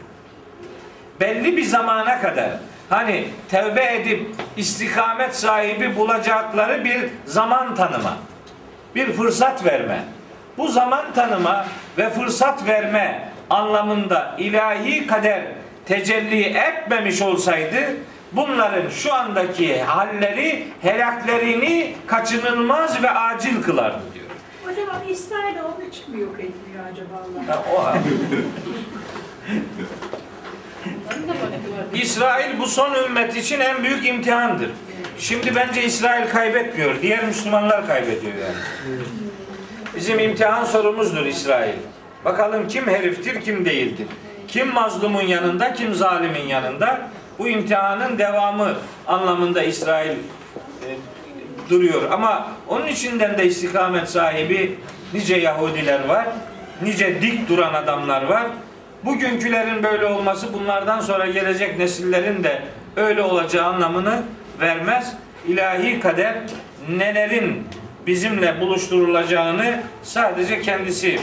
Belli 1.21 1.57
bir 1.57 1.65
zamana 1.65 2.21
kadar 2.21 2.51
hani 2.91 3.29
tevbe 3.51 3.95
edip 3.95 4.35
istikamet 4.57 5.37
sahibi 5.37 5.97
bulacakları 5.97 6.85
bir 6.85 7.11
zaman 7.25 7.75
tanıma. 7.75 8.17
Bir 8.95 9.13
fırsat 9.13 9.65
verme. 9.65 9.99
Bu 10.59 10.69
zaman 10.69 11.05
tanıma 11.15 11.67
ve 11.99 12.11
fırsat 12.11 12.67
verme 12.67 13.29
anlamında 13.51 14.35
ilahi 14.39 15.07
kader 15.07 15.43
tecelli 15.87 16.43
etmemiş 16.43 17.23
olsaydı 17.23 17.97
bunların 18.33 18.89
şu 18.91 19.15
andaki 19.15 19.83
halleri 19.83 20.67
helaklerini 20.83 21.95
kaçınılmaz 22.07 23.03
ve 23.03 23.11
acil 23.11 23.63
kılardı 23.63 24.03
diyor. 24.15 24.25
Hocam 24.65 25.03
İsrail 25.11 25.55
onun 25.59 25.89
için 25.91 26.17
mi 26.17 26.21
yok 26.21 26.35
etmiyor 26.35 26.85
acaba 26.93 27.27
Allah? 27.49 27.55
Ya 27.55 27.63
o 27.77 27.95
İsrail 31.95 32.59
bu 32.59 32.67
son 32.67 32.95
ümmet 32.95 33.37
için 33.37 33.61
en 33.61 33.85
büyük 33.85 34.07
imtihandır. 34.07 34.71
Şimdi 35.19 35.55
bence 35.55 35.85
İsrail 35.85 36.29
kaybetmiyor. 36.29 37.03
Diğer 37.03 37.25
Müslümanlar 37.25 37.87
kaybediyor 37.87 38.35
yani. 38.35 38.99
Bizim 39.97 40.19
imtihan 40.19 40.65
sorumuzdur 40.65 41.27
İsrail. 41.27 41.75
Bakalım 42.25 42.69
kim 42.69 42.87
heriftir, 42.89 43.41
kim 43.41 43.65
değildir. 43.65 44.07
Kim 44.55 44.73
mazlumun 44.75 45.23
yanında, 45.23 45.73
kim 45.73 45.95
zalimin 45.95 46.49
yanında. 46.49 47.01
Bu 47.39 47.49
imtihanın 47.49 48.19
devamı 48.19 48.73
anlamında 49.07 49.63
İsrail 49.63 50.11
e, 50.11 50.89
duruyor. 51.71 52.11
Ama 52.11 52.49
onun 52.69 52.87
içinden 52.87 53.39
de 53.39 53.47
istikamet 53.47 54.09
sahibi 54.09 54.79
nice 55.15 55.37
Yahudiler 55.37 56.09
var. 56.09 56.27
Nice 56.83 57.23
dik 57.23 57.49
duran 57.49 57.75
adamlar 57.75 58.23
var. 58.23 58.47
Bugünkülerin 59.05 59.83
böyle 59.83 60.07
olması 60.07 60.53
bunlardan 60.53 61.01
sonra 61.01 61.27
gelecek 61.27 61.79
nesillerin 61.79 62.45
de 62.45 62.63
öyle 62.97 63.23
olacağı 63.23 63.67
anlamını 63.67 64.23
vermez. 64.61 65.15
İlahi 65.49 66.01
kader 66.01 66.35
nelerin 66.89 67.69
bizimle 68.07 68.61
buluşturulacağını 68.61 69.83
sadece 70.03 70.61
kendisi 70.61 71.21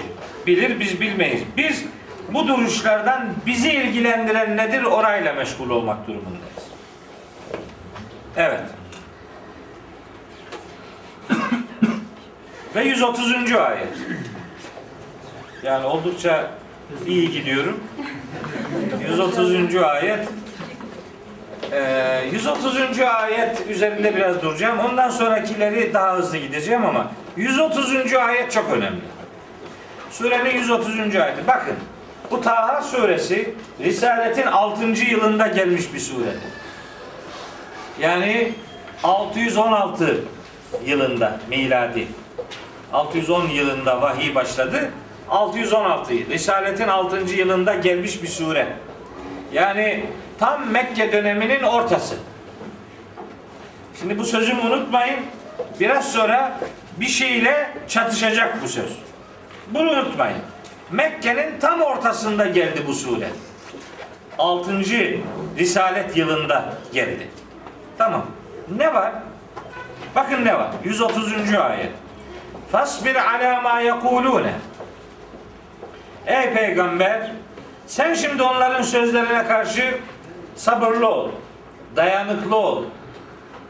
bilir, 0.48 0.80
biz 0.80 1.02
bilmeyiz. 1.02 1.42
Biz 1.58 1.86
bu 2.34 2.48
duruşlardan 2.48 3.28
bizi 3.46 3.72
ilgilendiren 3.72 4.58
nedir 4.58 4.84
orayla 4.84 5.34
meşgul 5.34 5.70
olmak 5.70 6.08
durumundayız. 6.08 6.72
Evet. 8.38 8.62
Ve 12.76 12.84
130. 12.84 13.52
ayet. 13.56 13.98
Yani 15.64 15.86
oldukça 15.86 16.52
iyi 17.08 17.32
gidiyorum. 17.32 17.84
130. 19.10 19.76
ayet. 19.76 20.28
Ee, 21.72 22.24
130. 22.32 23.00
ayet 23.00 23.70
üzerinde 23.70 24.16
biraz 24.16 24.42
duracağım. 24.42 24.80
Ondan 24.80 25.10
sonrakileri 25.10 25.94
daha 25.94 26.18
hızlı 26.18 26.38
gideceğim 26.38 26.86
ama 26.86 27.12
130. 27.38 28.14
ayet 28.14 28.52
çok 28.52 28.70
önemli. 28.74 29.02
Surenin 30.12 30.50
130. 30.50 31.16
ayeti. 31.16 31.48
Bakın 31.48 31.76
bu 32.32 32.42
Taha 32.42 32.82
suresi 32.82 33.56
Risaletin 33.80 34.48
6. 34.48 34.86
yılında 34.86 35.48
gelmiş 35.48 35.94
bir 35.94 36.00
suredir. 36.00 36.42
Yani 38.00 38.54
616 39.04 40.18
yılında 40.86 41.40
miladi. 41.50 42.08
610 42.94 43.48
yılında 43.48 44.02
vahiy 44.02 44.36
başladı. 44.36 44.92
616 45.30 46.14
Risaletin 46.14 46.88
6. 46.88 47.18
yılında 47.18 47.76
gelmiş 47.76 48.24
bir 48.24 48.28
sure. 48.28 48.68
Yani 49.54 50.06
tam 50.40 50.72
Mekke 50.72 51.12
döneminin 51.12 51.64
ortası. 51.64 52.16
Şimdi 54.00 54.20
bu 54.20 54.26
sözümü 54.26 54.62
unutmayın. 54.62 55.20
Biraz 55.80 56.12
sonra 56.12 56.60
bir 56.98 57.08
şeyle 57.08 57.72
çatışacak 57.88 58.64
bu 58.64 58.68
söz. 58.68 58.98
Bunu 59.68 59.92
unutmayın. 59.92 60.42
Mekke'nin 60.92 61.60
tam 61.60 61.82
ortasında 61.82 62.46
geldi 62.46 62.84
bu 62.88 62.94
sure. 62.94 63.28
6. 64.38 64.72
Risalet 65.58 66.18
yılında 66.18 66.74
geldi. 66.94 67.28
Tamam. 67.98 68.26
Ne 68.78 68.94
var? 68.94 69.12
Bakın 70.16 70.46
ne 70.46 70.60
var? 70.60 70.70
130. 70.84 71.56
ayet. 71.56 71.92
Fasbir 72.72 73.16
ala 73.16 73.62
ma 73.62 73.80
yekulune. 73.80 74.54
Ey 76.26 76.54
peygamber 76.54 77.32
sen 77.88 78.14
şimdi 78.14 78.44
onların 78.44 78.82
sözlerine 78.82 79.48
karşı 79.48 79.98
sabırlı 80.56 81.08
ol. 81.10 81.32
Dayanıklı 81.96 82.56
ol. 82.56 82.84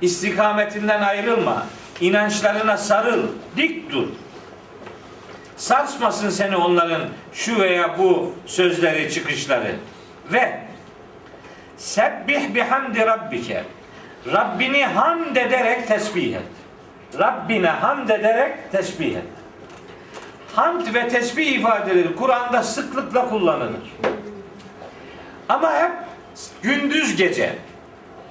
İstikametinden 0.01 1.01
ayrılma. 1.01 1.65
İnançlarına 2.01 2.77
sarıl. 2.77 3.23
Dik 3.57 3.91
dur. 3.91 4.07
Sarsmasın 5.61 6.29
seni 6.29 6.55
onların 6.55 7.01
şu 7.33 7.59
veya 7.59 7.97
bu 7.97 8.33
sözleri, 8.45 9.11
çıkışları. 9.11 9.75
Ve 10.31 10.59
sebbih 11.77 12.55
bihamdi 12.55 12.99
rabbike. 12.99 13.63
Rabbini 14.33 14.85
hamd 14.85 15.35
ederek 15.35 15.87
tesbih 15.87 16.35
et. 16.35 16.41
Rabbine 17.19 17.69
hamd 17.69 18.09
ederek 18.09 18.71
tesbih 18.71 19.15
et. 19.15 19.23
Hamd 20.55 20.93
ve 20.93 21.07
tesbih 21.07 21.47
ifadeleri 21.47 22.15
Kur'an'da 22.15 22.63
sıklıkla 22.63 23.29
kullanılır. 23.29 23.93
Ama 25.49 25.73
hep 25.73 25.91
gündüz 26.61 27.15
gece 27.15 27.55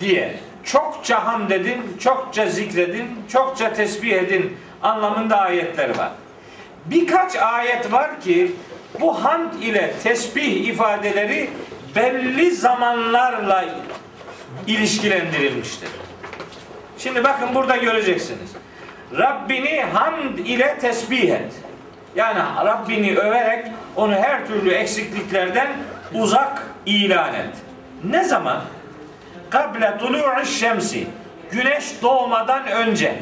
diye 0.01 0.37
çokça 0.65 1.27
hamd 1.27 1.51
edin, 1.51 1.97
çokça 2.01 2.47
zikredin, 2.47 3.09
çokça 3.33 3.73
tesbih 3.73 4.13
edin 4.13 4.57
anlamında 4.83 5.41
ayetler 5.41 5.99
var. 5.99 6.11
Birkaç 6.87 7.37
ayet 7.37 7.93
var 7.93 8.21
ki 8.21 8.53
bu 9.01 9.25
hamd 9.25 9.55
ile 9.63 9.95
tesbih 10.03 10.69
ifadeleri 10.69 11.51
belli 11.97 12.51
zamanlarla 12.51 13.65
ilişkilendirilmiştir. 14.67 15.89
Şimdi 16.99 17.25
bakın 17.25 17.55
burada 17.55 17.77
göreceksiniz. 17.77 18.51
Rabbini 19.19 19.83
hamd 19.93 20.39
ile 20.39 20.79
tesbih 20.79 21.31
et. 21.31 21.53
Yani 22.17 22.39
Rabbini 22.65 23.17
överek 23.17 23.67
onu 23.97 24.15
her 24.15 24.47
türlü 24.47 24.71
eksikliklerden 24.71 25.69
uzak 26.15 26.67
ilan 26.87 27.35
et. 27.35 27.55
Ne 28.05 28.25
zaman? 28.25 28.61
Kable 29.51 29.99
tulu'u 29.99 30.45
şemsi. 30.47 31.07
Güneş 31.51 32.03
doğmadan 32.03 32.67
önce. 32.67 33.19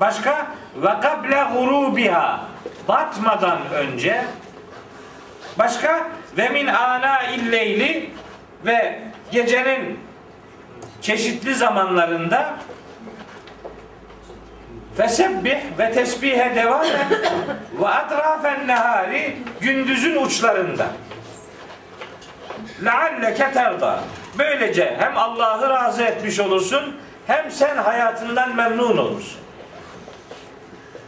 Başka? 0.00 0.46
Ve 0.76 1.00
kable 1.00 1.44
gurubiha. 1.52 2.40
Batmadan 2.88 3.58
önce. 3.74 4.24
Başka? 5.58 6.06
Ve 6.36 6.48
min 6.48 6.66
ana 6.66 7.22
illeyli 7.22 8.10
ve 8.66 9.00
gecenin 9.30 10.00
çeşitli 11.00 11.54
zamanlarında 11.54 12.54
Fesebbih 14.96 15.56
ve 15.78 15.92
tesbihe 15.92 16.54
devam 16.54 16.84
et 16.84 17.32
ve 17.80 17.88
atrafen 17.88 18.66
nehari 18.66 19.36
gündüzün 19.60 20.16
uçlarında. 20.16 20.86
Lealleke 22.84 23.52
terda. 23.52 24.00
Böylece 24.38 24.96
hem 24.98 25.16
Allah'ı 25.16 25.70
razı 25.70 26.02
etmiş 26.02 26.40
olursun 26.40 26.96
hem 27.26 27.50
sen 27.50 27.76
hayatından 27.76 28.56
memnun 28.56 28.96
olursun. 28.98 29.43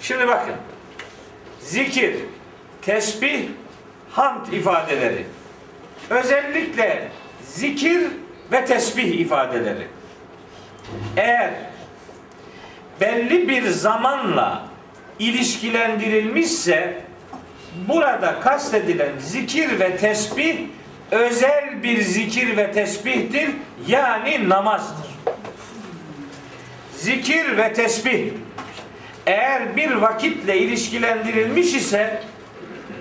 Şimdi 0.06 0.28
bakın. 0.28 0.54
Zikir, 1.60 2.16
tesbih, 2.82 3.48
hamd 4.10 4.52
ifadeleri. 4.52 5.26
Özellikle 6.10 7.08
zikir 7.42 8.00
ve 8.52 8.64
tesbih 8.64 9.20
ifadeleri. 9.20 9.86
Eğer 11.16 11.50
belli 13.00 13.48
bir 13.48 13.68
zamanla 13.68 14.66
ilişkilendirilmişse 15.18 17.02
burada 17.88 18.40
kastedilen 18.40 19.18
zikir 19.18 19.80
ve 19.80 19.96
tesbih 19.96 20.58
özel 21.10 21.82
bir 21.82 22.00
zikir 22.00 22.56
ve 22.56 22.72
tesbihtir 22.72 23.50
yani 23.88 24.48
namazdır. 24.48 25.06
Zikir 26.96 27.56
ve 27.56 27.72
tesbih 27.72 28.30
eğer 29.26 29.76
bir 29.76 29.92
vakitle 29.92 30.58
ilişkilendirilmiş 30.58 31.74
ise 31.74 32.22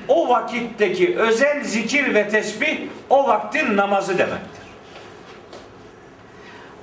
o 0.07 0.30
vakitteki 0.30 1.17
özel 1.17 1.63
zikir 1.63 2.13
ve 2.13 2.30
tesbih 2.30 2.78
o 3.09 3.28
vaktin 3.28 3.78
namazı 3.78 4.17
demektir. 4.17 4.65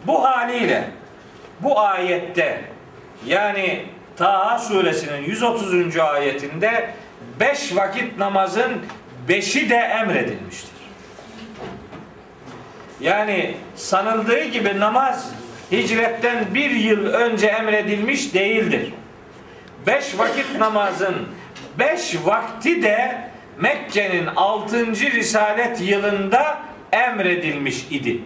Bu 0.06 0.24
haliyle 0.24 0.84
bu 1.60 1.80
ayette 1.80 2.60
yani 3.26 3.84
Taha 4.16 4.58
suresinin 4.58 5.24
130. 5.24 5.98
ayetinde 5.98 6.90
beş 7.40 7.76
vakit 7.76 8.18
namazın 8.18 8.72
beşi 9.28 9.70
de 9.70 9.76
emredilmiştir. 9.76 10.72
Yani 13.00 13.54
sanıldığı 13.76 14.44
gibi 14.44 14.80
namaz 14.80 15.30
hicretten 15.72 16.54
bir 16.54 16.70
yıl 16.70 17.06
önce 17.06 17.46
emredilmiş 17.46 18.34
değildir. 18.34 18.92
Beş 19.86 20.18
vakit 20.18 20.58
namazın 20.58 21.28
beş 21.78 22.16
vakti 22.24 22.82
de 22.82 23.28
Mekke'nin 23.60 24.26
6. 24.26 24.86
Risalet 24.86 25.80
yılında 25.80 26.58
emredilmiş 26.92 27.86
idi. 27.90 28.20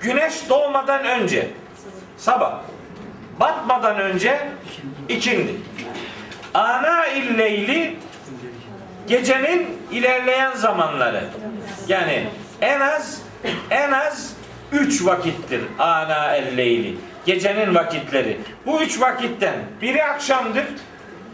Güneş 0.00 0.48
doğmadan 0.48 1.04
önce 1.04 1.48
sabah, 2.16 2.60
batmadan 3.40 4.00
önce 4.00 4.48
ikindi. 5.08 5.52
Ana 6.54 7.06
illeyli 7.06 7.96
gecenin 9.08 9.78
ilerleyen 9.92 10.52
zamanları. 10.52 11.24
Yani 11.88 12.28
en 12.60 12.80
az 12.80 13.22
en 13.70 13.92
az 13.92 14.36
üç 14.74 15.04
vakittir 15.04 15.60
ana 15.78 16.36
elleyli. 16.36 16.96
Gecenin 17.26 17.74
vakitleri. 17.74 18.36
Bu 18.66 18.82
üç 18.82 19.00
vakitten 19.00 19.54
biri 19.82 20.04
akşamdır, 20.04 20.64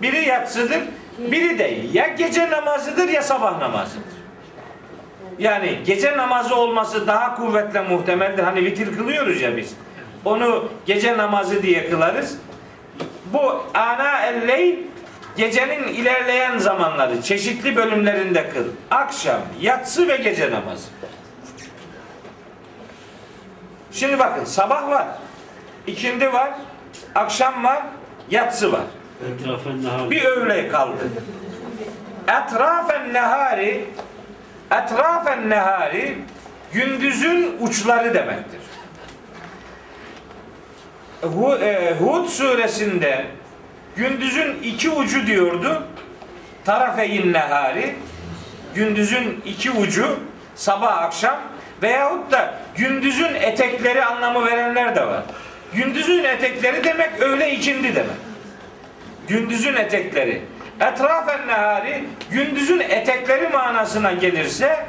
biri 0.03 0.29
yatsıdır, 0.29 0.81
biri 1.19 1.59
de 1.59 1.79
ya 1.93 2.07
gece 2.07 2.51
namazıdır 2.51 3.09
ya 3.09 3.23
sabah 3.23 3.59
namazıdır. 3.59 4.21
Yani 5.39 5.79
gece 5.87 6.17
namazı 6.17 6.55
olması 6.55 7.07
daha 7.07 7.35
kuvvetle 7.35 7.81
muhtemeldir. 7.81 8.43
Hani 8.43 8.65
vitir 8.65 8.97
kılıyoruz 8.97 9.41
ya 9.41 9.57
biz. 9.57 9.75
Onu 10.25 10.69
gece 10.87 11.17
namazı 11.19 11.63
diye 11.63 11.91
kılarız. 11.91 12.39
Bu 13.33 13.67
ana 13.75 14.27
elleyl 14.27 14.77
gecenin 15.37 15.89
ilerleyen 15.89 16.59
zamanları 16.59 17.23
çeşitli 17.23 17.77
bölümlerinde 17.77 18.49
kıl. 18.51 18.65
Akşam, 18.91 19.41
yatsı 19.61 20.09
ve 20.09 20.17
gece 20.17 20.51
namazı. 20.51 20.89
Şimdi 23.93 24.19
bakın 24.19 24.45
sabah 24.45 24.89
var, 24.89 25.07
ikindi 25.87 26.33
var, 26.33 26.51
akşam 27.15 27.65
var, 27.65 27.83
yatsı 28.31 28.73
var. 28.73 28.85
Bir 30.11 30.25
öğle 30.25 30.69
kaldı. 30.69 31.09
Etrafen 32.29 33.13
nehari 33.13 33.85
etrafen 34.71 35.51
nehari 35.51 36.19
gündüzün 36.73 37.57
uçları 37.61 38.15
demektir. 38.15 38.61
E, 41.63 41.95
Hud 42.01 42.29
suresinde 42.29 43.27
gündüzün 43.97 44.63
iki 44.63 44.91
ucu 44.91 45.27
diyordu. 45.27 45.83
Tarafeyin 46.65 47.33
nehari 47.33 47.97
gündüzün 48.75 49.43
iki 49.45 49.71
ucu 49.71 50.21
sabah 50.55 50.99
akşam 50.99 51.41
veyahut 51.83 52.33
da 52.33 52.55
gündüzün 52.77 53.35
etekleri 53.35 54.05
anlamı 54.05 54.47
verenler 54.47 54.97
de 54.97 55.07
var. 55.07 55.23
Gündüzün 55.75 56.25
etekleri 56.25 56.85
demek 56.85 57.21
öğle 57.21 57.53
ikindi 57.53 57.95
demek 57.95 58.17
gündüzün 59.29 59.75
etekleri. 59.75 60.43
Etrafen 60.81 61.47
nehari 61.47 62.05
gündüzün 62.31 62.81
etekleri 62.81 63.49
manasına 63.49 64.13
gelirse 64.13 64.87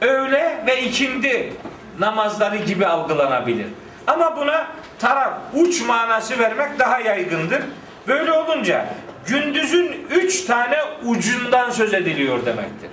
öğle 0.00 0.62
ve 0.66 0.82
ikindi 0.82 1.52
namazları 1.98 2.56
gibi 2.56 2.86
algılanabilir. 2.86 3.66
Ama 4.06 4.36
buna 4.36 4.66
taraf, 4.98 5.32
uç 5.54 5.82
manası 5.82 6.38
vermek 6.38 6.78
daha 6.78 7.00
yaygındır. 7.00 7.62
Böyle 8.08 8.32
olunca 8.32 8.86
gündüzün 9.26 10.06
üç 10.10 10.44
tane 10.44 10.76
ucundan 11.04 11.70
söz 11.70 11.94
ediliyor 11.94 12.46
demektir. 12.46 12.90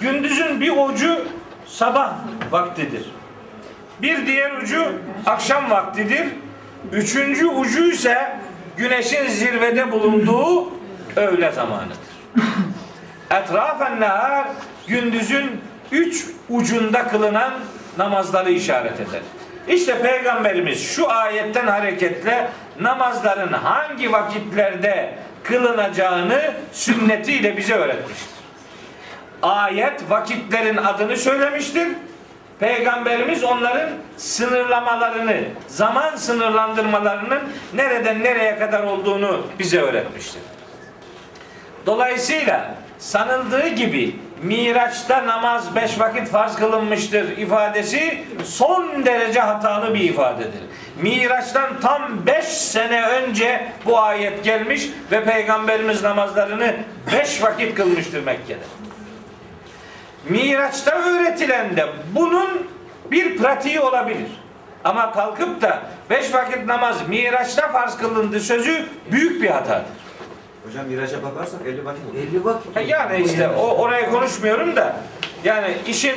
Gündüzün 0.00 0.60
bir 0.60 0.72
ucu 0.76 1.26
sabah 1.72 2.12
vaktidir. 2.50 3.10
Bir 4.02 4.26
diğer 4.26 4.50
ucu 4.50 4.92
akşam 5.26 5.70
vaktidir. 5.70 6.28
Üçüncü 6.92 7.46
ucu 7.46 7.90
ise 7.90 8.36
güneşin 8.76 9.28
zirvede 9.28 9.92
bulunduğu 9.92 10.72
öğle 11.16 11.52
zamanıdır. 11.52 11.98
Etrafen 13.30 14.00
nehar 14.00 14.46
gündüzün 14.86 15.60
üç 15.92 16.26
ucunda 16.48 17.08
kılınan 17.08 17.52
namazları 17.98 18.50
işaret 18.50 19.00
eder. 19.00 19.20
İşte 19.68 20.02
Peygamberimiz 20.02 20.90
şu 20.94 21.10
ayetten 21.10 21.66
hareketle 21.66 22.48
namazların 22.80 23.52
hangi 23.52 24.12
vakitlerde 24.12 25.14
kılınacağını 25.42 26.54
sünnetiyle 26.72 27.56
bize 27.56 27.74
öğretmiştir. 27.74 28.39
Ayet 29.42 30.10
vakitlerin 30.10 30.76
adını 30.76 31.16
söylemiştir. 31.16 31.88
Peygamberimiz 32.60 33.44
onların 33.44 33.90
sınırlamalarını, 34.16 35.36
zaman 35.66 36.16
sınırlandırmalarının 36.16 37.40
nereden 37.74 38.24
nereye 38.24 38.58
kadar 38.58 38.82
olduğunu 38.82 39.46
bize 39.58 39.80
öğretmiştir. 39.80 40.42
Dolayısıyla 41.86 42.74
sanıldığı 42.98 43.68
gibi 43.68 44.16
Miraç'ta 44.42 45.26
namaz 45.26 45.76
beş 45.76 46.00
vakit 46.00 46.28
farz 46.28 46.56
kılınmıştır 46.56 47.36
ifadesi 47.36 48.24
son 48.44 49.06
derece 49.06 49.40
hatalı 49.40 49.94
bir 49.94 50.00
ifadedir. 50.00 50.60
Miraç'tan 51.02 51.80
tam 51.80 52.26
beş 52.26 52.44
sene 52.44 53.06
önce 53.06 53.72
bu 53.86 53.98
ayet 53.98 54.44
gelmiş 54.44 54.88
ve 55.12 55.24
Peygamberimiz 55.24 56.02
namazlarını 56.02 56.76
beş 57.12 57.42
vakit 57.42 57.74
kılmıştır 57.74 58.24
Mekke'de. 58.24 58.79
Miraç'ta 60.28 60.90
öğretilen 60.90 61.76
de 61.76 61.86
bunun 62.14 62.66
bir 63.10 63.36
pratiği 63.36 63.80
olabilir. 63.80 64.40
Ama 64.84 65.12
kalkıp 65.12 65.62
da 65.62 65.82
beş 66.10 66.34
vakit 66.34 66.66
namaz 66.66 67.08
Miraç'ta 67.08 67.68
farz 67.72 67.96
kılındı 67.96 68.40
sözü 68.40 68.86
büyük 69.12 69.42
bir 69.42 69.48
hatadır. 69.48 69.86
Hocam 70.66 70.88
viraja 70.88 71.22
bakarsak 71.22 71.60
50 71.66 71.84
vakit 71.84 72.02
olur. 72.10 72.18
50 72.18 72.44
vakit. 72.44 72.76
Ha 72.76 72.80
Yani 72.80 73.24
işte 73.24 73.48
o 73.48 73.76
oraya 73.76 74.10
konuşmuyorum 74.10 74.76
da 74.76 74.96
yani 75.44 75.76
işin 75.86 76.14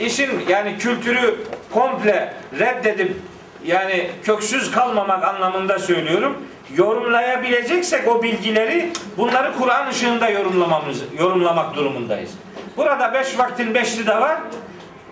işin 0.00 0.30
yani 0.48 0.78
kültürü 0.78 1.36
komple 1.72 2.34
reddedip 2.58 3.16
yani 3.64 4.10
köksüz 4.24 4.70
kalmamak 4.70 5.24
anlamında 5.24 5.78
söylüyorum. 5.78 6.36
Yorumlayabileceksek 6.76 8.08
o 8.08 8.22
bilgileri 8.22 8.92
bunları 9.16 9.52
Kur'an 9.58 9.88
ışığında 9.88 10.28
yorumlamamız 10.28 11.02
yorumlamak 11.18 11.76
durumundayız. 11.76 12.30
Burada 12.76 13.14
beş 13.14 13.38
vaktin 13.38 13.74
beşli 13.74 14.06
de 14.06 14.14
var. 14.20 14.36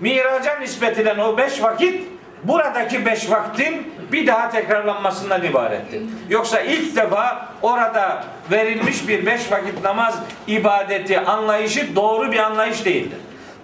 Miraca 0.00 0.58
nispet 0.58 0.98
edilen 0.98 1.18
o 1.18 1.38
beş 1.38 1.62
vakit 1.62 2.06
buradaki 2.44 3.06
beş 3.06 3.30
vaktin 3.30 3.94
bir 4.12 4.26
daha 4.26 4.50
tekrarlanmasından 4.50 5.44
ibarettir. 5.44 6.02
Yoksa 6.28 6.60
ilk 6.60 6.96
defa 6.96 7.48
orada 7.62 8.24
verilmiş 8.50 9.08
bir 9.08 9.26
beş 9.26 9.52
vakit 9.52 9.84
namaz 9.84 10.18
ibadeti 10.46 11.20
anlayışı 11.20 11.96
doğru 11.96 12.32
bir 12.32 12.38
anlayış 12.38 12.84
değildir. 12.84 13.18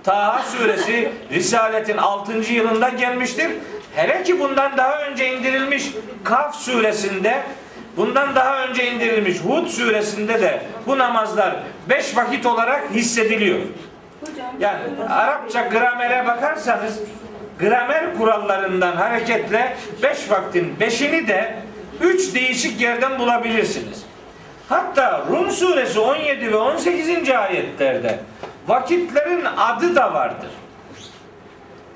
Taha 0.05 0.43
suresi 0.43 1.13
Risaletin 1.31 1.97
6. 1.97 2.53
yılında 2.53 2.89
gelmiştir. 2.89 3.51
Hele 3.95 4.23
ki 4.23 4.41
bundan 4.41 4.77
daha 4.77 5.03
önce 5.03 5.35
indirilmiş 5.35 5.93
Kaf 6.25 6.55
suresinde 6.55 7.43
bundan 7.97 8.35
daha 8.35 8.67
önce 8.67 8.93
indirilmiş 8.93 9.39
Hud 9.41 9.67
suresinde 9.67 10.41
de 10.41 10.63
bu 10.87 10.99
namazlar 10.99 11.57
beş 11.89 12.17
vakit 12.17 12.47
olarak 12.47 12.91
hissediliyor. 12.91 13.59
Yani 14.61 14.81
Arapça 15.09 15.63
gramere 15.63 16.27
bakarsanız 16.27 17.01
gramer 17.61 18.19
kurallarından 18.19 18.97
hareketle 18.97 19.77
beş 20.03 20.31
vaktin 20.31 20.81
beşini 20.81 21.29
de 21.29 21.55
üç 22.01 22.35
değişik 22.35 22.81
yerden 22.81 23.19
bulabilirsiniz. 23.19 24.05
Hatta 24.69 25.25
Rum 25.31 25.51
suresi 25.51 26.01
17 26.01 26.53
ve 26.53 26.57
18. 26.57 27.31
ayetlerde 27.31 28.19
vakitlerin 28.69 29.45
adı 29.57 29.97
da 29.97 30.15
vardır. 30.15 30.51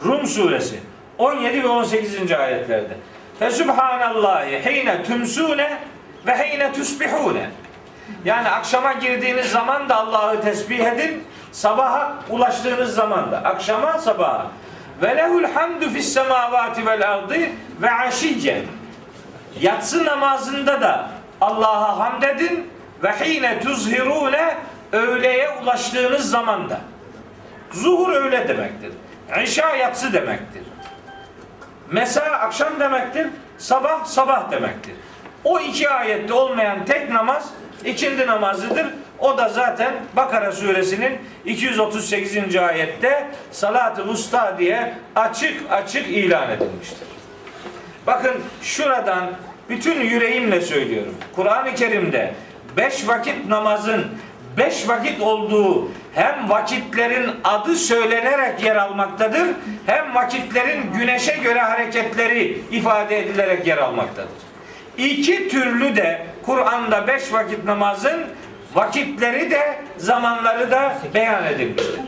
Rum 0.05 0.27
suresi 0.27 0.81
17 1.19 1.63
ve 1.63 1.69
18. 1.69 2.33
ayetlerde. 2.33 2.97
Fe 3.39 3.51
subhanallahi 3.51 4.65
hine 4.65 5.03
tümsune 5.03 5.79
ve 6.29 6.49
hine 6.49 6.73
tusbihune. 6.73 7.51
Yani 8.25 8.49
akşama 8.49 8.93
girdiğiniz 8.93 9.51
zaman 9.51 9.89
da 9.89 9.97
Allah'ı 9.97 10.41
tesbih 10.41 10.85
edin. 10.85 11.25
Sabaha 11.53 12.15
ulaştığınız 12.31 12.95
zaman 12.95 13.33
da 13.33 13.39
akşama 13.39 13.99
sabaha. 13.99 14.47
Ve 15.03 15.17
lehul 15.17 15.45
hamdu 15.45 15.91
fis 15.91 16.13
semavati 16.13 16.87
vel 16.87 17.11
ardı 17.11 17.39
ve 17.83 17.91
aşiyyen. 17.91 18.63
Yatsı 19.61 20.05
namazında 20.05 20.81
da 20.81 21.09
Allah'a 21.41 21.99
hamd 21.99 22.23
edin 22.23 22.71
ve 23.03 23.13
hine 23.13 23.61
tuzhirune 23.61 24.57
öğleye 24.93 25.51
ulaştığınız 25.63 26.31
zaman 26.31 26.71
da. 26.71 26.81
Zuhur 27.73 28.13
öğle 28.13 28.49
demektir. 28.49 28.93
İşa 29.43 29.77
yatsı 29.77 30.13
demektir. 30.13 30.63
Mesa 31.91 32.23
akşam 32.23 32.81
demektir. 32.81 33.27
Sabah 33.59 34.05
sabah 34.05 34.51
demektir. 34.51 34.95
O 35.45 35.61
iki 35.61 35.91
ayette 35.91 36.33
olmayan 36.33 36.85
tek 36.85 37.11
namaz 37.11 37.51
ikindi 37.85 38.27
namazıdır. 38.27 38.87
O 39.19 39.39
da 39.39 39.49
zaten 39.49 39.95
Bakara 40.17 40.53
suresinin 40.53 41.19
238. 41.45 42.57
ayette 42.57 43.27
salat-ı 43.51 44.03
usta 44.03 44.59
diye 44.59 44.95
açık 45.17 45.63
açık 45.71 46.09
ilan 46.09 46.51
edilmiştir. 46.51 47.09
Bakın 48.07 48.35
şuradan 48.63 49.31
bütün 49.69 50.01
yüreğimle 50.01 50.61
söylüyorum. 50.61 51.15
Kur'an-ı 51.37 51.75
Kerim'de 51.75 52.35
beş 52.77 53.09
vakit 53.09 53.49
namazın 53.49 54.07
beş 54.57 54.89
vakit 54.89 55.21
olduğu 55.21 55.89
hem 56.15 56.51
vakitlerin 56.51 57.31
adı 57.45 57.77
söylenerek 57.77 58.63
yer 58.65 58.77
almaktadır 58.77 59.47
hem 59.87 60.15
vakitlerin 60.15 60.93
güneşe 60.99 61.37
göre 61.37 61.61
hareketleri 61.61 62.61
ifade 62.71 63.19
edilerek 63.19 63.67
yer 63.67 63.79
almaktadır. 63.79 64.48
İki 64.99 65.49
türlü 65.49 65.97
de 65.97 66.27
Kur'an'da 66.43 67.07
beş 67.07 67.33
vakit 67.33 67.65
namazın 67.65 68.21
vakitleri 68.75 69.51
de 69.51 69.79
zamanları 69.97 70.71
da 70.71 70.99
beyan 71.15 71.45
edilmiştir. 71.47 72.01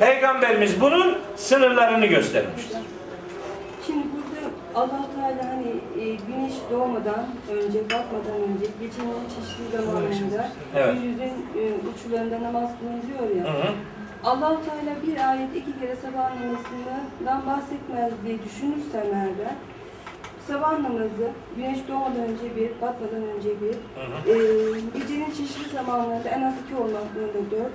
Peygamberimiz 0.00 0.80
bunun 0.80 1.18
sınırlarını 1.36 2.06
göstermiştir. 2.06 2.78
Şimdi 3.86 4.06
burada 4.14 4.46
allah 4.74 5.06
Teala 5.14 5.50
hani 5.52 5.68
e, 6.02 6.04
güneş 6.14 6.54
doğmadan 6.72 7.26
önce, 7.50 7.84
batmadan 7.84 8.40
önce, 8.48 8.66
gecenin 8.80 9.14
çeşitli 9.28 9.76
zamanlarında 9.76 10.48
Evet. 10.76 10.94
gündüzün 10.94 11.46
e, 11.58 11.62
uçlarında 11.88 12.42
namaz 12.42 12.70
kılınıyor 12.80 13.36
ya. 13.36 13.52
Hı 13.54 13.58
hı. 13.58 13.72
allah 14.24 14.48
Teala 14.48 14.96
bir 15.06 15.30
ayet 15.30 15.56
iki 15.56 15.80
kere 15.80 15.96
sabah 15.96 16.30
namazından 16.40 17.46
bahsetmez 17.46 18.12
diye 18.26 18.38
düşünürsem 18.44 19.14
eğer 19.14 19.28
ben, 19.38 19.56
sabah 20.50 20.72
namazı 20.78 21.26
güneş 21.56 21.78
doğmadan 21.88 22.22
önce 22.30 22.56
bir, 22.56 22.70
batmadan 22.82 23.22
önce 23.36 23.50
bir, 23.60 23.74
Hı 23.96 24.04
hı. 24.12 24.30
e, 24.30 24.98
gecenin 24.98 25.30
çeşitli 25.30 25.72
zamanlarında 25.74 26.28
en 26.28 26.42
az 26.42 26.54
iki 26.64 26.74
olmak 26.82 27.02
zorunda 27.14 27.50
dört, 27.50 27.72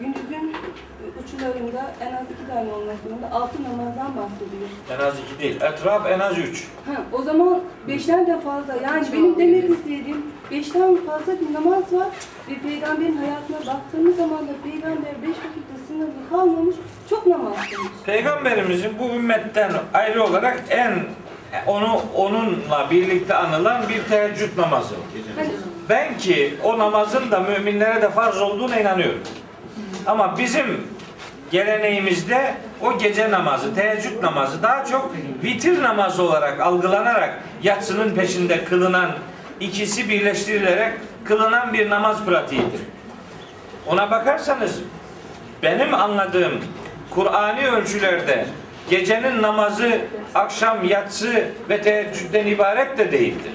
gündüzün 0.00 0.52
e, 0.52 1.04
uçlarında 1.20 1.82
en 2.00 2.12
az 2.12 2.26
iki 2.34 2.46
tane 2.50 2.72
olmak 2.72 2.96
zorunda 3.08 3.30
altı 3.32 3.62
namazdan 3.62 4.10
bahsediyor. 4.16 4.68
En 4.94 4.98
az 5.06 5.14
iki 5.18 5.42
değil. 5.42 5.56
Etraf 5.60 6.06
en 6.06 6.18
az 6.18 6.38
üç. 6.38 6.68
Ha, 6.86 7.02
o 7.12 7.22
zaman 7.22 7.60
beşten 7.88 8.26
de 8.26 8.40
fazla. 8.40 8.74
Yani 8.82 9.06
benim 9.12 9.38
demek 9.38 9.70
istediğim 9.70 10.22
beşten 10.50 10.96
fazla 11.06 11.32
bir 11.40 11.54
namaz 11.54 11.92
var 11.92 12.08
ve 12.48 12.54
peygamberin 12.68 13.16
hayatına 13.16 13.74
baktığımız 13.74 14.16
zaman 14.16 14.48
da 14.48 14.52
peygamber 14.64 15.22
beş 15.22 15.30
vakitte 15.30 15.74
sınırlı 15.88 16.30
kalmamış, 16.30 16.76
çok 17.10 17.26
namaz 17.26 17.54
kılmış. 17.70 17.92
Peygamberimizin 18.06 18.98
bu 18.98 19.04
ümmetten 19.04 19.72
ayrı 19.94 20.24
olarak 20.24 20.62
en 20.70 20.92
onu 21.66 22.02
onunla 22.14 22.90
birlikte 22.90 23.34
anılan 23.34 23.88
bir 23.88 24.02
teheccüd 24.02 24.58
namazı. 24.58 24.94
Ben 25.88 26.18
ki 26.18 26.54
o 26.62 26.78
namazın 26.78 27.30
da 27.30 27.40
müminlere 27.40 28.02
de 28.02 28.10
farz 28.10 28.40
olduğuna 28.40 28.80
inanıyorum. 28.80 29.20
Ama 30.06 30.38
bizim 30.38 30.86
geleneğimizde 31.50 32.54
o 32.82 32.98
gece 32.98 33.30
namazı, 33.30 33.74
teheccüd 33.74 34.22
namazı 34.22 34.62
daha 34.62 34.84
çok 34.84 35.14
vitir 35.44 35.82
namazı 35.82 36.22
olarak 36.22 36.60
algılanarak 36.60 37.38
yatsının 37.62 38.14
peşinde 38.14 38.64
kılınan, 38.64 39.10
ikisi 39.60 40.08
birleştirilerek 40.08 40.92
kılınan 41.24 41.72
bir 41.72 41.90
namaz 41.90 42.24
pratiğidir. 42.24 42.80
Ona 43.86 44.10
bakarsanız 44.10 44.80
benim 45.62 45.94
anladığım 45.94 46.52
Kur'ani 47.10 47.68
ölçülerde 47.68 48.46
gecenin 48.90 49.42
namazı 49.42 50.00
akşam 50.34 50.84
yatsı 50.84 51.48
ve 51.68 51.82
teheccüden 51.82 52.46
ibaret 52.46 52.98
de 52.98 53.12
değildir. 53.12 53.52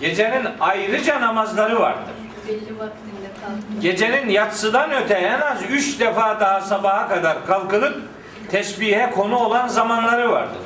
Gecenin 0.00 0.46
ayrıca 0.60 1.20
namazları 1.20 1.80
vardır. 1.80 2.14
Gecenin 3.80 4.28
yatsıdan 4.28 4.90
öte 4.92 5.14
en 5.14 5.40
az 5.40 5.58
üç 5.70 6.00
defa 6.00 6.40
daha 6.40 6.60
sabaha 6.60 7.08
kadar 7.08 7.46
kalkılıp 7.46 8.02
tesbihe 8.50 9.10
konu 9.10 9.36
olan 9.36 9.68
zamanları 9.68 10.30
vardır. 10.30 10.62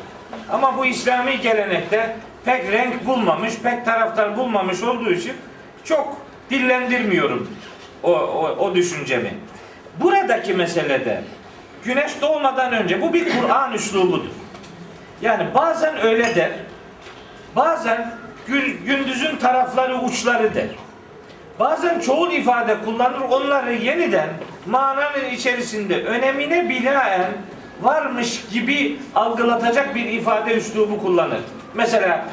Ama 0.53 0.79
bu 0.79 0.87
İslami 0.87 1.41
gelenekte 1.41 2.17
pek 2.45 2.73
renk 2.73 3.07
bulmamış, 3.07 3.55
pek 3.63 3.85
taraftar 3.85 4.37
bulmamış 4.37 4.83
olduğu 4.83 5.11
için 5.11 5.33
çok 5.85 6.17
dillendirmiyorum 6.51 7.51
o, 8.03 8.13
o, 8.13 8.57
o 8.59 8.75
düşüncemi. 8.75 9.35
Buradaki 10.01 10.55
meselede 10.55 11.23
güneş 11.85 12.13
doğmadan 12.21 12.73
önce 12.73 13.03
bu 13.03 13.13
bir 13.15 13.41
Kur'an 13.41 13.73
üslubudur. 13.73 14.31
Yani 15.23 15.47
bazen 15.55 16.01
öyle 16.07 16.35
der, 16.35 16.51
bazen 17.57 18.13
gün- 18.47 18.81
gündüzün 18.87 19.37
tarafları 19.37 19.99
uçları 19.99 20.55
der. 20.55 20.67
Bazen 21.59 22.01
çoğul 22.01 22.33
ifade 22.33 22.77
kullanır, 22.85 23.21
onları 23.31 23.73
yeniden 23.75 24.29
mananın 24.67 25.31
içerisinde 25.33 26.03
önemine 26.05 26.69
binaen 26.69 27.25
varmış 27.83 28.41
gibi 28.53 28.99
algılatacak 29.15 29.95
bir 29.95 30.05
ifade 30.05 30.55
üslubu 30.55 31.03
kullanır. 31.03 31.41
Mesela 31.75 32.25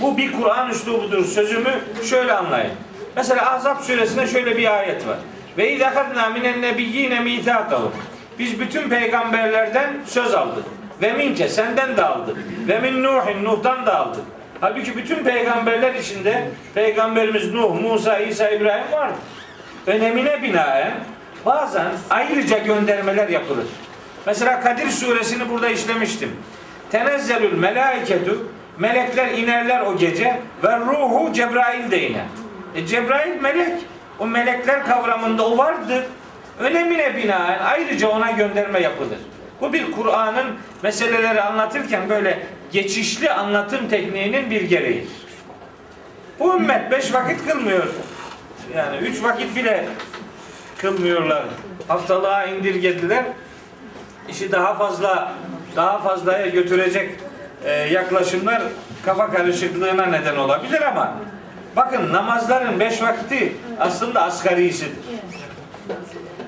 bu 0.00 0.16
bir 0.16 0.32
Kur'an 0.32 0.70
üslubudur 0.70 1.24
sözümü 1.24 1.80
şöyle 2.10 2.32
anlayın. 2.32 2.72
Mesela 3.16 3.50
Ahzab 3.54 3.80
suresinde 3.80 4.26
şöyle 4.26 4.56
bir 4.56 4.78
ayet 4.78 5.06
var. 5.06 5.16
Ve 5.58 5.72
idâkadnâ 5.72 6.28
minen 6.28 6.62
nebiyyîne 6.62 7.20
mîthâkahum. 7.20 7.92
Biz 8.40 8.60
bütün 8.60 8.88
peygamberlerden 8.88 9.90
söz 10.06 10.34
aldık. 10.34 10.64
Ve 11.02 11.12
minke 11.12 11.48
senden 11.48 11.96
de 11.96 12.04
aldık. 12.04 12.36
Ve 12.68 12.80
min 12.80 13.02
Nuhin 13.02 13.44
Nuh'tan 13.44 13.86
da 13.86 13.98
aldık. 13.98 14.22
Halbuki 14.60 14.96
bütün 14.96 15.24
peygamberler 15.24 15.94
içinde 15.94 16.48
peygamberimiz 16.74 17.54
Nuh, 17.54 17.80
Musa, 17.80 18.18
İsa, 18.18 18.50
İbrahim 18.50 18.92
vardı. 18.92 19.14
Önemine 19.86 20.42
binaen 20.42 20.92
bazen 21.46 21.86
ayrıca 22.10 22.58
göndermeler 22.58 23.28
yapılır. 23.28 23.66
Mesela 24.26 24.60
Kadir 24.60 24.90
suresini 24.90 25.48
burada 25.48 25.68
işlemiştim. 25.68 26.36
Tenezzelül 26.90 27.52
melaiketu 27.52 28.46
melekler 28.78 29.30
inerler 29.30 29.80
o 29.80 29.96
gece 29.96 30.40
ve 30.64 30.76
ruhu 30.76 31.32
Cebrail 31.32 31.90
de 31.90 32.08
iner. 32.08 32.24
E 32.74 32.86
Cebrail 32.86 33.40
melek. 33.40 33.72
O 34.18 34.26
melekler 34.26 34.86
kavramında 34.86 35.46
o 35.46 35.58
vardı. 35.58 36.06
Önemine 36.60 37.16
binaen 37.16 37.58
ayrıca 37.58 38.08
ona 38.08 38.30
gönderme 38.30 38.80
yapılır. 38.80 39.18
Bu 39.60 39.72
bir 39.72 39.92
Kur'an'ın 39.92 40.46
meseleleri 40.82 41.42
anlatırken 41.42 42.08
böyle 42.08 42.46
geçişli 42.72 43.30
anlatım 43.30 43.88
tekniğinin 43.88 44.50
bir 44.50 44.62
gereğidir. 44.62 45.12
Bu 46.38 46.56
ümmet 46.56 46.90
beş 46.90 47.14
vakit 47.14 47.48
kılmıyor. 47.48 47.86
Yani 48.76 48.96
üç 48.96 49.22
vakit 49.22 49.56
bile 49.56 49.84
kılmıyorlar. 50.78 51.44
Haftalığa 51.88 52.44
indirgediler. 52.44 53.24
İşi 54.28 54.52
daha 54.52 54.74
fazla 54.74 55.32
daha 55.76 55.98
fazlaya 55.98 56.46
götürecek 56.46 57.10
e, 57.64 57.72
yaklaşımlar 57.72 58.62
kafa 59.04 59.30
karışıklığına 59.30 60.06
neden 60.06 60.36
olabilir 60.36 60.82
ama 60.82 61.14
bakın 61.76 62.12
namazların 62.12 62.80
beş 62.80 63.02
vakti 63.02 63.52
aslında 63.80 64.22
asgarisidir. 64.22 65.19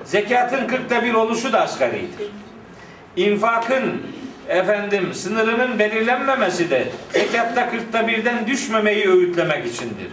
Zekatın 0.04 0.66
kırkta 0.66 1.04
bir 1.04 1.14
oluşu 1.14 1.52
da 1.52 1.60
asgaridir. 1.60 2.28
İnfakın 3.16 4.02
efendim 4.48 5.14
sınırının 5.14 5.78
belirlenmemesi 5.78 6.70
de 6.70 6.88
zekatta 7.12 7.70
kırkta 7.70 8.08
birden 8.08 8.46
düşmemeyi 8.46 9.08
öğütlemek 9.08 9.66
içindir. 9.66 10.08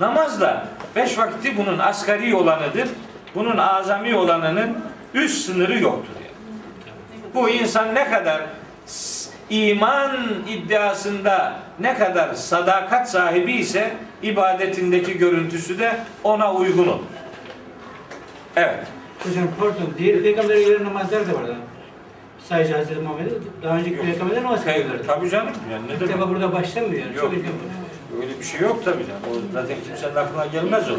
Namaz 0.00 0.40
da 0.40 0.66
beş 0.96 1.18
vakti 1.18 1.56
bunun 1.56 1.78
asgari 1.78 2.34
olanıdır. 2.34 2.88
Bunun 3.34 3.56
azami 3.56 4.14
olanının 4.14 4.78
üst 5.14 5.46
sınırı 5.46 5.82
yoktur. 5.82 6.12
yani. 6.14 7.34
Bu 7.34 7.48
insan 7.48 7.94
ne 7.94 8.10
kadar 8.10 8.42
iman 9.50 10.16
iddiasında 10.48 11.52
ne 11.80 11.98
kadar 11.98 12.34
sadakat 12.34 13.10
sahibi 13.10 13.52
ise 13.52 13.90
ibadetindeki 14.22 15.18
görüntüsü 15.18 15.78
de 15.78 15.96
ona 16.24 16.54
uygun 16.54 16.88
olur. 16.88 17.04
Evet. 18.56 18.86
Hocam 19.24 19.44
pardon, 19.60 19.94
diğer 19.98 20.22
peygamberlere 20.22 20.62
göre 20.62 20.84
namazlar 20.84 21.28
da 21.28 21.34
vardı. 21.34 21.56
Sadece 22.48 22.74
Hazreti 22.76 23.00
Muhammed'e 23.00 23.30
daha 23.62 23.76
önceki 23.76 23.96
peygamberler 24.00 24.42
namaz 24.42 24.64
kılıyorlardı. 24.64 25.02
Tabii 25.06 25.30
canım. 25.30 25.52
Yani 25.72 25.88
ne 25.88 25.92
İlk 25.92 26.00
demek? 26.00 26.14
defa 26.14 26.28
burada 26.30 26.52
başlamıyor 26.52 27.02
yani. 27.02 27.14
Yok. 27.16 27.20
Çok 27.24 27.32
ilginç. 27.32 27.46
Öyle 28.22 28.38
bir 28.40 28.44
şey 28.44 28.60
yok 28.60 28.84
tabii 28.84 29.06
canım. 29.06 29.22
O 29.30 29.52
zaten 29.52 29.76
kimsenin 29.86 30.14
aklına 30.16 30.46
gelmez 30.46 30.90
o. 30.90 30.94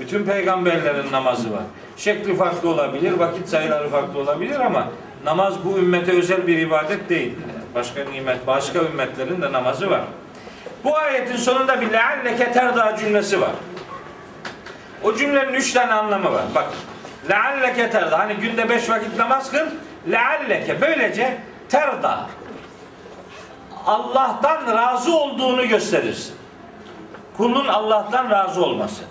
Bütün 0.00 0.24
peygamberlerin 0.24 1.12
namazı 1.12 1.52
var. 1.52 1.62
Şekli 1.96 2.36
farklı 2.36 2.68
olabilir, 2.68 3.12
vakit 3.12 3.48
sayıları 3.48 3.88
farklı 3.88 4.20
olabilir 4.20 4.60
ama 4.60 4.88
namaz 5.24 5.54
bu 5.64 5.78
ümmete 5.78 6.12
özel 6.18 6.46
bir 6.46 6.58
ibadet 6.58 7.08
değil. 7.08 7.34
Başka 7.74 8.04
nimet, 8.04 8.46
başka 8.46 8.78
ümmetlerin 8.78 9.42
de 9.42 9.52
namazı 9.52 9.90
var. 9.90 10.00
Bu 10.84 10.96
ayetin 10.96 11.36
sonunda 11.36 11.80
bir 11.80 11.92
lealleke 11.92 12.52
terda 12.52 12.96
cümlesi 12.96 13.40
var. 13.40 13.50
O 15.02 15.14
cümlenin 15.14 15.52
üç 15.52 15.72
tane 15.72 15.92
anlamı 15.92 16.32
var. 16.32 16.42
Bak. 16.54 16.64
Lealleke 17.30 17.90
terda. 17.90 18.18
Hani 18.18 18.34
günde 18.34 18.68
beş 18.68 18.90
vakit 18.90 19.16
namaz 19.18 19.50
kıl. 19.50 19.66
Lealleke. 20.10 20.80
Böylece 20.80 21.38
terda. 21.68 22.26
Allah'tan 23.86 24.76
razı 24.76 25.16
olduğunu 25.16 25.68
gösterirsin. 25.68 26.36
Kulun 27.36 27.66
Allah'tan 27.66 28.30
razı 28.30 28.64
olması. 28.64 29.02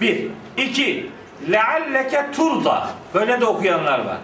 Bir. 0.00 0.30
iki. 0.56 1.10
Lealleke 1.50 2.26
turda. 2.32 2.86
Böyle 3.14 3.40
de 3.40 3.46
okuyanlar 3.46 3.98
var. 3.98 4.18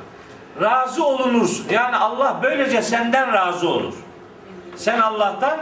Razı 0.61 1.05
olunursun. 1.05 1.67
Yani 1.71 1.97
Allah 1.97 2.37
böylece 2.43 2.83
senden 2.83 3.33
razı 3.33 3.69
olur. 3.69 3.95
Sen 4.77 5.01
Allah'tan, 5.01 5.59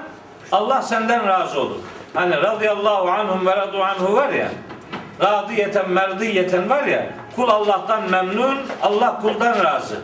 Allah 0.52 0.82
senden 0.82 1.28
razı 1.28 1.60
olur. 1.60 1.78
Hani 2.14 2.36
radıyallahu 2.36 3.10
anhum 3.10 3.46
ve 3.46 3.56
radu 3.56 3.82
anhu 3.82 4.14
var 4.14 4.28
ya. 4.28 4.48
Radiyeten 5.20 5.90
merdiyeten 5.90 6.70
var 6.70 6.84
ya. 6.84 7.06
Kul 7.36 7.48
Allah'tan 7.48 8.10
memnun, 8.10 8.58
Allah 8.82 9.20
kuldan 9.20 9.64
razı. 9.64 10.00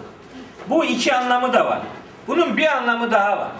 Bu 0.68 0.84
iki 0.84 1.14
anlamı 1.14 1.52
da 1.52 1.66
var. 1.66 1.80
Bunun 2.28 2.56
bir 2.56 2.76
anlamı 2.76 3.10
daha 3.10 3.38
var. 3.38 3.52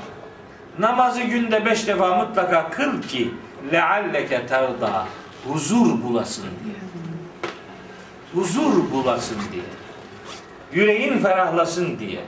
Namazı 0.79 1.21
günde 1.21 1.67
beş 1.67 1.87
defa 1.87 2.17
mutlaka 2.17 2.71
kıl 2.71 3.03
ki 3.03 3.31
lealleke 3.73 4.47
terda 4.47 5.07
huzur 5.49 6.03
bulasın 6.03 6.47
diye. 6.65 6.77
Huzur 8.35 8.91
bulasın 8.93 9.39
diye. 9.53 9.63
Yüreğin 10.73 11.19
ferahlasın 11.19 11.99
diye. 11.99 12.21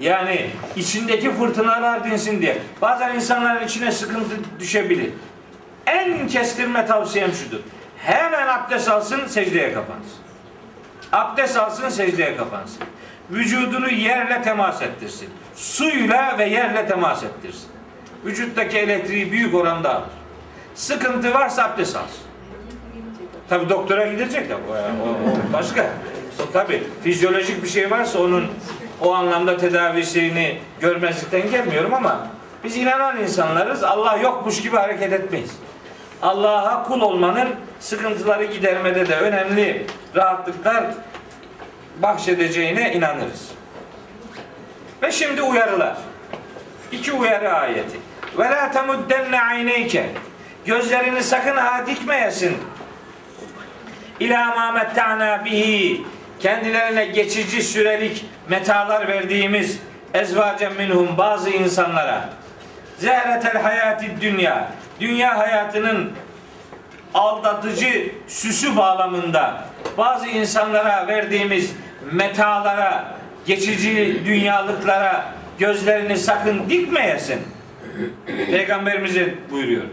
Yani 0.00 0.50
içindeki 0.76 1.32
fırtınalar 1.32 2.04
dinsin 2.04 2.42
diye. 2.42 2.58
Bazen 2.82 3.14
insanların 3.14 3.66
içine 3.66 3.92
sıkıntı 3.92 4.36
düşebilir. 4.60 5.10
En 5.86 6.28
kestirme 6.28 6.86
tavsiyem 6.86 7.32
şudur. 7.32 7.60
Hemen 8.04 8.46
abdest 8.46 8.88
alsın, 8.88 9.26
secdeye 9.26 9.74
kapansın. 9.74 10.18
Abdest 11.12 11.56
alsın, 11.56 11.88
secdeye 11.88 12.36
kapansın. 12.36 12.82
Vücudunu 13.30 13.90
yerle 13.90 14.42
temas 14.42 14.82
ettirsin. 14.82 15.28
Suyla 15.54 16.38
ve 16.38 16.44
yerle 16.44 16.86
temas 16.86 17.22
ettirsin. 17.22 17.68
Vücuttaki 18.24 18.78
elektriği 18.78 19.32
büyük 19.32 19.54
oranda 19.54 19.94
alır. 19.94 20.08
Sıkıntı 20.74 21.34
varsa 21.34 21.64
abdest 21.64 21.96
alsın. 21.96 22.24
Tabi 23.48 23.68
doktora 23.68 24.06
gidecek 24.06 24.48
de 24.48 24.54
o, 24.54 24.58
o, 24.58 25.08
o 25.10 25.52
başka. 25.52 25.86
Tabi 26.52 26.82
fizyolojik 27.04 27.62
bir 27.62 27.68
şey 27.68 27.90
varsa 27.90 28.18
onun 28.18 28.46
o 29.00 29.14
anlamda 29.14 29.56
tedavisini 29.56 30.58
görmezlikten 30.80 31.50
gelmiyorum 31.50 31.94
ama 31.94 32.26
biz 32.64 32.76
inanan 32.76 33.22
insanlarız. 33.22 33.82
Allah 33.82 34.16
yokmuş 34.16 34.62
gibi 34.62 34.76
hareket 34.76 35.12
etmeyiz. 35.12 35.50
Allah'a 36.24 36.82
kul 36.82 37.00
olmanın 37.00 37.48
sıkıntıları 37.80 38.44
gidermede 38.44 39.08
de 39.08 39.16
önemli 39.16 39.86
rahatlıklar 40.16 40.84
bahşedeceğine 42.02 42.92
inanırız. 42.92 43.50
Ve 45.02 45.12
şimdi 45.12 45.42
uyarılar. 45.42 45.96
İki 46.92 47.12
uyarı 47.12 47.52
ayeti. 47.52 48.00
Ve 48.38 48.44
la 48.44 48.70
temuddenne 48.70 49.40
ayneyke. 49.40 50.10
Gözlerini 50.66 51.22
sakın 51.22 51.56
ha 51.56 51.86
dikmeyesin. 51.86 52.56
İlâ 54.20 54.54
mâ 54.54 54.72
metta'nâ 54.72 55.44
bihi. 55.44 56.04
Kendilerine 56.40 57.04
geçici 57.04 57.62
sürelik 57.62 58.26
metalar 58.48 59.08
verdiğimiz 59.08 59.78
ezvacen 60.14 60.72
minhum 60.72 61.18
bazı 61.18 61.50
insanlara. 61.50 62.28
Zehretel 62.98 63.62
hayati 63.62 64.20
dünya. 64.20 64.68
Dünya 65.00 65.38
hayatının 65.38 66.12
aldatıcı 67.14 68.12
süsü 68.28 68.76
bağlamında 68.76 69.64
bazı 69.98 70.26
insanlara 70.26 71.06
verdiğimiz 71.06 71.72
metalara, 72.12 73.14
geçici 73.46 74.22
dünyalıklara 74.24 75.24
gözlerini 75.58 76.18
sakın 76.18 76.70
dikmeyesin. 76.70 77.40
Peygamberimize 78.26 79.34
buyuruyor. 79.50 79.84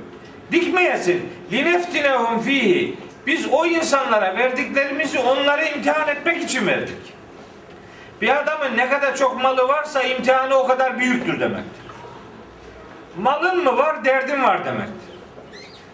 Dikmeyesin. 0.51 1.29
Lineftinehum 1.51 2.41
fihi. 2.41 2.97
Biz 3.27 3.47
o 3.51 3.65
insanlara 3.65 4.37
verdiklerimizi 4.37 5.19
onları 5.19 5.65
imtihan 5.65 6.07
etmek 6.07 6.43
için 6.43 6.67
verdik. 6.67 7.13
Bir 8.21 8.39
adamın 8.39 8.77
ne 8.77 8.89
kadar 8.89 9.15
çok 9.15 9.43
malı 9.43 9.67
varsa 9.67 10.03
imtihanı 10.03 10.55
o 10.55 10.67
kadar 10.67 10.99
büyüktür 10.99 11.39
demektir. 11.39 11.80
Malın 13.17 13.63
mı 13.63 13.77
var, 13.77 14.05
derdin 14.05 14.43
var 14.43 14.65
demektir. 14.65 15.11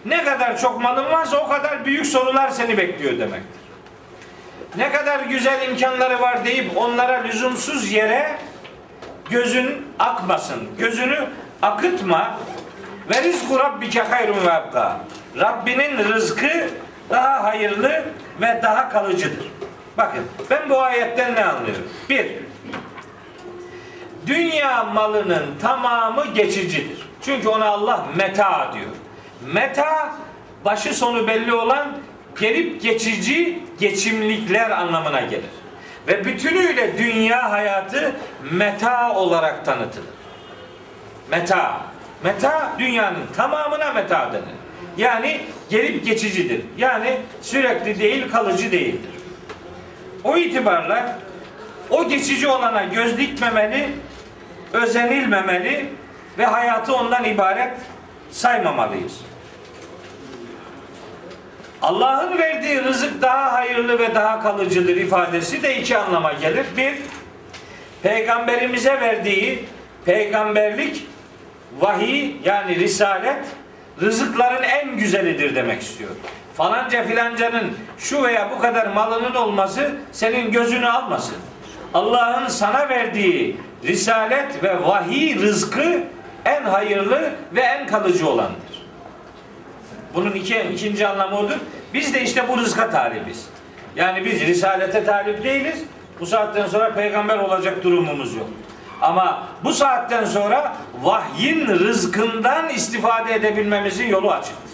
Ne 0.04 0.24
kadar 0.24 0.58
çok 0.58 0.82
malın 0.82 1.04
varsa 1.04 1.36
o 1.36 1.48
kadar 1.48 1.84
büyük 1.84 2.06
sorular 2.06 2.50
seni 2.50 2.78
bekliyor 2.78 3.18
demektir. 3.18 3.60
Ne 4.76 4.92
kadar 4.92 5.20
güzel 5.20 5.68
imkanları 5.68 6.20
var 6.20 6.44
deyip 6.44 6.76
onlara 6.76 7.22
lüzumsuz 7.22 7.92
yere 7.92 8.38
gözün 9.30 9.86
akmasın. 9.98 10.68
Gözünü 10.78 11.26
akıtma. 11.62 12.38
Ve 13.10 13.22
rizku 13.22 13.58
rabbike 13.58 14.02
hayrun 14.02 14.46
ve 14.46 14.52
abka. 14.52 15.00
Rabbinin 15.40 15.98
rızkı 15.98 16.70
daha 17.10 17.44
hayırlı 17.44 18.04
ve 18.40 18.60
daha 18.62 18.88
kalıcıdır. 18.88 19.46
Bakın 19.98 20.24
ben 20.50 20.70
bu 20.70 20.82
ayetten 20.82 21.34
ne 21.34 21.44
anlıyorum? 21.44 21.88
Bir, 22.08 22.26
dünya 24.26 24.84
malının 24.84 25.46
tamamı 25.62 26.26
geçicidir. 26.26 27.07
Çünkü 27.22 27.48
ona 27.48 27.64
Allah 27.64 28.06
meta 28.16 28.70
diyor. 28.74 28.90
Meta 29.52 30.14
başı 30.64 30.94
sonu 30.94 31.28
belli 31.28 31.54
olan 31.54 31.88
gelip 32.40 32.82
geçici 32.82 33.62
geçimlikler 33.80 34.70
anlamına 34.70 35.20
gelir. 35.20 35.50
Ve 36.08 36.24
bütünüyle 36.24 36.98
dünya 36.98 37.50
hayatı 37.50 38.12
meta 38.50 39.14
olarak 39.14 39.64
tanıtılır. 39.64 40.08
Meta. 41.30 41.80
Meta 42.24 42.72
dünyanın 42.78 43.26
tamamına 43.36 43.92
meta 43.92 44.32
denir. 44.32 44.58
Yani 44.96 45.40
gelip 45.70 46.06
geçicidir. 46.06 46.60
Yani 46.78 47.18
sürekli 47.42 47.98
değil 47.98 48.30
kalıcı 48.30 48.72
değildir. 48.72 49.10
O 50.24 50.36
itibarla 50.36 51.18
o 51.90 52.08
geçici 52.08 52.48
olana 52.48 52.84
göz 52.84 53.18
dikmemeli, 53.18 53.88
özenilmemeli 54.72 55.86
ve 56.38 56.46
hayatı 56.46 56.94
ondan 56.94 57.24
ibaret 57.24 57.72
saymamalıyız. 58.30 59.20
Allah'ın 61.82 62.38
verdiği 62.38 62.84
rızık 62.84 63.22
daha 63.22 63.52
hayırlı 63.52 63.98
ve 63.98 64.14
daha 64.14 64.40
kalıcıdır 64.40 64.96
ifadesi 64.96 65.62
de 65.62 65.76
iki 65.76 65.98
anlama 65.98 66.32
gelir. 66.32 66.66
Bir, 66.76 66.94
peygamberimize 68.02 69.00
verdiği 69.00 69.64
peygamberlik, 70.04 71.06
vahiy 71.78 72.36
yani 72.44 72.76
risalet 72.76 73.44
rızıkların 74.00 74.62
en 74.62 74.96
güzelidir 74.96 75.54
demek 75.54 75.82
istiyor. 75.82 76.10
Falanca 76.54 77.04
filancanın 77.04 77.72
şu 77.98 78.22
veya 78.22 78.50
bu 78.50 78.58
kadar 78.58 78.86
malının 78.86 79.34
olması 79.34 79.90
senin 80.12 80.52
gözünü 80.52 80.88
almasın. 80.88 81.36
Allah'ın 81.94 82.48
sana 82.48 82.88
verdiği 82.88 83.56
risalet 83.84 84.62
ve 84.62 84.82
vahiy 84.82 85.38
rızkı 85.38 86.02
en 86.48 86.64
hayırlı 86.64 87.30
ve 87.54 87.60
en 87.60 87.86
kalıcı 87.86 88.28
olandır. 88.28 88.86
Bunun 90.14 90.32
iki, 90.32 90.60
ikinci 90.60 91.06
anlamı 91.08 91.38
odur. 91.38 91.56
Biz 91.94 92.14
de 92.14 92.22
işte 92.22 92.48
bu 92.48 92.58
rızka 92.58 92.90
talibiz. 92.90 93.46
Yani 93.96 94.24
biz 94.24 94.40
risalete 94.40 95.04
talip 95.04 95.44
değiliz. 95.44 95.84
Bu 96.20 96.26
saatten 96.26 96.66
sonra 96.66 96.94
peygamber 96.94 97.38
olacak 97.38 97.84
durumumuz 97.84 98.34
yok. 98.34 98.46
Ama 99.00 99.42
bu 99.64 99.72
saatten 99.72 100.24
sonra 100.24 100.76
vahyin 101.02 101.66
rızkından 101.66 102.68
istifade 102.68 103.34
edebilmemizin 103.34 104.06
yolu 104.06 104.32
açıktır. 104.32 104.68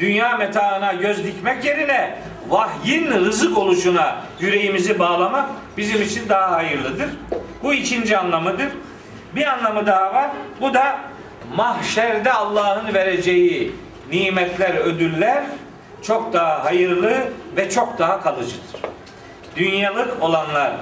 Dünya 0.00 0.36
metaına 0.36 0.92
göz 0.92 1.24
dikmek 1.24 1.64
yerine 1.64 2.18
vahyin 2.48 3.10
rızık 3.10 3.58
oluşuna 3.58 4.16
yüreğimizi 4.40 4.98
bağlamak 4.98 5.48
bizim 5.76 6.02
için 6.02 6.28
daha 6.28 6.52
hayırlıdır. 6.52 7.08
Bu 7.62 7.74
ikinci 7.74 8.18
anlamıdır. 8.18 8.68
Bir 9.34 9.46
anlamı 9.46 9.86
daha 9.86 10.14
var. 10.14 10.30
Bu 10.60 10.74
da 10.74 10.98
mahşerde 11.54 12.32
Allah'ın 12.32 12.94
vereceği 12.94 13.72
nimetler, 14.12 14.74
ödüller 14.74 15.42
çok 16.02 16.32
daha 16.32 16.64
hayırlı 16.64 17.14
ve 17.56 17.70
çok 17.70 17.98
daha 17.98 18.20
kalıcıdır. 18.20 18.80
Dünyalık 19.56 20.22
olanlar, 20.22 20.72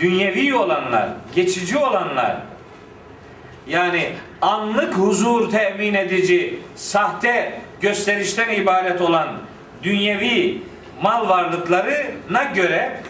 dünyevi 0.00 0.54
olanlar, 0.54 1.08
geçici 1.34 1.78
olanlar 1.78 2.36
yani 3.66 4.12
anlık 4.42 4.94
huzur 4.94 5.50
temin 5.50 5.94
edici, 5.94 6.58
sahte 6.76 7.60
gösterişten 7.80 8.54
ibaret 8.54 9.00
olan 9.00 9.28
dünyevi 9.82 10.62
mal 11.02 11.28
varlıklarına 11.28 12.42
göre 12.54 13.00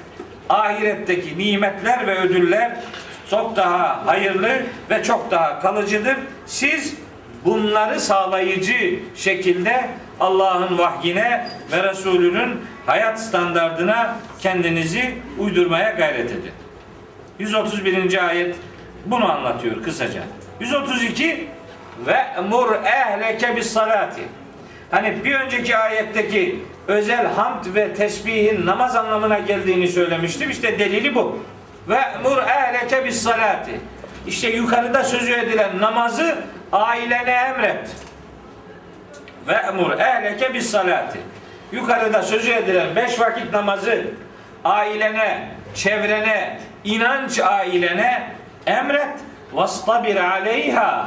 ahiretteki 0.49 1.39
nimetler 1.39 2.07
ve 2.07 2.19
ödüller 2.19 2.77
çok 3.31 3.57
daha 3.57 4.07
hayırlı 4.07 4.63
ve 4.91 5.03
çok 5.03 5.31
daha 5.31 5.61
kalıcıdır. 5.61 6.17
Siz 6.47 6.95
bunları 7.45 8.01
sağlayıcı 8.01 8.99
şekilde 9.17 9.89
Allah'ın 10.21 10.79
vahyine 10.79 11.49
ve 11.73 11.83
Resulünün 11.83 12.61
hayat 12.87 13.21
standardına 13.21 14.17
kendinizi 14.41 15.15
uydurmaya 15.39 15.91
gayret 15.91 16.31
edin. 16.31 16.53
131. 17.39 18.29
ayet 18.29 18.57
bunu 19.07 19.33
anlatıyor 19.33 19.83
kısaca. 19.83 20.23
132 20.61 21.49
ve 22.07 22.25
mur 22.51 22.73
ehleke 22.85 23.57
bis 23.57 23.73
salati. 23.73 24.23
Hani 24.91 25.25
bir 25.25 25.35
önceki 25.35 25.77
ayetteki 25.77 26.61
özel 26.89 27.27
hamd 27.27 27.75
ve 27.75 27.95
tesbihin 27.95 28.67
namaz 28.67 28.97
anlamına 28.97 29.39
geldiğini 29.39 29.89
söylemiştim. 29.89 30.51
İşte 30.51 30.79
delili 30.79 31.15
bu. 31.15 31.39
Ve 31.89 32.01
mur 32.23 32.39
ehleke 32.39 33.05
bis 33.05 33.23
salati. 33.23 33.81
İşte 34.27 34.49
yukarıda 34.49 35.05
sözü 35.05 35.33
edilen 35.33 35.81
namazı 35.81 36.39
ailene 36.73 37.31
emret. 37.31 37.91
Ve 39.49 39.53
emur 39.53 39.93
ehleke 39.99 40.55
bis 40.55 40.71
salati. 40.71 41.19
Yukarıda 41.73 42.23
sözü 42.23 42.53
edilen 42.53 42.97
beş 42.97 43.21
vakit 43.21 43.53
namazı 43.53 44.05
ailene, 44.65 45.49
çevrene, 45.75 46.61
inanç 46.85 47.41
ailene 47.41 48.31
emret. 48.67 49.17
Vastabir 49.53 50.17
aleyha. 50.17 51.07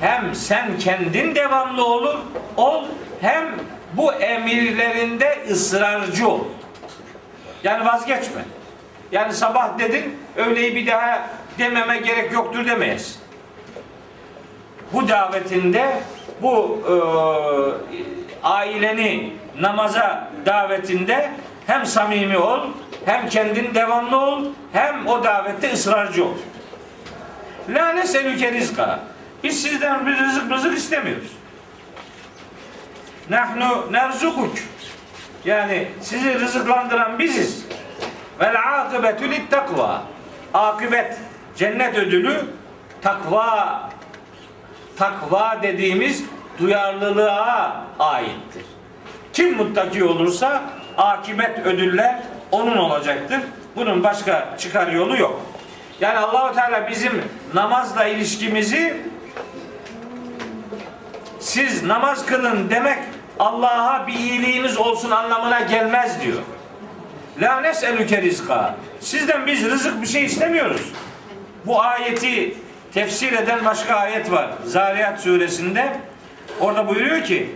Hem 0.00 0.34
sen 0.34 0.78
kendin 0.78 1.34
devamlı 1.34 1.84
olur, 1.84 2.18
ol, 2.56 2.84
hem 3.20 3.44
bu 3.92 4.12
emirlerinde 4.12 5.38
ısrarcı 5.50 6.28
ol. 6.28 6.44
Yani 7.64 7.86
vazgeçme. 7.86 8.42
Yani 9.12 9.32
sabah 9.32 9.78
dedin, 9.78 10.18
öğleyi 10.36 10.76
bir 10.76 10.86
daha 10.86 11.28
dememe 11.58 11.98
gerek 11.98 12.32
yoktur 12.32 12.66
demeyiz. 12.66 13.18
Bu 14.92 15.08
davetinde 15.08 16.00
bu 16.42 16.82
e, 16.88 16.94
aileni 18.42 19.32
namaza 19.60 20.28
davetinde 20.46 21.30
hem 21.66 21.86
samimi 21.86 22.38
ol, 22.38 22.60
hem 23.04 23.28
kendin 23.28 23.74
devamlı 23.74 24.16
ol, 24.16 24.44
hem 24.72 25.06
o 25.06 25.24
davette 25.24 25.72
ısrarcı 25.72 26.24
ol. 26.24 26.34
La 27.68 27.92
neselüke 27.92 28.52
rizka. 28.52 29.00
Biz 29.44 29.62
sizden 29.62 30.06
bir 30.06 30.18
rızık 30.18 30.52
rızık 30.52 30.78
istemiyoruz. 30.78 31.32
Nahnu 33.30 33.92
nerzukuk. 33.92 34.54
Yani 35.44 35.88
sizi 36.02 36.40
rızıklandıran 36.40 37.18
biziz. 37.18 37.66
Vel 38.40 38.80
akıbetü 38.80 39.30
lit 39.30 39.50
takva. 39.50 40.02
Akıbet, 40.54 41.18
cennet 41.56 41.98
ödülü 41.98 42.44
takva 43.02 43.80
takva 44.96 45.58
dediğimiz 45.62 46.24
duyarlılığa 46.58 47.84
aittir. 47.98 48.64
Kim 49.32 49.56
muttaki 49.56 50.04
olursa 50.04 50.62
akibet 50.96 51.66
ödüller 51.66 52.22
onun 52.50 52.76
olacaktır. 52.76 53.40
Bunun 53.76 54.04
başka 54.04 54.54
çıkar 54.58 54.86
yolu 54.86 55.16
yok. 55.16 55.42
Yani 56.00 56.18
Allahu 56.18 56.54
Teala 56.54 56.88
bizim 56.88 57.22
namazla 57.54 58.04
ilişkimizi 58.04 58.96
siz 61.40 61.82
namaz 61.82 62.26
kılın 62.26 62.70
demek 62.70 62.98
Allah'a 63.38 64.06
bir 64.06 64.12
iyiliğiniz 64.12 64.78
olsun 64.78 65.10
anlamına 65.10 65.60
gelmez 65.60 66.20
diyor. 66.22 66.42
La 67.40 67.60
nes'elüke 67.60 68.22
rizka. 68.22 68.76
Sizden 69.00 69.46
biz 69.46 69.64
rızık 69.64 70.02
bir 70.02 70.06
şey 70.06 70.24
istemiyoruz. 70.24 70.92
Bu 71.66 71.82
ayeti 71.82 72.54
tefsir 72.94 73.32
eden 73.32 73.64
başka 73.64 73.94
ayet 73.94 74.32
var. 74.32 74.50
Zariyat 74.64 75.20
suresinde. 75.20 75.96
Orada 76.60 76.88
buyuruyor 76.88 77.24
ki 77.24 77.50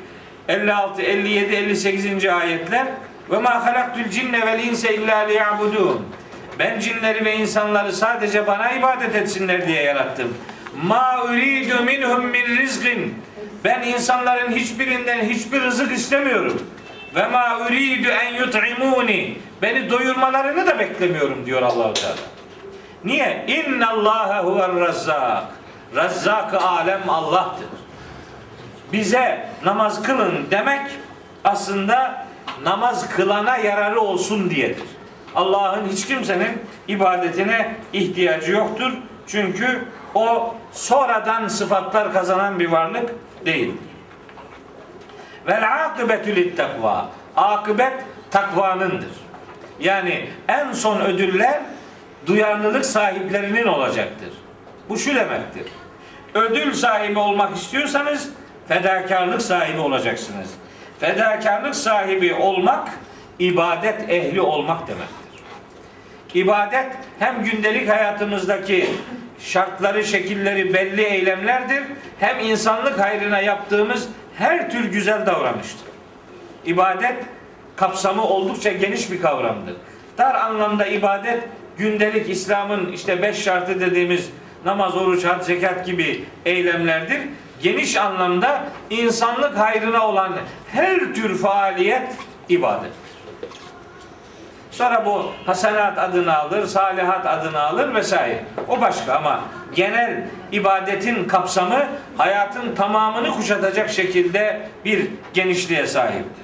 56, 0.49 1.03
57, 1.03 1.55
58. 1.55 2.27
ayetler 2.27 2.87
ve 3.31 3.39
ma 3.39 3.67
halaktul 3.67 4.11
cinne 4.11 4.47
vel 4.47 4.65
inse 4.65 4.95
illa 4.95 5.19
liya'budun. 5.19 6.07
Ben 6.59 6.81
cinleri 6.81 7.25
ve 7.25 7.37
insanları 7.37 7.93
sadece 7.93 8.47
bana 8.47 8.71
ibadet 8.71 9.15
etsinler 9.15 9.67
diye 9.67 9.83
yarattım. 9.83 10.35
Ma 10.83 11.25
uridu 11.25 11.83
minhum 11.85 12.27
min 12.27 12.47
rizqin. 12.47 13.15
Ben 13.65 13.83
insanların 13.83 14.53
hiçbirinden 14.53 15.25
hiçbir 15.25 15.61
rızık 15.61 15.93
istemiyorum. 15.93 16.63
Ve 17.15 17.29
ma 17.29 17.59
uridu 17.67 18.09
en 18.09 18.35
yut'imuni. 18.35 19.37
Beni 19.63 19.91
doyurmalarını 19.91 20.67
da 20.67 20.79
beklemiyorum 20.79 21.47
diyor 21.47 21.63
Allahu 21.63 21.93
Teala. 21.95 22.17
Niye? 23.05 23.45
İnna 23.47 23.91
Allaha 23.91 24.45
huver 24.45 24.81
razzak. 24.81 25.45
Razzak 25.97 26.55
alem 26.55 27.11
Allah'tır. 27.11 27.69
Bize 28.93 29.49
namaz 29.65 30.03
kılın 30.03 30.47
demek 30.51 30.91
aslında 31.45 32.27
namaz 32.65 33.09
kılana 33.09 33.57
yararı 33.57 34.01
olsun 34.01 34.51
diyedir. 34.51 34.85
Allah'ın 35.35 35.89
hiç 35.89 36.07
kimsenin 36.07 36.63
ibadetine 36.89 37.75
ihtiyacı 37.93 38.53
yoktur. 38.53 38.93
Çünkü 39.27 39.85
o 40.15 40.55
sonradan 40.73 41.49
sıfatlar 41.49 42.13
kazanan 42.13 42.59
bir 42.59 42.69
varlık 42.69 43.11
değil. 43.47 43.73
Vel 45.47 45.85
akıbetü 45.85 46.57
takva. 46.57 47.09
Akıbet 47.37 47.93
takvanındır. 48.31 49.30
Yani 49.81 50.27
en 50.49 50.73
son 50.73 51.01
ödüller 51.01 51.61
duyarlılık 52.27 52.87
sahiplerinin 52.87 53.67
olacaktır. 53.67 54.31
Bu 54.89 54.99
şu 54.99 55.15
demektir. 55.15 55.67
Ödül 56.35 56.73
sahibi 56.73 57.19
olmak 57.19 57.57
istiyorsanız 57.57 58.31
fedakarlık 58.69 59.43
sahibi 59.43 59.81
olacaksınız. 59.81 60.51
Fedakarlık 61.01 61.75
sahibi 61.75 62.35
olmak 62.35 62.89
ibadet 63.39 64.11
ehli 64.11 64.41
olmak 64.41 64.89
demektir. 64.89 65.17
İbadet 66.35 66.87
hem 67.19 67.45
gündelik 67.45 67.89
hayatımızdaki 67.89 68.91
şartları, 69.41 70.05
şekilleri 70.05 70.75
belli 70.75 71.03
eylemlerdir. 71.03 71.83
Hem 72.21 72.41
insanlık 72.41 72.99
hayrına 72.99 73.41
yaptığımız 73.41 74.09
her 74.39 74.71
tür 74.71 74.85
güzel 74.85 75.27
davranıştır. 75.27 75.89
İbadet 76.67 77.17
kapsamı 77.77 78.25
oldukça 78.25 78.73
geniş 78.73 79.11
bir 79.11 79.23
kavramdır. 79.23 79.75
Dar 80.19 80.35
anlamda 80.35 80.87
ibadet 80.87 81.45
gündelik 81.79 82.31
İslam'ın 82.31 82.93
işte 82.93 83.23
beş 83.23 83.43
şartı 83.43 83.81
dediğimiz 83.81 84.31
namaz, 84.65 84.97
oruç, 84.97 85.25
hac, 85.25 85.45
zekat 85.45 85.87
gibi 85.87 86.25
eylemlerdir. 86.45 87.21
Geniş 87.63 87.97
anlamda 87.97 88.63
insanlık 88.91 89.59
hayrına 89.59 90.09
olan 90.09 90.33
her 90.73 91.15
tür 91.15 91.39
faaliyet 91.39 92.09
ibadet. 92.49 92.93
Sonra 94.71 95.07
bu 95.07 95.33
hasenat 95.47 95.99
adını 95.99 96.37
alır, 96.37 96.67
salihat 96.67 97.27
adını 97.27 97.61
alır 97.61 97.95
vesaire. 97.95 98.45
O 98.69 98.81
başka 98.81 99.15
ama 99.15 99.41
genel 99.75 100.27
ibadetin 100.53 101.25
kapsamı 101.25 101.87
hayatın 102.17 102.75
tamamını 102.75 103.31
kuşatacak 103.31 103.91
şekilde 103.91 104.69
bir 104.85 105.09
genişliğe 105.35 105.87
sahiptir. 105.87 106.40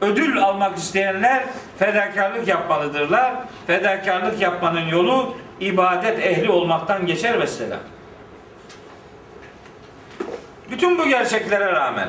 Ödül 0.00 0.38
almak 0.42 0.78
isteyenler 0.78 1.44
fedakarlık 1.78 2.48
yapmalıdırlar. 2.48 3.32
Fedakarlık 3.66 4.40
yapmanın 4.40 4.88
yolu 4.88 5.36
ibadet 5.60 6.26
ehli 6.26 6.50
olmaktan 6.50 7.06
geçer 7.06 7.36
mesela. 7.38 7.78
Bütün 10.70 10.98
bu 10.98 11.08
gerçeklere 11.08 11.72
rağmen 11.72 12.08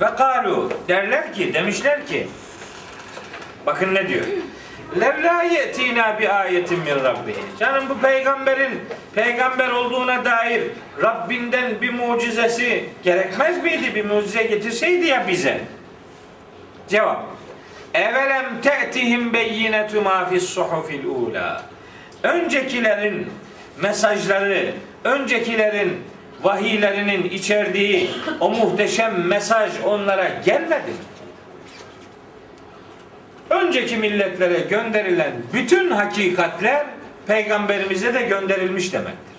ve 0.00 0.06
kalu 0.16 0.70
derler 0.88 1.34
ki 1.34 1.54
demişler 1.54 2.06
ki 2.06 2.28
bakın 3.66 3.94
ne 3.94 4.08
diyor? 4.08 4.24
Levla 5.00 5.42
yetina 5.42 6.18
bi 6.20 6.28
ayetin 6.28 6.78
min 6.78 7.04
rabbi. 7.04 7.34
Canım 7.58 7.84
bu 7.88 7.98
peygamberin 7.98 8.80
peygamber 9.14 9.68
olduğuna 9.68 10.24
dair 10.24 10.62
Rabbinden 11.02 11.80
bir 11.80 11.94
mucizesi 11.94 12.84
gerekmez 13.02 13.62
miydi? 13.62 13.94
Bir 13.94 14.04
mucize 14.04 14.42
getirseydi 14.42 15.06
ya 15.06 15.28
bize. 15.28 15.60
Cevap. 16.90 17.24
Evelem 17.94 18.60
te'tihim 18.62 19.32
beyinetu 19.32 20.02
ma 20.02 20.28
fis 20.28 20.44
suhufil 20.44 21.04
ula. 21.04 21.62
Öncekilerin 22.22 23.26
mesajları, 23.82 24.72
öncekilerin 25.04 26.04
vahiylerinin 26.42 27.24
içerdiği 27.24 28.10
o 28.40 28.50
muhteşem 28.50 29.26
mesaj 29.26 29.72
onlara 29.84 30.28
gelmedi 30.44 30.90
mi? 30.90 30.96
Önceki 33.50 33.96
milletlere 33.96 34.60
gönderilen 34.60 35.32
bütün 35.52 35.90
hakikatler 35.90 36.86
peygamberimize 37.26 38.14
de 38.14 38.22
gönderilmiş 38.22 38.92
demektir. 38.92 39.36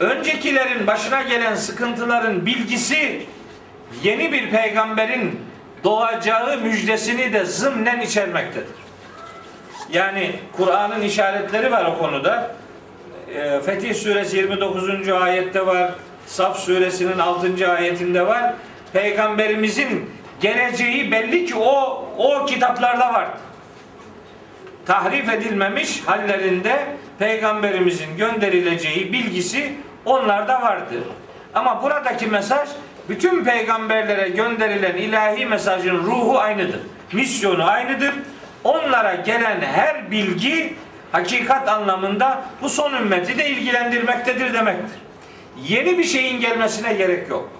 Öncekilerin 0.00 0.86
başına 0.86 1.22
gelen 1.22 1.54
sıkıntıların 1.54 2.46
bilgisi 2.46 3.26
yeni 4.02 4.32
bir 4.32 4.50
peygamberin 4.50 5.40
doğacağı 5.86 6.58
müjdesini 6.58 7.32
de 7.32 7.44
zımnen 7.44 8.00
içermektedir. 8.00 8.74
Yani 9.92 10.32
Kur'an'ın 10.56 11.02
işaretleri 11.02 11.72
var 11.72 11.84
o 11.84 11.98
konuda. 11.98 12.50
Ee, 13.34 13.60
Fetih 13.60 13.94
suresi 13.94 14.36
29. 14.36 15.08
ayette 15.08 15.66
var. 15.66 15.90
Saf 16.26 16.58
suresinin 16.58 17.18
6. 17.18 17.72
ayetinde 17.72 18.26
var. 18.26 18.54
Peygamberimizin 18.92 20.10
geleceği 20.40 21.12
belli 21.12 21.46
ki 21.46 21.54
o 21.56 22.04
o 22.18 22.46
kitaplarda 22.46 23.14
var. 23.14 23.26
Tahrif 24.86 25.28
edilmemiş 25.28 26.02
hallerinde 26.06 26.86
peygamberimizin 27.18 28.16
gönderileceği 28.16 29.12
bilgisi 29.12 29.72
onlarda 30.04 30.62
vardır. 30.62 31.02
Ama 31.54 31.82
buradaki 31.82 32.26
mesaj 32.26 32.68
bütün 33.08 33.44
peygamberlere 33.44 34.28
gönderilen 34.28 34.96
ilahi 34.96 35.46
mesajın 35.46 35.96
ruhu 35.96 36.38
aynıdır. 36.38 36.80
Misyonu 37.12 37.70
aynıdır. 37.70 38.14
Onlara 38.64 39.14
gelen 39.14 39.60
her 39.60 40.10
bilgi 40.10 40.74
hakikat 41.12 41.68
anlamında 41.68 42.42
bu 42.62 42.68
son 42.68 42.94
ümmeti 42.94 43.38
de 43.38 43.48
ilgilendirmektedir 43.48 44.54
demektir. 44.54 45.00
Yeni 45.62 45.98
bir 45.98 46.04
şeyin 46.04 46.40
gelmesine 46.40 46.94
gerek 46.94 47.30
yok. 47.30 47.50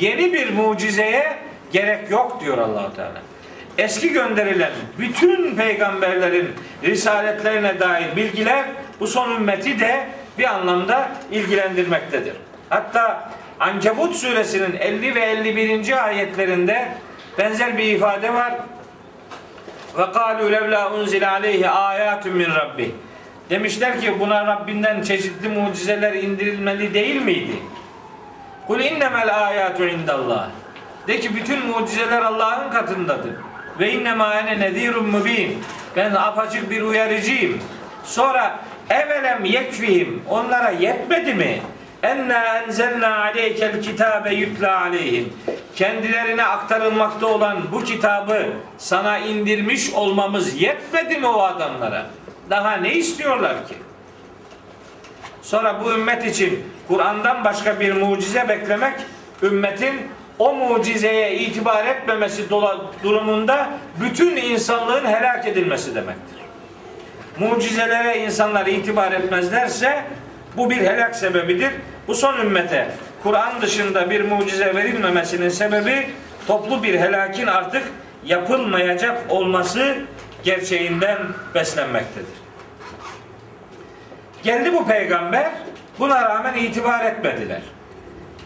Yeni 0.00 0.32
bir 0.32 0.52
mucizeye 0.52 1.36
gerek 1.72 2.10
yok 2.10 2.40
diyor 2.40 2.58
Allahu 2.58 2.96
Teala. 2.96 3.22
Eski 3.78 4.12
gönderilen 4.12 4.70
bütün 4.98 5.56
peygamberlerin 5.56 6.48
risaletlerine 6.84 7.80
dair 7.80 8.16
bilgiler 8.16 8.64
bu 9.00 9.06
son 9.06 9.30
ümmeti 9.30 9.80
de 9.80 10.06
bir 10.38 10.44
anlamda 10.44 11.08
ilgilendirmektedir. 11.30 12.34
Hatta 12.68 13.30
Ankebut 13.62 14.16
suresinin 14.16 14.76
50 14.76 15.14
ve 15.14 15.20
51. 15.20 16.04
ayetlerinde 16.04 16.88
benzer 17.38 17.78
bir 17.78 17.84
ifade 17.84 18.34
var. 18.34 18.54
Ve 19.98 20.12
kalu 20.12 20.52
levla 20.52 20.92
unzile 20.92 21.28
aleyhi 21.28 21.68
ayatun 21.68 22.32
min 22.32 22.50
rabbi. 22.50 22.94
Demişler 23.50 24.00
ki 24.00 24.20
buna 24.20 24.46
Rabbinden 24.46 25.02
çeşitli 25.02 25.48
mucizeler 25.48 26.12
indirilmeli 26.12 26.94
değil 26.94 27.22
miydi? 27.22 27.52
Kul 28.66 28.80
innemel 28.80 29.46
ayatu 29.46 29.84
indallah. 29.84 30.48
De 31.08 31.20
ki 31.20 31.36
bütün 31.36 31.66
mucizeler 31.66 32.22
Allah'ın 32.22 32.70
katındadır. 32.70 33.32
Ve 33.80 33.92
innema 33.92 34.34
ene 34.34 34.60
nedirun 34.60 35.06
mubin. 35.06 35.64
Ben 35.96 36.14
apaçık 36.14 36.70
bir 36.70 36.82
uyarıcıyım. 36.82 37.58
Sonra 38.04 38.58
evelem 38.90 39.44
yekfihim. 39.44 40.22
Onlara 40.28 40.70
yetmedi 40.70 41.34
mi? 41.34 41.60
Enna 42.02 42.58
enzelna 42.58 43.16
aleykel 43.18 43.82
kitabe 43.82 44.34
yutla 44.34 44.80
aleyhim. 44.80 45.32
Kendilerine 45.76 46.44
aktarılmakta 46.44 47.26
olan 47.26 47.58
bu 47.72 47.84
kitabı 47.84 48.46
sana 48.78 49.18
indirmiş 49.18 49.92
olmamız 49.92 50.60
yetmedi 50.62 51.18
mi 51.18 51.26
o 51.26 51.40
adamlara? 51.40 52.06
Daha 52.50 52.72
ne 52.72 52.94
istiyorlar 52.94 53.68
ki? 53.68 53.74
Sonra 55.42 55.84
bu 55.84 55.92
ümmet 55.92 56.26
için 56.26 56.64
Kur'an'dan 56.88 57.44
başka 57.44 57.80
bir 57.80 57.92
mucize 57.92 58.48
beklemek 58.48 58.94
ümmetin 59.42 59.94
o 60.38 60.54
mucizeye 60.54 61.34
itibar 61.34 61.86
etmemesi 61.86 62.50
durumunda 63.02 63.68
bütün 64.00 64.36
insanlığın 64.36 65.04
helak 65.04 65.46
edilmesi 65.46 65.94
demektir. 65.94 66.38
Mucizelere 67.38 68.18
insanlar 68.18 68.66
itibar 68.66 69.12
etmezlerse 69.12 70.04
bu 70.56 70.70
bir 70.70 70.76
helak 70.76 71.16
sebebidir. 71.16 71.70
Bu 72.08 72.14
son 72.14 72.38
ümmete 72.38 72.88
Kur'an 73.22 73.62
dışında 73.62 74.10
bir 74.10 74.20
mucize 74.20 74.74
verilmemesinin 74.74 75.48
sebebi 75.48 76.10
toplu 76.46 76.82
bir 76.82 77.00
helakin 77.00 77.46
artık 77.46 77.82
yapılmayacak 78.24 79.22
olması 79.28 79.96
gerçeğinden 80.42 81.18
beslenmektedir. 81.54 82.42
Geldi 84.42 84.72
bu 84.72 84.86
peygamber, 84.86 85.50
buna 85.98 86.22
rağmen 86.22 86.54
itibar 86.54 87.04
etmediler. 87.04 87.60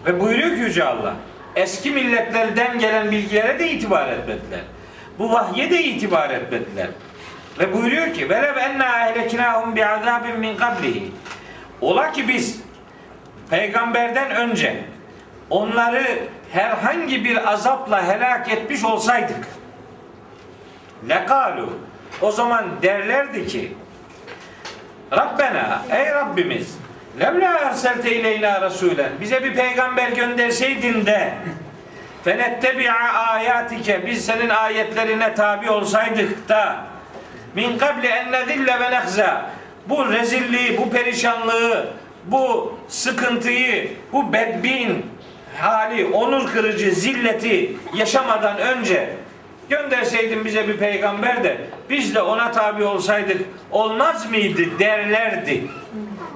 Ve 0.06 0.20
buyuruyor 0.20 0.50
ki 0.50 0.60
Yüce 0.60 0.84
Allah, 0.84 1.14
eski 1.56 1.90
milletlerden 1.90 2.78
gelen 2.78 3.10
bilgilere 3.10 3.58
de 3.58 3.70
itibar 3.70 4.08
etmediler. 4.08 4.60
Bu 5.18 5.32
vahye 5.32 5.70
de 5.70 5.82
itibar 5.82 6.30
etmediler. 6.30 6.88
Ve 7.58 7.72
buyuruyor 7.72 8.14
ki, 8.14 8.30
velev 8.30 8.56
enna 8.56 9.08
ehleknâhum 9.08 9.76
bi'azâbin 9.76 10.40
min 10.40 10.56
kablihi. 10.56 11.12
Ola 11.80 12.12
ki 12.12 12.28
biz 12.28 12.60
peygamberden 13.50 14.30
önce 14.30 14.84
onları 15.50 16.18
herhangi 16.52 17.24
bir 17.24 17.52
azapla 17.52 18.06
helak 18.08 18.52
etmiş 18.52 18.84
olsaydık 18.84 19.46
lekalu 21.08 21.70
o 22.20 22.32
zaman 22.32 22.64
derlerdi 22.82 23.46
ki 23.46 23.72
Rabbena 25.12 25.82
ey 25.90 26.12
Rabbimiz 26.12 26.78
levla 27.20 27.58
erselte 27.58 28.16
ileyna 28.16 28.60
rasulen 28.60 29.10
bize 29.20 29.44
bir 29.44 29.54
peygamber 29.54 30.08
gönderseydin 30.08 31.06
de 31.06 31.34
fenettebi'a 32.24 33.12
ayatike 33.12 34.06
biz 34.06 34.26
senin 34.26 34.48
ayetlerine 34.48 35.34
tabi 35.34 35.70
olsaydık 35.70 36.48
da 36.48 36.76
min 37.54 37.78
kabli 37.78 38.06
en 38.06 38.32
nezille 38.32 38.80
ve 38.80 38.90
nehza 38.90 39.50
bu 39.88 40.12
rezilliği, 40.12 40.78
bu 40.78 40.90
perişanlığı, 40.90 41.86
bu 42.24 42.74
sıkıntıyı, 42.88 43.90
bu 44.12 44.32
bedbin 44.32 45.06
hali, 45.58 46.06
onur 46.06 46.52
kırıcı 46.52 46.90
zilleti 46.90 47.76
yaşamadan 47.94 48.58
önce 48.58 49.08
gönderseydin 49.68 50.44
bize 50.44 50.68
bir 50.68 50.76
peygamber 50.76 51.44
de 51.44 51.56
biz 51.90 52.14
de 52.14 52.22
ona 52.22 52.52
tabi 52.52 52.84
olsaydık 52.84 53.42
olmaz 53.70 54.30
mıydı 54.30 54.78
derlerdi. 54.78 55.64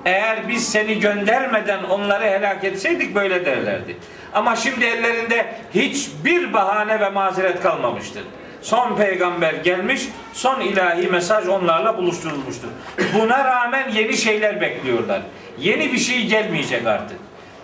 Eğer 0.04 0.48
biz 0.48 0.68
seni 0.68 1.00
göndermeden 1.00 1.84
onları 1.84 2.24
helak 2.24 2.64
etseydik 2.64 3.14
böyle 3.14 3.46
derlerdi. 3.46 3.96
Ama 4.34 4.56
şimdi 4.56 4.84
ellerinde 4.84 5.54
hiçbir 5.74 6.52
bahane 6.52 7.00
ve 7.00 7.10
mazeret 7.10 7.62
kalmamıştır. 7.62 8.22
Son 8.62 8.96
peygamber 8.96 9.54
gelmiş, 9.54 10.08
son 10.32 10.60
ilahi 10.60 11.06
mesaj 11.06 11.48
onlarla 11.48 11.96
buluşturulmuştur. 11.96 12.68
Buna 13.14 13.44
rağmen 13.44 13.90
yeni 13.90 14.16
şeyler 14.16 14.60
bekliyorlar. 14.60 15.22
Yeni 15.58 15.92
bir 15.92 15.98
şey 15.98 16.26
gelmeyecek 16.26 16.86
artık. 16.86 17.18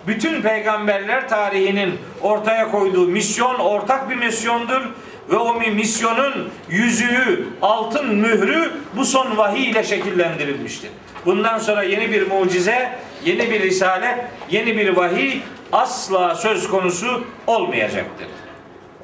Bütün 0.07 0.41
peygamberler 0.41 1.29
tarihinin 1.29 1.99
ortaya 2.21 2.71
koyduğu 2.71 3.07
misyon 3.07 3.55
ortak 3.55 4.09
bir 4.09 4.15
misyondur 4.15 4.81
ve 5.29 5.35
o 5.35 5.59
misyonun 5.59 6.49
yüzüğü, 6.69 7.47
altın 7.61 8.15
mührü 8.15 8.71
bu 8.95 9.05
son 9.05 9.37
vahiy 9.37 9.69
ile 9.69 9.83
şekillendirilmiştir. 9.83 10.89
Bundan 11.25 11.57
sonra 11.59 11.83
yeni 11.83 12.11
bir 12.11 12.31
mucize, 12.31 12.91
yeni 13.25 13.51
bir 13.51 13.61
risalet, 13.61 14.15
yeni 14.51 14.77
bir 14.77 14.95
vahiy 14.95 15.39
asla 15.71 16.35
söz 16.35 16.67
konusu 16.67 17.23
olmayacaktır. 17.47 18.27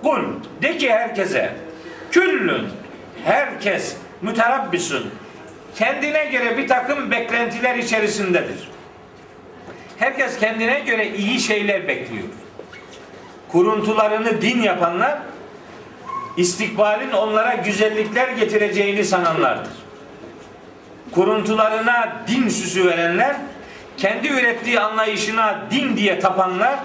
Kul 0.04 0.22
de 0.62 0.78
ki 0.78 0.92
herkese 0.92 1.54
küllün 2.14 2.68
herkes 3.26 3.98
müterabbisun 4.22 5.12
kendine 5.76 6.26
göre 6.26 6.58
bir 6.58 6.68
takım 6.68 7.12
beklentiler 7.12 7.76
içerisindedir. 7.76 8.70
Herkes 9.98 10.40
kendine 10.40 10.80
göre 10.80 11.10
iyi 11.10 11.40
şeyler 11.40 11.88
bekliyor. 11.88 12.28
Kuruntularını 13.52 14.42
din 14.42 14.62
yapanlar 14.62 15.18
istikbalin 16.38 17.12
onlara 17.12 17.54
güzellikler 17.54 18.30
getireceğini 18.30 19.06
sananlardır. 19.06 19.74
Kuruntularına 21.12 22.16
din 22.28 22.50
süsü 22.50 22.86
verenler, 22.86 23.36
kendi 23.98 24.28
ürettiği 24.28 24.80
anlayışına 24.80 25.62
din 25.72 25.98
diye 25.98 26.20
tapanlar, 26.20 26.76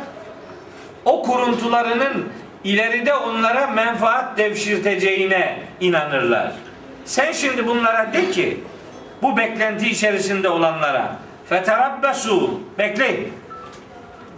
o 1.05 1.23
kuruntularının 1.23 2.29
ileride 2.65 3.15
onlara 3.15 3.67
menfaat 3.67 4.39
devşirteceğine 4.39 5.59
inanırlar. 5.81 6.53
Sen 7.05 7.33
şimdi 7.33 7.67
bunlara 7.67 8.13
de 8.13 8.31
ki, 8.31 8.61
bu 9.23 9.37
beklenti 9.37 9.89
içerisinde 9.89 10.49
olanlara, 10.49 11.17
feterabbesu, 11.49 12.61
bekleyin. 12.79 13.33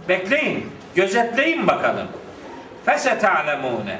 Bekleyin, 0.09 0.69
gözetleyin 0.95 1.67
bakalım. 1.67 2.07
Feseta'lemune. 2.85 3.99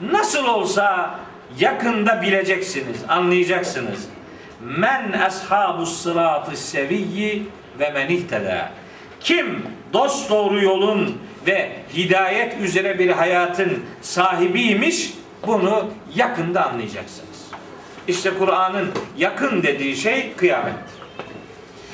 Nasıl 0.00 0.46
olsa 0.46 1.14
yakında 1.58 2.22
bileceksiniz, 2.22 2.96
anlayacaksınız. 3.08 4.08
Men 4.60 5.12
ashabus 5.12 6.02
sıratı 6.02 6.56
seviyyi 6.56 7.48
ve 7.78 7.90
men 7.90 8.08
ihteda. 8.08 8.70
Kim 9.20 9.66
dost 9.92 10.30
doğru 10.30 10.64
yolun 10.64 11.18
ve 11.46 11.70
hidayet 11.94 12.60
üzere 12.60 12.98
bir 12.98 13.10
hayatın 13.10 13.84
sahibiymiş 14.02 15.12
bunu 15.46 15.90
yakında 16.14 16.66
anlayacaksınız. 16.66 17.46
İşte 18.08 18.30
Kur'an'ın 18.38 18.90
yakın 19.18 19.62
dediği 19.62 19.96
şey 19.96 20.32
kıyamettir. 20.36 20.96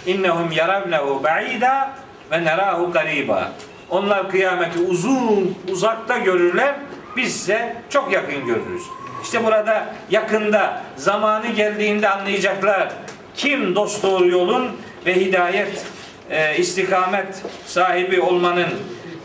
İnnehum 0.07 0.53
yaravnehu 0.53 1.23
ba'ida 1.25 1.91
ve 2.31 2.45
nerahu 2.45 2.93
gariba. 2.93 3.53
Onlar 3.91 4.31
kıyameti 4.31 4.79
uzun, 4.79 5.59
uzakta 5.69 6.19
görürler. 6.19 6.75
Biz 7.17 7.37
ise 7.37 7.77
çok 7.91 8.13
yakın 8.13 8.47
görürüz. 8.47 8.83
İşte 9.23 9.45
burada 9.45 9.95
yakında 10.11 10.83
zamanı 10.97 11.47
geldiğinde 11.47 12.09
anlayacaklar. 12.09 12.93
Kim 13.35 13.75
dost 13.75 14.03
doğru 14.03 14.29
yolun 14.29 14.71
ve 15.07 15.15
hidayet 15.15 15.85
e, 16.31 16.57
istikamet 16.57 17.43
sahibi 17.67 18.21
olmanın 18.21 18.69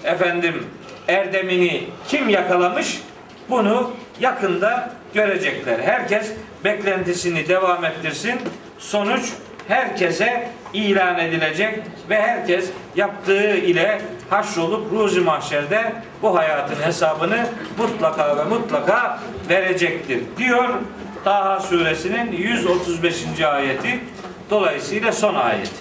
efendim 0.04 0.64
erdemini 1.08 1.84
kim 2.08 2.30
yakalamış 2.30 3.02
bunu 3.50 3.92
yakında 4.20 4.92
görecekler. 5.14 5.80
Herkes 5.80 6.32
beklentisini 6.64 7.48
devam 7.48 7.86
ettirsin. 7.86 8.36
Sonuç 8.80 9.34
herkese 9.68 10.50
ilan 10.74 11.20
edilecek 11.20 11.80
ve 12.10 12.22
herkes 12.22 12.70
yaptığı 12.96 13.58
ile 13.58 14.02
haşrolup 14.30 14.92
ruzi 14.92 15.20
mahşerde 15.20 15.94
bu 16.22 16.38
hayatın 16.38 16.82
hesabını 16.82 17.48
mutlaka 17.78 18.38
ve 18.38 18.44
mutlaka 18.44 19.20
verecektir 19.50 20.20
diyor 20.38 20.70
Taha 21.24 21.60
suresinin 21.60 22.32
135. 22.32 23.42
ayeti 23.42 24.00
dolayısıyla 24.50 25.12
son 25.12 25.36
ayet. 25.36 25.72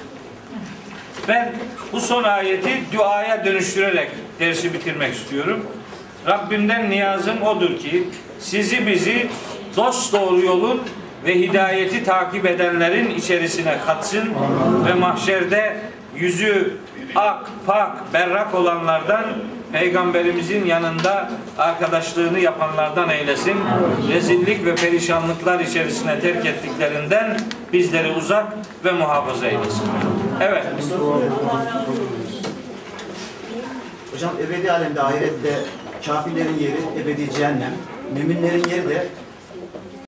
Ben 1.28 1.52
bu 1.92 2.00
son 2.00 2.22
ayeti 2.22 2.70
duaya 2.92 3.44
dönüştürerek 3.44 4.10
dersi 4.40 4.74
bitirmek 4.74 5.14
istiyorum. 5.14 5.66
Rabbimden 6.26 6.90
niyazım 6.90 7.42
odur 7.42 7.78
ki 7.78 8.08
sizi 8.38 8.86
bizi 8.86 9.26
dost 9.76 10.12
doğru 10.12 10.40
yolun 10.40 10.82
ve 11.24 11.34
hidayeti 11.34 12.04
takip 12.04 12.46
edenlerin 12.46 13.10
içerisine 13.10 13.78
katsın 13.86 14.28
ve 14.86 14.94
mahşerde 14.94 15.76
yüzü 16.16 16.76
ak, 17.14 17.50
pak, 17.66 18.12
berrak 18.14 18.54
olanlardan 18.54 19.24
Peygamberimizin 19.72 20.64
yanında 20.64 21.30
arkadaşlığını 21.58 22.38
yapanlardan 22.38 23.08
eylesin. 23.08 23.56
Rezillik 24.12 24.64
ve 24.64 24.74
perişanlıklar 24.74 25.60
içerisine 25.60 26.20
terk 26.20 26.46
ettiklerinden 26.46 27.36
bizleri 27.72 28.10
uzak 28.10 28.46
ve 28.84 28.92
muhafaza 28.92 29.46
eylesin. 29.46 29.84
Evet. 30.40 30.64
Hocam 34.12 34.30
ebedi 34.46 34.72
alemde 34.72 35.02
ahirette 35.02 35.54
kafirlerin 36.06 36.58
yeri 36.58 37.02
ebedi 37.02 37.30
cehennem, 37.34 37.72
müminlerin 38.14 38.64
yeri 38.70 38.88
de 38.88 39.06